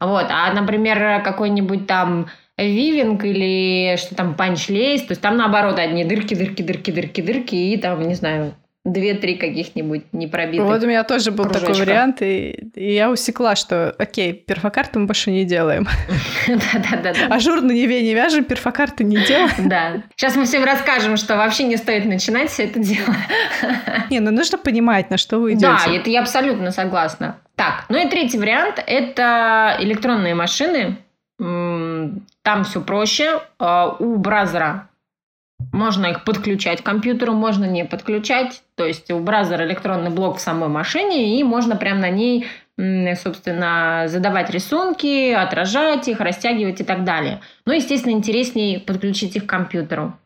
Вот. 0.00 0.26
А, 0.30 0.52
например, 0.52 1.22
какой-нибудь 1.22 1.86
там 1.86 2.26
weaving 2.58 3.22
или 3.22 3.94
что 3.98 4.16
там, 4.16 4.34
punch 4.34 4.68
lace, 4.68 5.02
то 5.02 5.12
есть 5.12 5.20
там 5.20 5.36
наоборот 5.36 5.78
одни 5.78 6.04
дырки, 6.04 6.34
дырки, 6.34 6.62
дырки, 6.62 6.90
дырки, 6.90 7.20
дырки, 7.20 7.54
и 7.54 7.76
там, 7.76 8.02
не 8.08 8.16
знаю, 8.16 8.56
две-три 8.84 9.36
каких-нибудь 9.36 10.12
непробитых 10.12 10.66
Вот 10.66 10.82
у 10.82 10.86
меня 10.86 11.04
тоже 11.04 11.30
был 11.30 11.44
кружочка. 11.44 11.66
такой 11.68 11.80
вариант, 11.80 12.20
и, 12.20 12.70
и 12.74 12.94
я 12.94 13.10
усекла, 13.10 13.54
что 13.54 13.94
окей, 13.96 14.32
перфокарты 14.32 14.98
мы 14.98 15.06
больше 15.06 15.30
не 15.30 15.44
делаем. 15.44 15.86
Да-да-да. 16.48 17.12
Ажур 17.34 17.60
на 17.60 17.70
Неве 17.70 18.02
не 18.02 18.14
вяжем, 18.14 18.44
перфокарты 18.44 19.04
не 19.04 19.16
делаем. 19.24 19.50
Да. 19.68 20.02
Сейчас 20.16 20.34
мы 20.34 20.44
всем 20.44 20.64
расскажем, 20.64 21.16
что 21.16 21.36
вообще 21.36 21.64
не 21.64 21.76
стоит 21.76 22.04
начинать 22.04 22.50
все 22.50 22.64
это 22.64 22.80
дело. 22.80 23.14
Не, 24.10 24.20
ну 24.20 24.30
нужно 24.30 24.58
понимать, 24.58 25.08
на 25.10 25.16
что 25.16 25.38
вы 25.38 25.52
идете. 25.52 25.66
Да, 25.66 25.94
это 25.94 26.10
я 26.10 26.20
абсолютно 26.20 26.72
согласна. 26.72 27.38
Так, 27.54 27.84
ну 27.88 27.96
и 27.96 28.08
третий 28.08 28.38
вариант– 28.38 28.82
это 28.86 29.76
электронные 29.80 30.34
машины. 30.34 30.96
Там 31.38 32.64
все 32.64 32.80
проще. 32.80 33.40
А, 33.58 33.96
у 33.98 34.16
бразера 34.16 34.88
можно 35.72 36.06
их 36.06 36.24
подключать 36.24 36.82
к 36.82 36.86
компьютеру, 36.86 37.32
можно 37.32 37.64
не 37.64 37.84
подключать. 37.84 38.62
То 38.76 38.86
есть 38.86 39.10
у 39.10 39.18
браузера 39.18 39.64
электронный 39.64 40.10
блок 40.10 40.36
в 40.36 40.40
самой 40.40 40.68
машине, 40.68 41.38
и 41.38 41.42
можно 41.42 41.76
прямо 41.76 42.00
на 42.00 42.10
ней, 42.10 42.46
собственно, 42.76 44.04
задавать 44.06 44.50
рисунки, 44.50 45.32
отражать 45.32 46.08
их, 46.08 46.20
растягивать 46.20 46.80
и 46.80 46.84
так 46.84 47.04
далее. 47.04 47.40
Но, 47.64 47.72
естественно, 47.72 48.12
интереснее 48.12 48.80
подключить 48.80 49.34
их 49.36 49.46
к 49.46 49.48
компьютеру. 49.48 50.16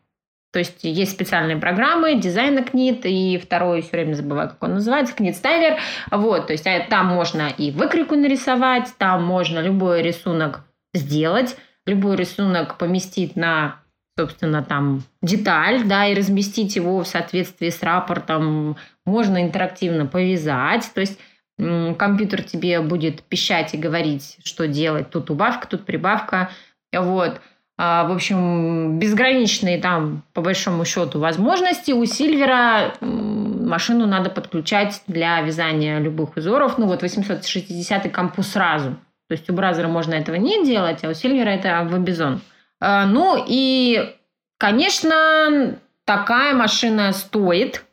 То 0.51 0.59
есть 0.59 0.83
есть 0.83 1.11
специальные 1.11 1.57
программы, 1.57 2.15
дизайн 2.15 2.57
Knit, 2.59 3.01
и 3.03 3.37
второй, 3.37 3.81
все 3.81 3.91
время 3.91 4.15
забываю, 4.15 4.49
как 4.49 4.63
он 4.63 4.75
называется, 4.75 5.13
Knit 5.13 5.35
Styler. 5.41 5.77
Вот, 6.09 6.47
то 6.47 6.53
есть 6.53 6.65
а, 6.65 6.79
там 6.89 7.07
можно 7.07 7.49
и 7.49 7.71
выкройку 7.71 8.15
нарисовать, 8.15 8.93
там 8.97 9.23
можно 9.23 9.59
любой 9.59 10.01
рисунок 10.01 10.61
сделать, 10.93 11.57
любой 11.85 12.15
рисунок 12.15 12.77
поместить 12.77 13.35
на 13.35 13.81
собственно, 14.17 14.63
там 14.63 15.03
деталь, 15.21 15.83
да, 15.83 16.07
и 16.07 16.15
разместить 16.15 16.75
его 16.75 17.03
в 17.03 17.07
соответствии 17.07 17.69
с 17.69 17.83
рапортом. 17.83 18.75
Можно 19.05 19.43
интерактивно 19.43 20.05
повязать, 20.05 20.89
то 20.93 21.01
есть 21.01 21.19
компьютер 21.57 22.43
тебе 22.43 22.81
будет 22.81 23.23
пищать 23.23 23.73
и 23.73 23.77
говорить, 23.77 24.37
что 24.43 24.67
делать. 24.67 25.09
Тут 25.09 25.29
убавка, 25.29 25.67
тут 25.67 25.85
прибавка. 25.85 26.49
Вот. 26.93 27.41
А, 27.79 28.07
в 28.07 28.11
общем, 28.11 28.99
безграничные 28.99 29.79
там, 29.79 30.23
по 30.33 30.41
большому 30.41 30.85
счету, 30.85 31.19
возможности. 31.19 31.91
У 31.91 32.05
Сильвера 32.05 32.93
машину 33.01 34.05
надо 34.05 34.29
подключать 34.29 35.01
для 35.07 35.41
вязания 35.41 35.99
любых 35.99 36.37
узоров. 36.37 36.77
Ну 36.77 36.85
вот 36.85 37.01
860 37.01 38.11
компу 38.11 38.43
сразу. 38.43 38.91
То 39.27 39.33
есть 39.33 39.49
у 39.49 39.53
бразера 39.53 39.87
можно 39.87 40.13
этого 40.13 40.35
не 40.35 40.63
делать, 40.63 41.03
а 41.03 41.09
у 41.09 41.13
Сильвера 41.13 41.49
это 41.49 41.81
вебизон. 41.83 42.35
А, 42.35 42.56
ну 42.79 43.43
и, 43.47 44.15
конечно, 44.57 45.77
такая 46.05 46.53
машина 46.53 47.11
стоит 47.11 47.85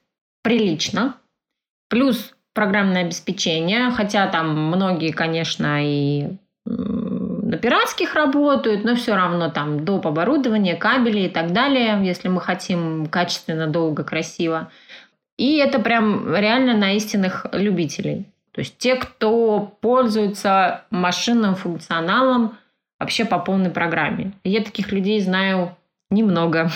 прилично. 0.42 1.16
Плюс 1.88 2.34
программное 2.52 3.02
обеспечение, 3.02 3.90
хотя 3.90 4.26
там 4.28 4.68
многие, 4.68 5.10
конечно, 5.10 5.80
и 5.84 6.36
на 6.66 7.58
пиратских 7.58 8.14
работают, 8.14 8.84
но 8.84 8.94
все 8.94 9.14
равно 9.14 9.50
там 9.50 9.84
доп. 9.84 10.06
оборудование, 10.06 10.76
кабели 10.76 11.20
и 11.20 11.28
так 11.28 11.52
далее, 11.52 12.00
если 12.02 12.28
мы 12.28 12.40
хотим 12.40 13.06
качественно, 13.06 13.66
долго, 13.66 14.02
красиво. 14.02 14.70
И 15.36 15.56
это 15.56 15.78
прям 15.78 16.34
реально 16.34 16.74
на 16.74 16.92
истинных 16.92 17.46
любителей. 17.52 18.26
То 18.52 18.60
есть 18.60 18.78
те, 18.78 18.94
кто 18.94 19.76
пользуется 19.80 20.84
машинным 20.90 21.56
функционалом 21.56 22.56
вообще 23.04 23.26
по 23.26 23.38
полной 23.38 23.70
программе. 23.70 24.32
Я 24.42 24.62
таких 24.62 24.90
людей 24.90 25.20
знаю 25.20 25.76
немного. 26.10 26.70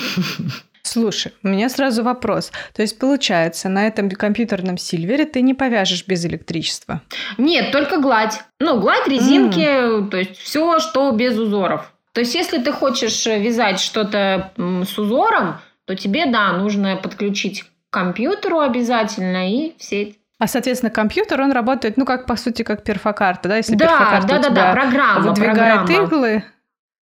Слушай, 0.83 1.33
у 1.43 1.49
меня 1.49 1.69
сразу 1.69 2.03
вопрос. 2.03 2.53
То 2.75 2.83
есть, 2.83 2.99
получается, 2.99 3.69
на 3.69 3.87
этом 3.87 4.11
компьютерном 4.11 4.79
сильвере 4.79 5.25
ты 5.25 5.43
не 5.43 5.55
повяжешь 5.55 6.07
без 6.07 6.25
электричества? 6.25 7.03
Нет, 7.37 7.73
только 7.73 7.99
гладь. 7.99 8.41
Ну, 8.61 8.81
гладь, 8.81 9.07
резинки, 9.07 9.59
mm. 9.59 10.09
то 10.09 10.17
есть 10.17 10.37
все, 10.39 10.79
что 10.79 11.11
без 11.13 11.37
узоров. 11.39 11.93
То 12.13 12.21
есть, 12.21 12.35
если 12.35 12.59
ты 12.59 12.73
хочешь 12.73 13.27
вязать 13.27 13.81
что-то 13.81 14.53
с 14.57 14.99
узором, 14.99 15.59
то 15.85 15.95
тебе, 15.95 16.27
да, 16.27 16.53
нужно 16.53 16.97
подключить 16.97 17.65
к 17.65 17.69
компьютеру 17.91 18.61
обязательно 18.61 19.51
и 19.51 19.75
в 19.79 19.83
сеть. 19.83 20.19
А, 20.39 20.47
соответственно, 20.47 20.91
компьютер, 20.91 21.41
он 21.41 21.51
работает, 21.51 21.97
ну, 21.97 22.05
как, 22.05 22.27
по 22.27 22.37
сути, 22.37 22.63
как 22.63 22.85
перфокарта, 22.85 23.49
да? 23.49 23.57
Если 23.57 23.75
да, 23.75 23.87
перфокарта 23.87 24.29
да, 24.29 24.39
да, 24.39 24.51
да, 24.51 24.73
программа, 24.73 25.21
выдвигает 25.21 25.87
программа. 25.87 26.07
иглы, 26.07 26.45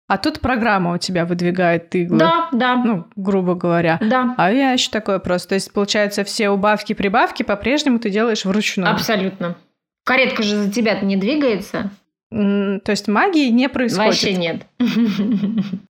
А 0.08 0.16
тут 0.16 0.40
программа 0.40 0.94
у 0.94 0.98
тебя 0.98 1.26
выдвигает 1.26 1.94
иглы. 1.94 2.18
Да, 2.18 2.48
да. 2.52 2.76
Ну, 2.76 3.06
грубо 3.16 3.54
говоря. 3.54 3.98
Да. 4.00 4.34
А 4.38 4.50
я 4.50 4.72
еще 4.72 4.90
такое 4.90 5.18
просто. 5.18 5.50
То 5.50 5.54
есть, 5.56 5.70
получается, 5.72 6.24
все 6.24 6.48
убавки, 6.48 6.94
прибавки 6.94 7.42
по-прежнему 7.42 7.98
ты 7.98 8.08
делаешь 8.08 8.46
вручную. 8.46 8.90
Абсолютно. 8.90 9.56
Каретка 10.04 10.42
же 10.42 10.56
за 10.56 10.72
тебя 10.72 10.98
не 11.00 11.16
двигается. 11.16 11.90
То 12.30 12.90
есть 12.92 13.08
магии 13.08 13.48
не 13.48 13.68
происходит? 13.68 14.06
Вообще 14.06 14.34
нет. 14.34 14.62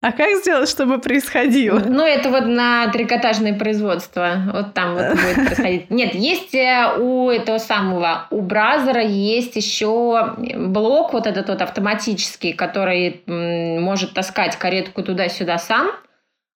А 0.03 0.12
как 0.12 0.37
сделать, 0.37 0.68
чтобы 0.68 0.99
происходило? 0.99 1.78
Ну, 1.78 2.05
это 2.05 2.28
вот 2.28 2.45
на 2.45 2.89
трикотажное 2.89 3.59
производство. 3.59 4.43
Вот 4.53 4.74
там 4.74 4.95
вот 4.95 5.12
будет 5.12 5.47
происходить. 5.47 5.91
Нет, 5.91 6.14
есть 6.14 6.55
э, 6.55 6.99
у 6.99 7.30
этого 7.30 7.57
самого, 7.57 8.26
у 8.30 8.43
Бразера 8.43 9.03
есть 9.03 9.57
еще 9.57 10.34
блок 10.37 11.14
вот 11.14 11.26
этот 11.26 11.49
вот 11.49 11.62
автоматический, 11.62 12.53
который 12.53 13.22
может 13.26 14.12
таскать 14.12 14.57
каретку 14.57 15.03
туда-сюда 15.03 15.57
сам. 15.57 15.91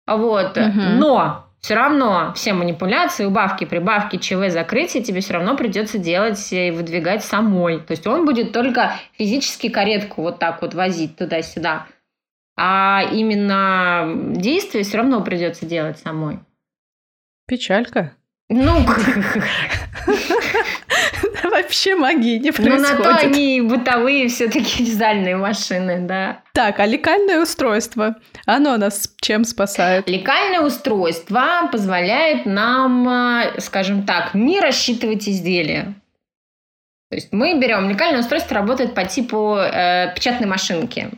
Вот. 0.06 0.58
Угу. 0.58 0.80
Но 0.98 1.46
все 1.60 1.74
равно 1.74 2.32
все 2.34 2.54
манипуляции, 2.54 3.26
убавки, 3.26 3.64
прибавки, 3.64 4.16
ЧВ, 4.16 4.50
закрытие 4.50 5.02
тебе 5.02 5.20
все 5.20 5.34
равно 5.34 5.56
придется 5.56 5.98
делать 5.98 6.52
и 6.52 6.70
выдвигать 6.70 7.22
самой. 7.22 7.80
То 7.80 7.92
есть 7.92 8.06
он 8.06 8.24
будет 8.24 8.52
только 8.52 8.94
физически 9.12 9.68
каретку 9.68 10.22
вот 10.22 10.38
так 10.38 10.62
вот 10.62 10.74
возить 10.74 11.16
туда-сюда. 11.16 11.86
А 12.56 13.02
именно 13.12 14.12
действие 14.34 14.84
все 14.84 14.98
равно 14.98 15.22
придется 15.22 15.66
делать 15.66 15.98
самой. 15.98 16.40
Печалька. 17.46 18.14
Ну, 18.48 18.78
вообще 21.70 21.94
магии 21.94 22.38
не 22.38 22.50
происходит. 22.50 22.98
Ну, 22.98 23.04
на 23.04 23.16
то 23.16 23.26
они 23.26 23.60
бытовые 23.60 24.28
все-таки 24.28 24.82
вязальные 24.82 25.36
машины, 25.48 26.00
да. 26.00 26.42
Так, 26.52 26.80
а 26.80 26.86
лекальное 26.86 27.40
устройство, 27.40 28.16
оно 28.44 28.76
нас 28.76 29.14
чем 29.20 29.44
спасает? 29.44 30.08
Лекальное 30.08 30.60
устройство 30.60 31.68
позволяет 31.70 32.44
нам, 32.44 33.08
э, 33.08 33.60
скажем 33.60 34.02
так, 34.04 34.34
не 34.34 34.60
рассчитывать 34.60 35.28
изделия. 35.28 35.94
То 37.08 37.16
есть 37.16 37.32
мы 37.32 37.58
берем 37.58 37.88
лекальное 37.88 38.20
устройство, 38.20 38.56
работает 38.56 38.94
по 38.94 39.04
типу 39.04 39.56
э, 39.56 40.12
печатной 40.14 40.48
машинки. 40.48 41.10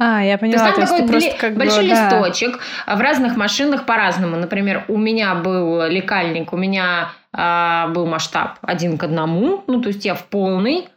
А, 0.00 0.22
я 0.22 0.38
поняла. 0.38 0.72
То 0.72 0.80
есть 0.80 0.96
там 0.96 1.06
такой 1.08 1.20
дли... 1.20 1.56
большой 1.56 1.82
бы, 1.82 1.88
листочек. 1.90 2.60
Да. 2.86 2.96
В 2.96 3.00
разных 3.00 3.36
машинах 3.36 3.84
по-разному. 3.84 4.36
Например, 4.36 4.84
у 4.88 4.96
меня 4.96 5.34
был 5.34 5.86
лекальник, 5.86 6.52
у 6.52 6.56
меня 6.56 7.10
был 7.32 8.06
масштаб 8.06 8.58
один 8.62 8.96
к 8.96 9.04
одному. 9.04 9.62
Ну, 9.66 9.80
то 9.80 9.88
есть 9.88 10.04
я 10.04 10.14
в 10.14 10.24
полный 10.24 10.88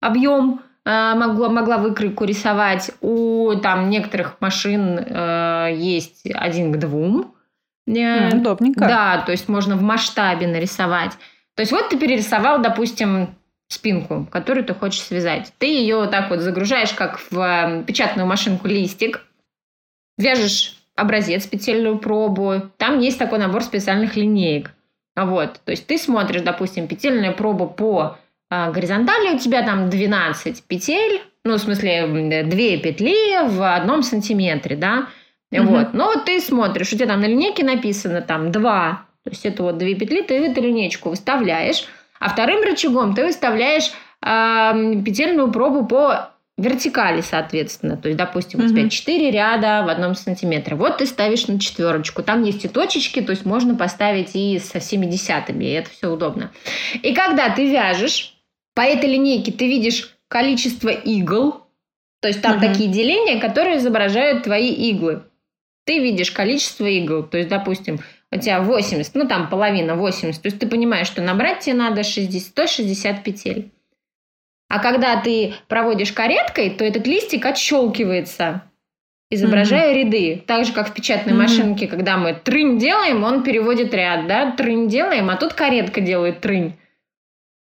объем 0.00 0.62
э, 0.84 1.14
могла, 1.14 1.48
могла 1.48 1.78
выкройку 1.78 2.24
рисовать. 2.24 2.90
У 3.00 3.54
там 3.62 3.90
некоторых 3.90 4.40
машин 4.40 4.98
э, 4.98 5.74
есть 5.76 6.26
один 6.26 6.72
к 6.72 6.78
двум. 6.78 7.34
Э, 7.86 8.36
удобненько. 8.36 8.80
Да, 8.80 9.22
то 9.24 9.32
есть 9.32 9.48
можно 9.48 9.76
в 9.76 9.82
масштабе 9.82 10.46
нарисовать. 10.46 11.12
То 11.54 11.62
есть 11.62 11.72
вот 11.72 11.88
ты 11.88 11.98
перерисовал, 11.98 12.60
допустим, 12.60 13.34
спинку, 13.68 14.26
которую 14.30 14.64
ты 14.64 14.74
хочешь 14.74 15.02
связать. 15.02 15.52
Ты 15.58 15.66
ее 15.66 15.96
вот 15.96 16.10
так 16.10 16.30
вот 16.30 16.40
загружаешь, 16.40 16.92
как 16.92 17.18
в 17.30 17.38
эм, 17.38 17.84
печатную 17.84 18.26
машинку 18.26 18.68
листик, 18.68 19.26
вяжешь 20.16 20.76
образец, 20.94 21.46
петельную 21.46 21.98
пробу. 21.98 22.62
Там 22.76 22.98
есть 23.00 23.18
такой 23.18 23.38
набор 23.38 23.62
специальных 23.62 24.16
линеек. 24.16 24.72
Вот, 25.24 25.60
то 25.64 25.70
есть 25.70 25.86
ты 25.86 25.98
смотришь, 25.98 26.42
допустим, 26.42 26.86
петельная 26.86 27.32
проба 27.32 27.66
по 27.66 28.18
а, 28.50 28.70
горизонтали, 28.70 29.34
у 29.34 29.38
тебя 29.38 29.62
там 29.62 29.90
12 29.90 30.64
петель, 30.64 31.22
ну, 31.44 31.54
в 31.54 31.58
смысле, 31.58 32.44
две 32.44 32.78
петли 32.78 33.46
в 33.46 33.74
одном 33.74 34.02
сантиметре, 34.02 34.76
да, 34.76 35.08
угу. 35.52 35.62
вот. 35.64 35.92
Но 35.92 36.14
ты 36.24 36.40
смотришь, 36.40 36.92
у 36.92 36.96
тебя 36.96 37.06
там 37.06 37.20
на 37.20 37.26
линейке 37.26 37.64
написано 37.64 38.22
там 38.22 38.52
2, 38.52 39.02
то 39.24 39.30
есть 39.30 39.44
это 39.44 39.62
вот 39.62 39.78
две 39.78 39.94
петли, 39.94 40.22
ты 40.22 40.34
эту 40.34 40.62
линейку 40.62 41.10
выставляешь, 41.10 41.86
а 42.20 42.30
вторым 42.30 42.62
рычагом 42.62 43.14
ты 43.14 43.24
выставляешь 43.24 43.90
э, 44.22 45.02
петельную 45.04 45.52
пробу 45.52 45.86
по 45.86 46.30
вертикали, 46.58 47.20
соответственно. 47.20 47.96
То 47.96 48.08
есть, 48.08 48.18
допустим, 48.18 48.62
у 48.62 48.68
тебя 48.68 48.90
4 48.90 49.30
ряда 49.30 49.84
в 49.86 49.88
одном 49.88 50.14
сантиметре. 50.14 50.76
Вот 50.76 50.98
ты 50.98 51.06
ставишь 51.06 51.46
на 51.46 51.58
четверочку. 51.58 52.22
Там 52.22 52.42
есть 52.42 52.64
и 52.64 52.68
точечки, 52.68 53.22
то 53.22 53.30
есть 53.30 53.46
можно 53.46 53.76
поставить 53.76 54.34
и 54.34 54.58
со 54.58 54.80
всеми 54.80 55.06
десятыми, 55.06 55.64
и 55.64 55.70
это 55.70 55.88
все 55.88 56.12
удобно. 56.12 56.50
И 57.02 57.14
когда 57.14 57.48
ты 57.48 57.70
вяжешь, 57.70 58.34
по 58.74 58.80
этой 58.82 59.08
линейке 59.08 59.52
ты 59.52 59.68
видишь 59.68 60.16
количество 60.26 60.88
игл, 60.88 61.62
то 62.20 62.28
есть 62.28 62.42
там 62.42 62.56
угу. 62.56 62.66
такие 62.66 62.90
деления, 62.90 63.40
которые 63.40 63.78
изображают 63.78 64.42
твои 64.42 64.70
иглы. 64.72 65.22
Ты 65.86 66.00
видишь 66.00 66.32
количество 66.32 66.84
игл, 66.84 67.22
то 67.22 67.38
есть, 67.38 67.48
допустим, 67.48 68.00
у 68.30 68.36
тебя 68.36 68.60
80, 68.60 69.14
ну 69.14 69.26
там 69.26 69.48
половина 69.48 69.94
80, 69.94 70.42
то 70.42 70.48
есть 70.48 70.58
ты 70.58 70.66
понимаешь, 70.66 71.06
что 71.06 71.22
набрать 71.22 71.60
тебе 71.60 71.76
надо 71.76 72.02
60, 72.02 72.42
160 72.42 73.22
петель. 73.22 73.70
А 74.68 74.80
когда 74.80 75.20
ты 75.20 75.54
проводишь 75.66 76.12
кареткой, 76.12 76.70
то 76.70 76.84
этот 76.84 77.06
листик 77.06 77.46
отщелкивается, 77.46 78.62
изображая 79.30 79.92
mm-hmm. 79.92 80.04
ряды. 80.04 80.44
Так 80.46 80.66
же, 80.66 80.72
как 80.72 80.90
в 80.90 80.94
печатной 80.94 81.32
mm-hmm. 81.32 81.36
машинке, 81.36 81.86
когда 81.86 82.18
мы 82.18 82.34
трынь 82.34 82.78
делаем, 82.78 83.24
он 83.24 83.42
переводит 83.42 83.94
ряд, 83.94 84.26
да, 84.26 84.52
трынь 84.52 84.88
делаем, 84.88 85.30
а 85.30 85.36
тут 85.36 85.54
каретка 85.54 86.00
делает 86.00 86.40
трынь. 86.40 86.74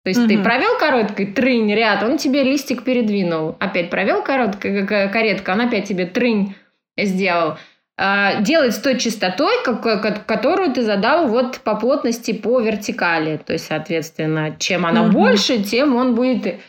То 0.03 0.09
есть 0.09 0.21
mm-hmm. 0.21 0.27
ты 0.27 0.43
провел 0.43 0.77
короткой 0.77 1.25
трынь 1.27 1.73
ряд, 1.73 2.03
он 2.03 2.17
тебе 2.17 2.43
листик 2.43 2.83
передвинул. 2.83 3.55
Опять 3.59 3.89
провел 3.89 4.21
короткой 4.21 4.85
каретка, 4.85 5.51
он 5.51 5.61
опять 5.61 5.87
тебе 5.87 6.05
трынь 6.05 6.55
сделал. 6.97 7.57
А, 7.95 8.41
делать 8.41 8.73
с 8.73 8.79
той 8.79 8.97
частотой, 8.97 9.53
как, 9.63 10.25
которую 10.25 10.73
ты 10.73 10.81
задал 10.81 11.27
вот 11.27 11.59
по 11.59 11.75
плотности 11.75 12.33
по 12.33 12.59
вертикали. 12.59 13.37
То 13.37 13.53
есть, 13.53 13.67
соответственно, 13.67 14.55
чем 14.57 14.85
она 14.87 15.03
угу. 15.03 15.11
больше, 15.11 15.61
тем 15.61 15.95
он 15.95 16.15
будет 16.15 16.47
э, 16.47 16.59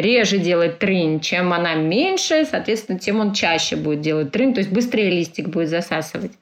реже 0.00 0.38
делать 0.38 0.78
трынь. 0.78 1.20
Чем 1.20 1.52
она 1.52 1.74
меньше, 1.74 2.46
соответственно, 2.50 2.98
тем 2.98 3.20
он 3.20 3.32
чаще 3.32 3.76
будет 3.76 4.00
делать 4.00 4.32
трынь. 4.32 4.54
То 4.54 4.60
есть 4.60 4.70
быстрее 4.70 5.10
листик 5.10 5.48
будет 5.48 5.68
засасывать. 5.68 6.32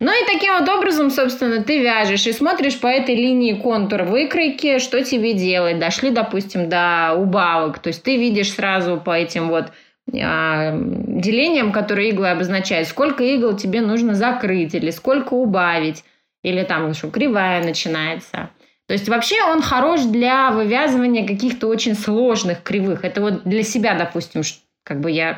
Ну 0.00 0.10
и 0.10 0.26
таким 0.26 0.58
вот 0.58 0.68
образом, 0.68 1.10
собственно, 1.10 1.62
ты 1.62 1.78
вяжешь 1.78 2.26
и 2.26 2.32
смотришь 2.32 2.80
по 2.80 2.88
этой 2.88 3.14
линии 3.14 3.52
контур 3.52 4.02
выкройки, 4.02 4.80
что 4.80 5.04
тебе 5.04 5.32
делать. 5.32 5.78
Дошли, 5.78 6.10
допустим, 6.10 6.68
до 6.68 7.14
убавок. 7.16 7.78
То 7.78 7.88
есть 7.88 8.02
ты 8.02 8.16
видишь 8.16 8.52
сразу 8.52 8.96
по 8.96 9.16
этим 9.16 9.48
вот 9.48 9.66
а, 10.12 10.72
делением, 10.76 11.70
которое 11.70 12.08
иглы 12.08 12.30
обозначают, 12.30 12.88
сколько 12.88 13.22
игл 13.22 13.56
тебе 13.56 13.80
нужно 13.80 14.14
закрыть 14.14 14.74
или 14.74 14.90
сколько 14.90 15.34
убавить, 15.34 16.04
или 16.42 16.64
там 16.64 16.92
что 16.94 17.08
кривая 17.08 17.62
начинается. 17.62 18.50
То 18.86 18.94
есть 18.94 19.08
вообще 19.08 19.36
он 19.44 19.62
хорош 19.62 20.02
для 20.02 20.50
вывязывания 20.50 21.26
каких-то 21.26 21.68
очень 21.68 21.94
сложных 21.94 22.62
кривых. 22.62 23.04
Это 23.04 23.20
вот 23.20 23.44
для 23.44 23.62
себя, 23.62 23.94
допустим, 23.94 24.42
как 24.84 25.00
бы 25.00 25.10
я... 25.10 25.36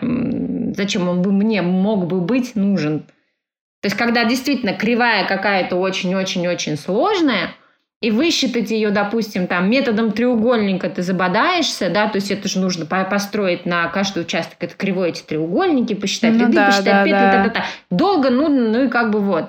Зачем 0.77 1.09
он 1.09 1.23
бы 1.23 1.31
мне 1.31 1.63
мог 1.63 2.07
бы 2.07 2.21
быть 2.21 2.57
нужен? 2.57 3.01
То 3.81 3.87
есть 3.87 3.97
когда 3.97 4.25
действительно 4.25 4.73
кривая 4.73 5.27
какая-то 5.27 5.77
очень-очень-очень 5.77 6.77
сложная– 6.77 7.55
и 8.05 8.11
высчитать 8.11 8.71
ее, 8.71 8.91
допустим, 8.91 9.47
там 9.47 9.71
методом 9.71 10.13
треугольника 10.13 10.91
ты 10.91 11.01
забодаешься, 11.01 11.89
да, 11.89 12.07
то 12.07 12.17
есть 12.17 12.31
это 12.31 12.49
же 12.49 12.59
нужно 12.59 12.85
построить 12.85 13.65
на 13.65 13.89
каждый 13.89 14.25
участок 14.25 14.59
это 14.61 14.75
кривой 14.77 15.09
эти 15.09 15.23
треугольники, 15.23 15.95
посчитать 15.95 16.35
ну, 16.35 16.41
ряды, 16.41 16.53
да, 16.53 16.67
посчитать 16.67 16.85
да, 16.85 17.05
петли, 17.05 17.13
да. 17.13 17.33
Та-та-та. 17.33 17.65
долго, 17.89 18.29
нудно, 18.29 18.69
ну 18.69 18.85
и 18.85 18.89
как 18.89 19.11
бы 19.11 19.21
вот. 19.21 19.49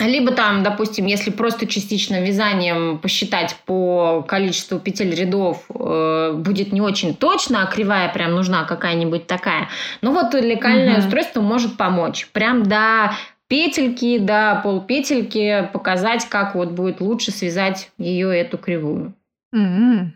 Либо 0.00 0.32
там, 0.32 0.64
допустим, 0.64 1.06
если 1.06 1.30
просто 1.30 1.66
частичным 1.66 2.24
вязанием 2.24 2.98
посчитать 2.98 3.56
по 3.64 4.24
количеству 4.26 4.80
петель 4.80 5.14
рядов 5.14 5.64
э, 5.68 6.32
будет 6.34 6.72
не 6.72 6.80
очень 6.80 7.14
точно, 7.14 7.62
а 7.62 7.66
кривая 7.66 8.12
прям 8.12 8.32
нужна 8.32 8.64
какая-нибудь 8.64 9.26
такая. 9.28 9.68
Ну 10.02 10.12
вот 10.12 10.34
лекальное 10.34 10.98
угу. 10.98 11.04
устройство 11.04 11.40
может 11.40 11.76
помочь. 11.76 12.28
Прям 12.32 12.64
до 12.64 13.12
петельки 13.48 14.18
до 14.18 14.60
полпетельки 14.64 15.68
показать, 15.72 16.26
как 16.28 16.54
вот 16.54 16.70
будет 16.70 17.00
лучше 17.00 17.30
связать 17.30 17.90
ее 17.96 18.36
эту 18.36 18.58
кривую. 18.58 19.14
Mm-hmm. 19.54 20.06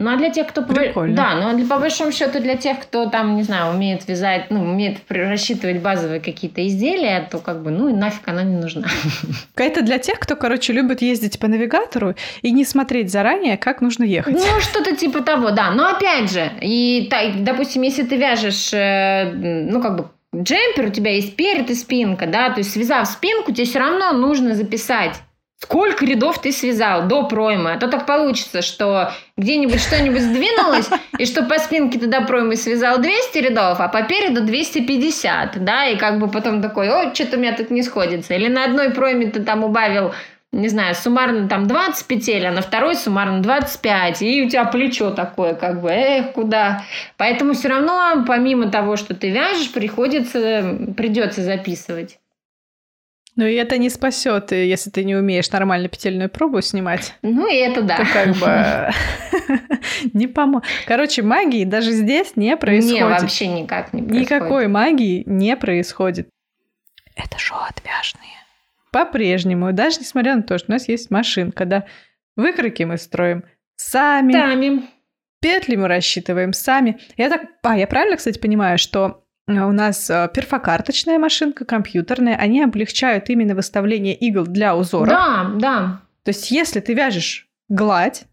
Ну, 0.00 0.12
а 0.12 0.16
для 0.16 0.30
тех, 0.30 0.46
кто... 0.46 0.62
Прикольно. 0.62 1.16
Да, 1.16 1.34
но 1.34 1.52
ну, 1.52 1.64
а 1.64 1.68
по 1.68 1.80
большому 1.80 2.12
счету 2.12 2.38
для 2.38 2.56
тех, 2.56 2.78
кто 2.78 3.06
там, 3.06 3.34
не 3.34 3.42
знаю, 3.42 3.74
умеет 3.74 4.06
вязать, 4.06 4.46
ну, 4.48 4.62
умеет 4.62 4.98
рассчитывать 5.08 5.80
базовые 5.80 6.20
какие-то 6.20 6.64
изделия, 6.68 7.26
то 7.28 7.38
как 7.38 7.64
бы, 7.64 7.72
ну, 7.72 7.88
и 7.88 7.92
нафиг 7.92 8.28
она 8.28 8.44
не 8.44 8.54
нужна. 8.54 8.86
Это 9.56 9.82
для 9.82 9.98
тех, 9.98 10.20
кто, 10.20 10.36
короче, 10.36 10.72
любит 10.72 11.02
ездить 11.02 11.40
по 11.40 11.48
навигатору 11.48 12.14
и 12.42 12.52
не 12.52 12.64
смотреть 12.64 13.10
заранее, 13.10 13.56
как 13.56 13.80
нужно 13.80 14.04
ехать. 14.04 14.34
Ну, 14.34 14.60
что-то 14.60 14.94
типа 14.94 15.20
того, 15.20 15.50
да. 15.50 15.72
Но 15.72 15.88
опять 15.88 16.30
же, 16.30 16.48
и, 16.60 17.10
допустим, 17.40 17.82
если 17.82 18.04
ты 18.04 18.16
вяжешь, 18.16 18.72
э, 18.72 19.32
ну, 19.32 19.82
как 19.82 19.96
бы 19.96 20.08
джемпер, 20.36 20.86
у 20.86 20.90
тебя 20.90 21.12
есть 21.12 21.34
перед 21.34 21.70
и 21.70 21.74
спинка, 21.74 22.26
да, 22.26 22.50
то 22.50 22.58
есть 22.58 22.70
связав 22.70 23.08
спинку, 23.08 23.50
тебе 23.50 23.64
все 23.64 23.80
равно 23.80 24.12
нужно 24.12 24.54
записать 24.54 25.16
сколько 25.60 26.04
рядов 26.04 26.40
ты 26.40 26.52
связал 26.52 27.08
до 27.08 27.24
проймы. 27.24 27.72
А 27.72 27.78
то 27.78 27.88
так 27.88 28.06
получится, 28.06 28.62
что 28.62 29.12
где-нибудь 29.36 29.80
что-нибудь 29.80 30.22
сдвинулось, 30.22 30.88
и 31.18 31.26
что 31.26 31.42
по 31.42 31.58
спинке 31.58 31.98
ты 31.98 32.06
до 32.06 32.22
проймы 32.22 32.56
связал 32.56 32.98
200 32.98 33.38
рядов, 33.38 33.80
а 33.80 33.88
по 33.88 34.02
переду 34.02 34.42
250, 34.44 35.64
да, 35.64 35.86
и 35.86 35.96
как 35.96 36.18
бы 36.18 36.28
потом 36.28 36.62
такой, 36.62 36.88
о, 36.88 37.14
что-то 37.14 37.36
у 37.36 37.40
меня 37.40 37.54
тут 37.56 37.70
не 37.70 37.82
сходится. 37.82 38.34
Или 38.34 38.48
на 38.48 38.64
одной 38.64 38.90
пройме 38.90 39.26
ты 39.26 39.42
там 39.42 39.64
убавил 39.64 40.12
не 40.50 40.68
знаю, 40.68 40.94
суммарно 40.94 41.46
там 41.46 41.66
20 41.66 42.06
петель, 42.06 42.46
а 42.46 42.50
на 42.50 42.62
второй 42.62 42.96
суммарно 42.96 43.42
25, 43.42 44.22
и 44.22 44.44
у 44.44 44.48
тебя 44.48 44.64
плечо 44.64 45.10
такое, 45.10 45.52
как 45.52 45.82
бы, 45.82 45.90
эх, 45.90 46.32
куда. 46.32 46.84
Поэтому 47.18 47.52
все 47.52 47.68
равно, 47.68 48.24
помимо 48.26 48.70
того, 48.70 48.96
что 48.96 49.14
ты 49.14 49.28
вяжешь, 49.30 49.70
приходится, 49.70 50.78
придется 50.96 51.42
записывать. 51.42 52.18
Ну 53.38 53.46
и 53.46 53.54
это 53.54 53.78
не 53.78 53.88
спасет, 53.88 54.50
если 54.50 54.90
ты 54.90 55.04
не 55.04 55.14
умеешь 55.14 55.48
нормально 55.52 55.86
петельную 55.86 56.28
пробу 56.28 56.60
снимать. 56.60 57.14
Ну 57.22 57.46
и 57.48 57.54
это 57.54 57.82
да. 57.82 57.98
То 57.98 58.04
как 58.12 58.34
бы 58.34 59.70
не 60.12 60.26
поможет. 60.26 60.66
Короче, 60.86 61.22
магии 61.22 61.64
даже 61.64 61.92
здесь 61.92 62.32
не 62.34 62.56
происходит. 62.56 62.98
Не, 62.98 63.04
вообще 63.04 63.46
никак 63.46 63.92
не 63.92 64.02
происходит. 64.02 64.30
Никакой 64.32 64.66
магии 64.66 65.22
не 65.24 65.56
происходит. 65.56 66.28
Это 67.14 67.38
шоу 67.38 67.60
отвяжные. 67.60 68.24
По-прежнему, 68.90 69.72
даже 69.72 70.00
несмотря 70.00 70.34
на 70.34 70.42
то, 70.42 70.58
что 70.58 70.72
у 70.72 70.74
нас 70.74 70.88
есть 70.88 71.12
машинка, 71.12 71.64
да, 71.64 71.84
выкройки 72.34 72.82
мы 72.82 72.98
строим 72.98 73.44
сами. 73.76 74.32
Сами. 74.32 74.82
Петли 75.40 75.76
мы 75.76 75.86
рассчитываем 75.86 76.52
сами. 76.52 76.98
Я 77.16 77.28
так... 77.28 77.42
А, 77.62 77.78
я 77.78 77.86
правильно, 77.86 78.16
кстати, 78.16 78.40
понимаю, 78.40 78.78
что 78.78 79.22
у 79.48 79.72
нас 79.72 80.10
э, 80.10 80.28
перфокарточная 80.32 81.18
машинка, 81.18 81.64
компьютерная, 81.64 82.36
они 82.36 82.62
облегчают 82.62 83.30
именно 83.30 83.54
выставление 83.54 84.14
игл 84.14 84.44
для 84.44 84.76
узора. 84.76 85.08
Да, 85.08 85.50
да. 85.54 86.00
То 86.24 86.28
есть, 86.30 86.50
если 86.50 86.80
ты 86.80 86.94
вяжешь 86.94 87.48
гладь, 87.68 88.24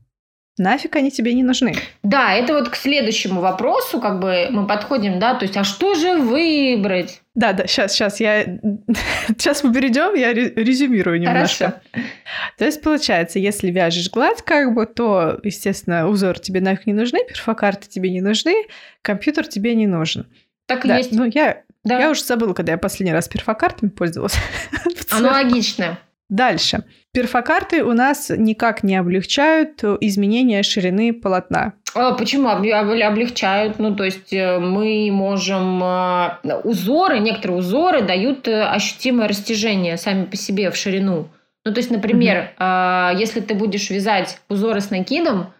нафиг 0.57 0.95
они 0.95 1.11
тебе 1.11 1.33
не 1.33 1.43
нужны. 1.43 1.75
Да, 2.03 2.33
это 2.33 2.53
вот 2.53 2.69
к 2.69 2.75
следующему 2.75 3.41
вопросу, 3.41 3.99
как 3.99 4.19
бы 4.19 4.47
мы 4.51 4.67
подходим, 4.67 5.19
да, 5.19 5.35
то 5.35 5.43
есть, 5.43 5.57
а 5.57 5.63
что 5.63 5.95
же 5.95 6.17
выбрать? 6.17 7.21
Да, 7.33 7.51
да, 7.53 7.67
сейчас, 7.67 7.93
сейчас 7.93 8.19
я, 8.19 8.45
сейчас 9.27 9.63
мы 9.63 9.73
перейдем, 9.73 10.15
я 10.15 10.33
резюмирую 10.33 11.19
немножко. 11.19 11.81
Хорошо. 11.91 12.09
То 12.57 12.65
есть, 12.65 12.81
получается, 12.81 13.39
если 13.39 13.71
вяжешь 13.71 14.09
гладь, 14.09 14.41
как 14.41 14.73
бы, 14.73 14.85
то, 14.85 15.39
естественно, 15.43 16.07
узор 16.07 16.39
тебе 16.39 16.61
нафиг 16.61 16.87
не 16.87 16.93
нужны, 16.93 17.19
перфокарты 17.27 17.89
тебе 17.89 18.09
не 18.11 18.21
нужны, 18.21 18.53
компьютер 19.01 19.47
тебе 19.47 19.75
не 19.75 19.87
нужен. 19.87 20.27
Так 20.67 20.85
и 20.85 20.87
да. 20.87 20.97
есть. 20.97 21.11
Ну, 21.11 21.25
я, 21.25 21.63
да. 21.83 21.99
я 21.99 22.09
уже 22.09 22.23
забыла, 22.23 22.53
когда 22.53 22.73
я 22.73 22.77
последний 22.77 23.13
раз 23.13 23.27
перфокартами 23.27 23.89
пользовалась. 23.89 24.35
Аналогично. 25.11 25.99
Дальше. 26.29 26.83
Перфокарты 27.13 27.83
у 27.83 27.93
нас 27.93 28.31
никак 28.35 28.83
не 28.83 28.95
облегчают 28.95 29.83
изменение 30.01 30.63
ширины 30.63 31.13
полотна. 31.13 31.73
А 31.93 32.13
почему 32.13 32.49
облегчают? 32.49 33.79
Ну, 33.79 33.95
то 33.95 34.03
есть 34.03 34.33
э, 34.33 34.59
мы 34.59 35.09
можем... 35.11 35.81
Э, 35.81 36.59
узоры, 36.63 37.19
некоторые 37.19 37.59
узоры 37.59 38.01
дают 38.01 38.47
э, 38.49 38.63
ощутимое 38.63 39.29
растяжение 39.29 39.95
сами 39.95 40.25
по 40.25 40.35
себе 40.35 40.71
в 40.71 40.75
ширину. 40.75 41.29
Ну, 41.63 41.73
то 41.73 41.79
есть, 41.79 41.89
например, 41.89 42.51
угу. 42.59 43.17
если 43.17 43.39
ты 43.39 43.55
будешь 43.55 43.89
вязать 43.89 44.39
узоры 44.49 44.81
с 44.81 44.91
накидом, 44.91 45.53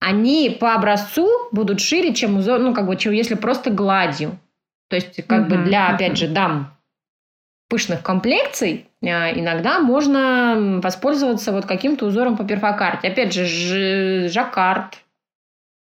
они 0.00 0.56
по 0.58 0.74
образцу 0.74 1.28
будут 1.52 1.80
шире, 1.80 2.14
чем 2.14 2.38
узор, 2.38 2.60
ну, 2.60 2.72
как 2.72 2.86
бы, 2.86 2.96
чем 2.96 3.12
если 3.12 3.34
просто 3.34 3.70
гладью. 3.70 4.38
То 4.90 4.96
есть, 4.96 5.24
как 5.26 5.48
бы 5.48 5.56
для, 5.56 5.88
опять 5.88 6.16
же, 6.18 6.28
дам 6.28 6.76
пышных 7.68 8.02
комплекций 8.02 8.88
а, 9.02 9.30
иногда 9.30 9.78
можно 9.78 10.80
воспользоваться 10.82 11.52
вот 11.52 11.64
каким-то 11.64 12.06
узором 12.06 12.36
по 12.36 12.44
перфокарте. 12.44 13.08
Опять 13.08 13.32
же, 13.32 14.28
жаккард 14.28 14.98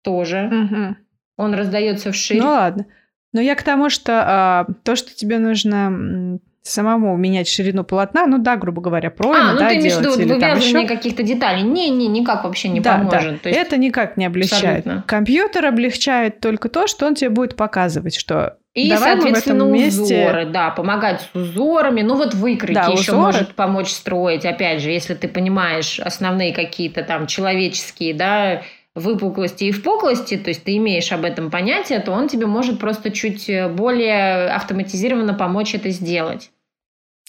тоже. 0.03 0.95
Он 1.37 1.53
раздается 1.53 2.11
вширь. 2.11 2.41
Ну 2.41 2.47
ладно. 2.47 2.85
Но 3.33 3.41
я 3.41 3.55
к 3.55 3.63
тому, 3.63 3.89
что 3.89 4.23
а, 4.25 4.67
то, 4.83 4.95
что 4.95 5.15
тебе 5.15 5.37
нужно 5.37 6.39
самому 6.63 7.15
менять 7.15 7.47
ширину 7.47 7.83
полотна, 7.83 8.25
ну 8.25 8.39
да, 8.39 8.57
грубо 8.57 8.81
говоря, 8.81 9.09
проймы, 9.09 9.51
а, 9.51 9.53
ну 9.53 9.59
да, 9.59 9.69
ты 9.69 9.75
имеешь 9.75 9.93
в 9.93 9.99
виду 10.01 10.33
вывязывание 10.33 10.83
еще... 10.83 10.87
каких-то 10.87 11.23
деталей. 11.23 11.63
Не-не, 11.63 12.07
никак 12.07 12.43
вообще 12.43 12.69
не 12.69 12.81
да, 12.81 12.97
поможет. 12.97 13.41
Да. 13.43 13.49
есть... 13.49 13.61
Это 13.61 13.77
никак 13.77 14.17
не 14.17 14.25
облегчает. 14.25 14.79
Абсолютно. 14.79 15.03
Компьютер 15.07 15.65
облегчает 15.65 16.39
только 16.39 16.67
то, 16.69 16.87
что 16.87 17.05
он 17.05 17.15
тебе 17.15 17.29
будет 17.29 17.55
показывать, 17.55 18.15
что 18.15 18.57
и, 18.77 18.89
Давай 18.91 19.13
соответственно, 19.13 19.65
мы 19.65 19.71
в 19.71 19.73
этом 19.73 19.85
месте... 19.85 20.01
узоры, 20.27 20.45
да, 20.45 20.69
помогать 20.69 21.21
с 21.21 21.35
узорами. 21.35 22.03
Ну, 22.03 22.15
вот 22.15 22.35
выкройки 22.35 22.75
да, 22.75 22.85
еще 22.85 23.13
узоры... 23.13 23.17
может 23.17 23.55
помочь 23.55 23.89
строить. 23.89 24.45
Опять 24.45 24.81
же, 24.81 24.91
если 24.91 25.15
ты 25.15 25.27
понимаешь 25.27 25.99
основные 25.99 26.53
какие-то 26.53 27.01
там 27.01 27.25
человеческие, 27.25 28.13
да, 28.13 28.61
выпуклости 28.93 29.63
и 29.63 29.71
впуклости, 29.71 30.37
то 30.37 30.49
есть 30.49 30.63
ты 30.63 30.77
имеешь 30.77 31.11
об 31.11 31.25
этом 31.25 31.49
понятие, 31.49 32.01
то 32.01 32.11
он 32.11 32.27
тебе 32.27 32.45
может 32.45 32.79
просто 32.79 33.09
чуть 33.09 33.49
более 33.71 34.49
автоматизированно 34.49 35.33
помочь 35.33 35.73
это 35.73 35.89
сделать. 35.89 36.51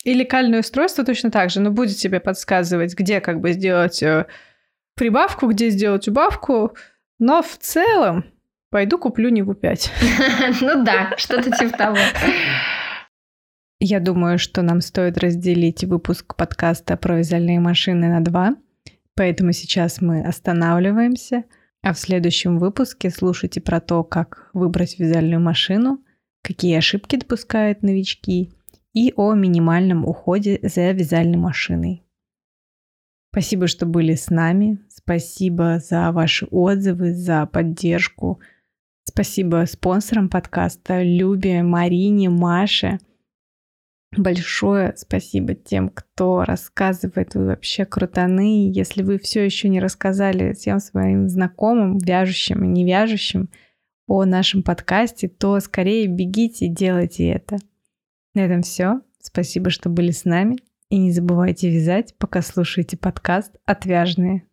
И 0.05 0.13
лекальное 0.13 0.61
устройство 0.61 1.03
точно 1.03 1.31
так 1.31 1.49
же, 1.49 1.61
но 1.61 1.71
будет 1.71 1.97
тебе 1.97 2.21
подсказывать, 2.21 2.95
где 2.95 3.23
как 3.23 3.41
бы 3.41 3.53
сделать 3.53 4.03
э, 4.03 4.27
прибавку, 4.97 5.47
где 5.47 5.71
сделать 5.71 6.09
убавку, 6.09 6.77
но 7.19 7.43
в 7.43 7.57
целом 7.59 8.27
Пойду 8.71 8.99
куплю 8.99 9.31
Ниву 9.31 9.55
5. 9.55 9.93
Ну 10.61 10.85
да, 10.85 11.15
что-то 11.17 11.51
типа 11.51 11.77
того. 11.77 11.97
Я 13.81 13.99
думаю, 14.01 14.39
что 14.39 14.61
нам 14.61 14.83
стоит 14.83 15.17
разделить 15.17 15.85
выпуск 15.85 16.37
подкаста 16.37 16.99
про 16.99 17.19
вязальные 17.19 17.61
машины 17.61 18.09
на 18.09 18.21
два. 18.21 18.57
Поэтому 19.15 19.53
сейчас 19.53 20.03
мы 20.03 20.23
останавливаемся, 20.23 21.45
а 21.83 21.95
в 21.95 21.99
следующем 21.99 22.59
выпуске 22.59 23.09
слушайте 23.11 23.61
про 23.61 23.81
то, 23.81 24.05
как 24.05 24.51
выбрать 24.53 24.99
вязальную 24.99 25.41
машину, 25.41 26.05
какие 26.43 26.77
ошибки 26.77 27.17
допускают 27.17 27.83
новички 27.83 28.53
и 28.93 29.15
о 29.17 29.33
минимальном 29.33 30.05
уходе 30.05 30.59
за 30.63 30.91
вязальной 30.91 31.39
машиной. 31.39 32.05
Спасибо, 33.33 33.67
что 33.67 33.87
были 33.87 34.15
с 34.15 34.29
нами. 34.29 34.79
Спасибо 34.89 35.79
за 35.79 36.13
ваши 36.13 36.47
отзывы, 36.51 37.15
за 37.15 37.47
поддержку– 37.47 38.41
Спасибо 39.19 39.65
спонсорам 39.67 40.29
подкаста 40.29 41.03
Любе, 41.03 41.65
Марине, 41.65 42.31
Маше. 42.31 43.01
Большое 44.17 44.95
спасибо 44.97 45.55
тем, 45.55 45.89
кто 45.89 46.45
рассказывает. 46.45 47.35
Вы 47.35 47.47
вообще 47.47 47.85
крутаны. 47.85 48.71
Если 48.73 49.03
вы 49.03 49.19
все 49.19 49.45
еще 49.45 49.69
не 49.71 49.81
рассказали 49.81 50.53
всем 50.53 50.79
своим 50.79 51.29
знакомым, 51.29 51.99
вяжущим 51.99 52.63
и 52.63 52.69
не 52.69 52.85
вяжущим 52.85 53.49
о 54.07 54.25
нашем 54.25 54.63
подкасте, 54.63 55.27
то 55.27 55.59
скорее 55.59 56.07
бегите 56.07 56.67
и 56.67 56.73
делайте 56.73 57.27
это. 57.27 57.57
На 58.37 58.45
этом 58.45 58.63
все. 58.63 59.01
Спасибо, 59.21 59.71
что 59.71 59.89
были 59.89 60.13
с 60.13 60.27
нами. 60.27 60.59
И 60.91 60.97
не 60.97 61.11
забывайте 61.11 61.69
вязать, 61.69 62.15
пока 62.19 62.41
слушаете 62.41 62.97
подкаст 62.97 63.57
«Отвяжные». 63.67 64.45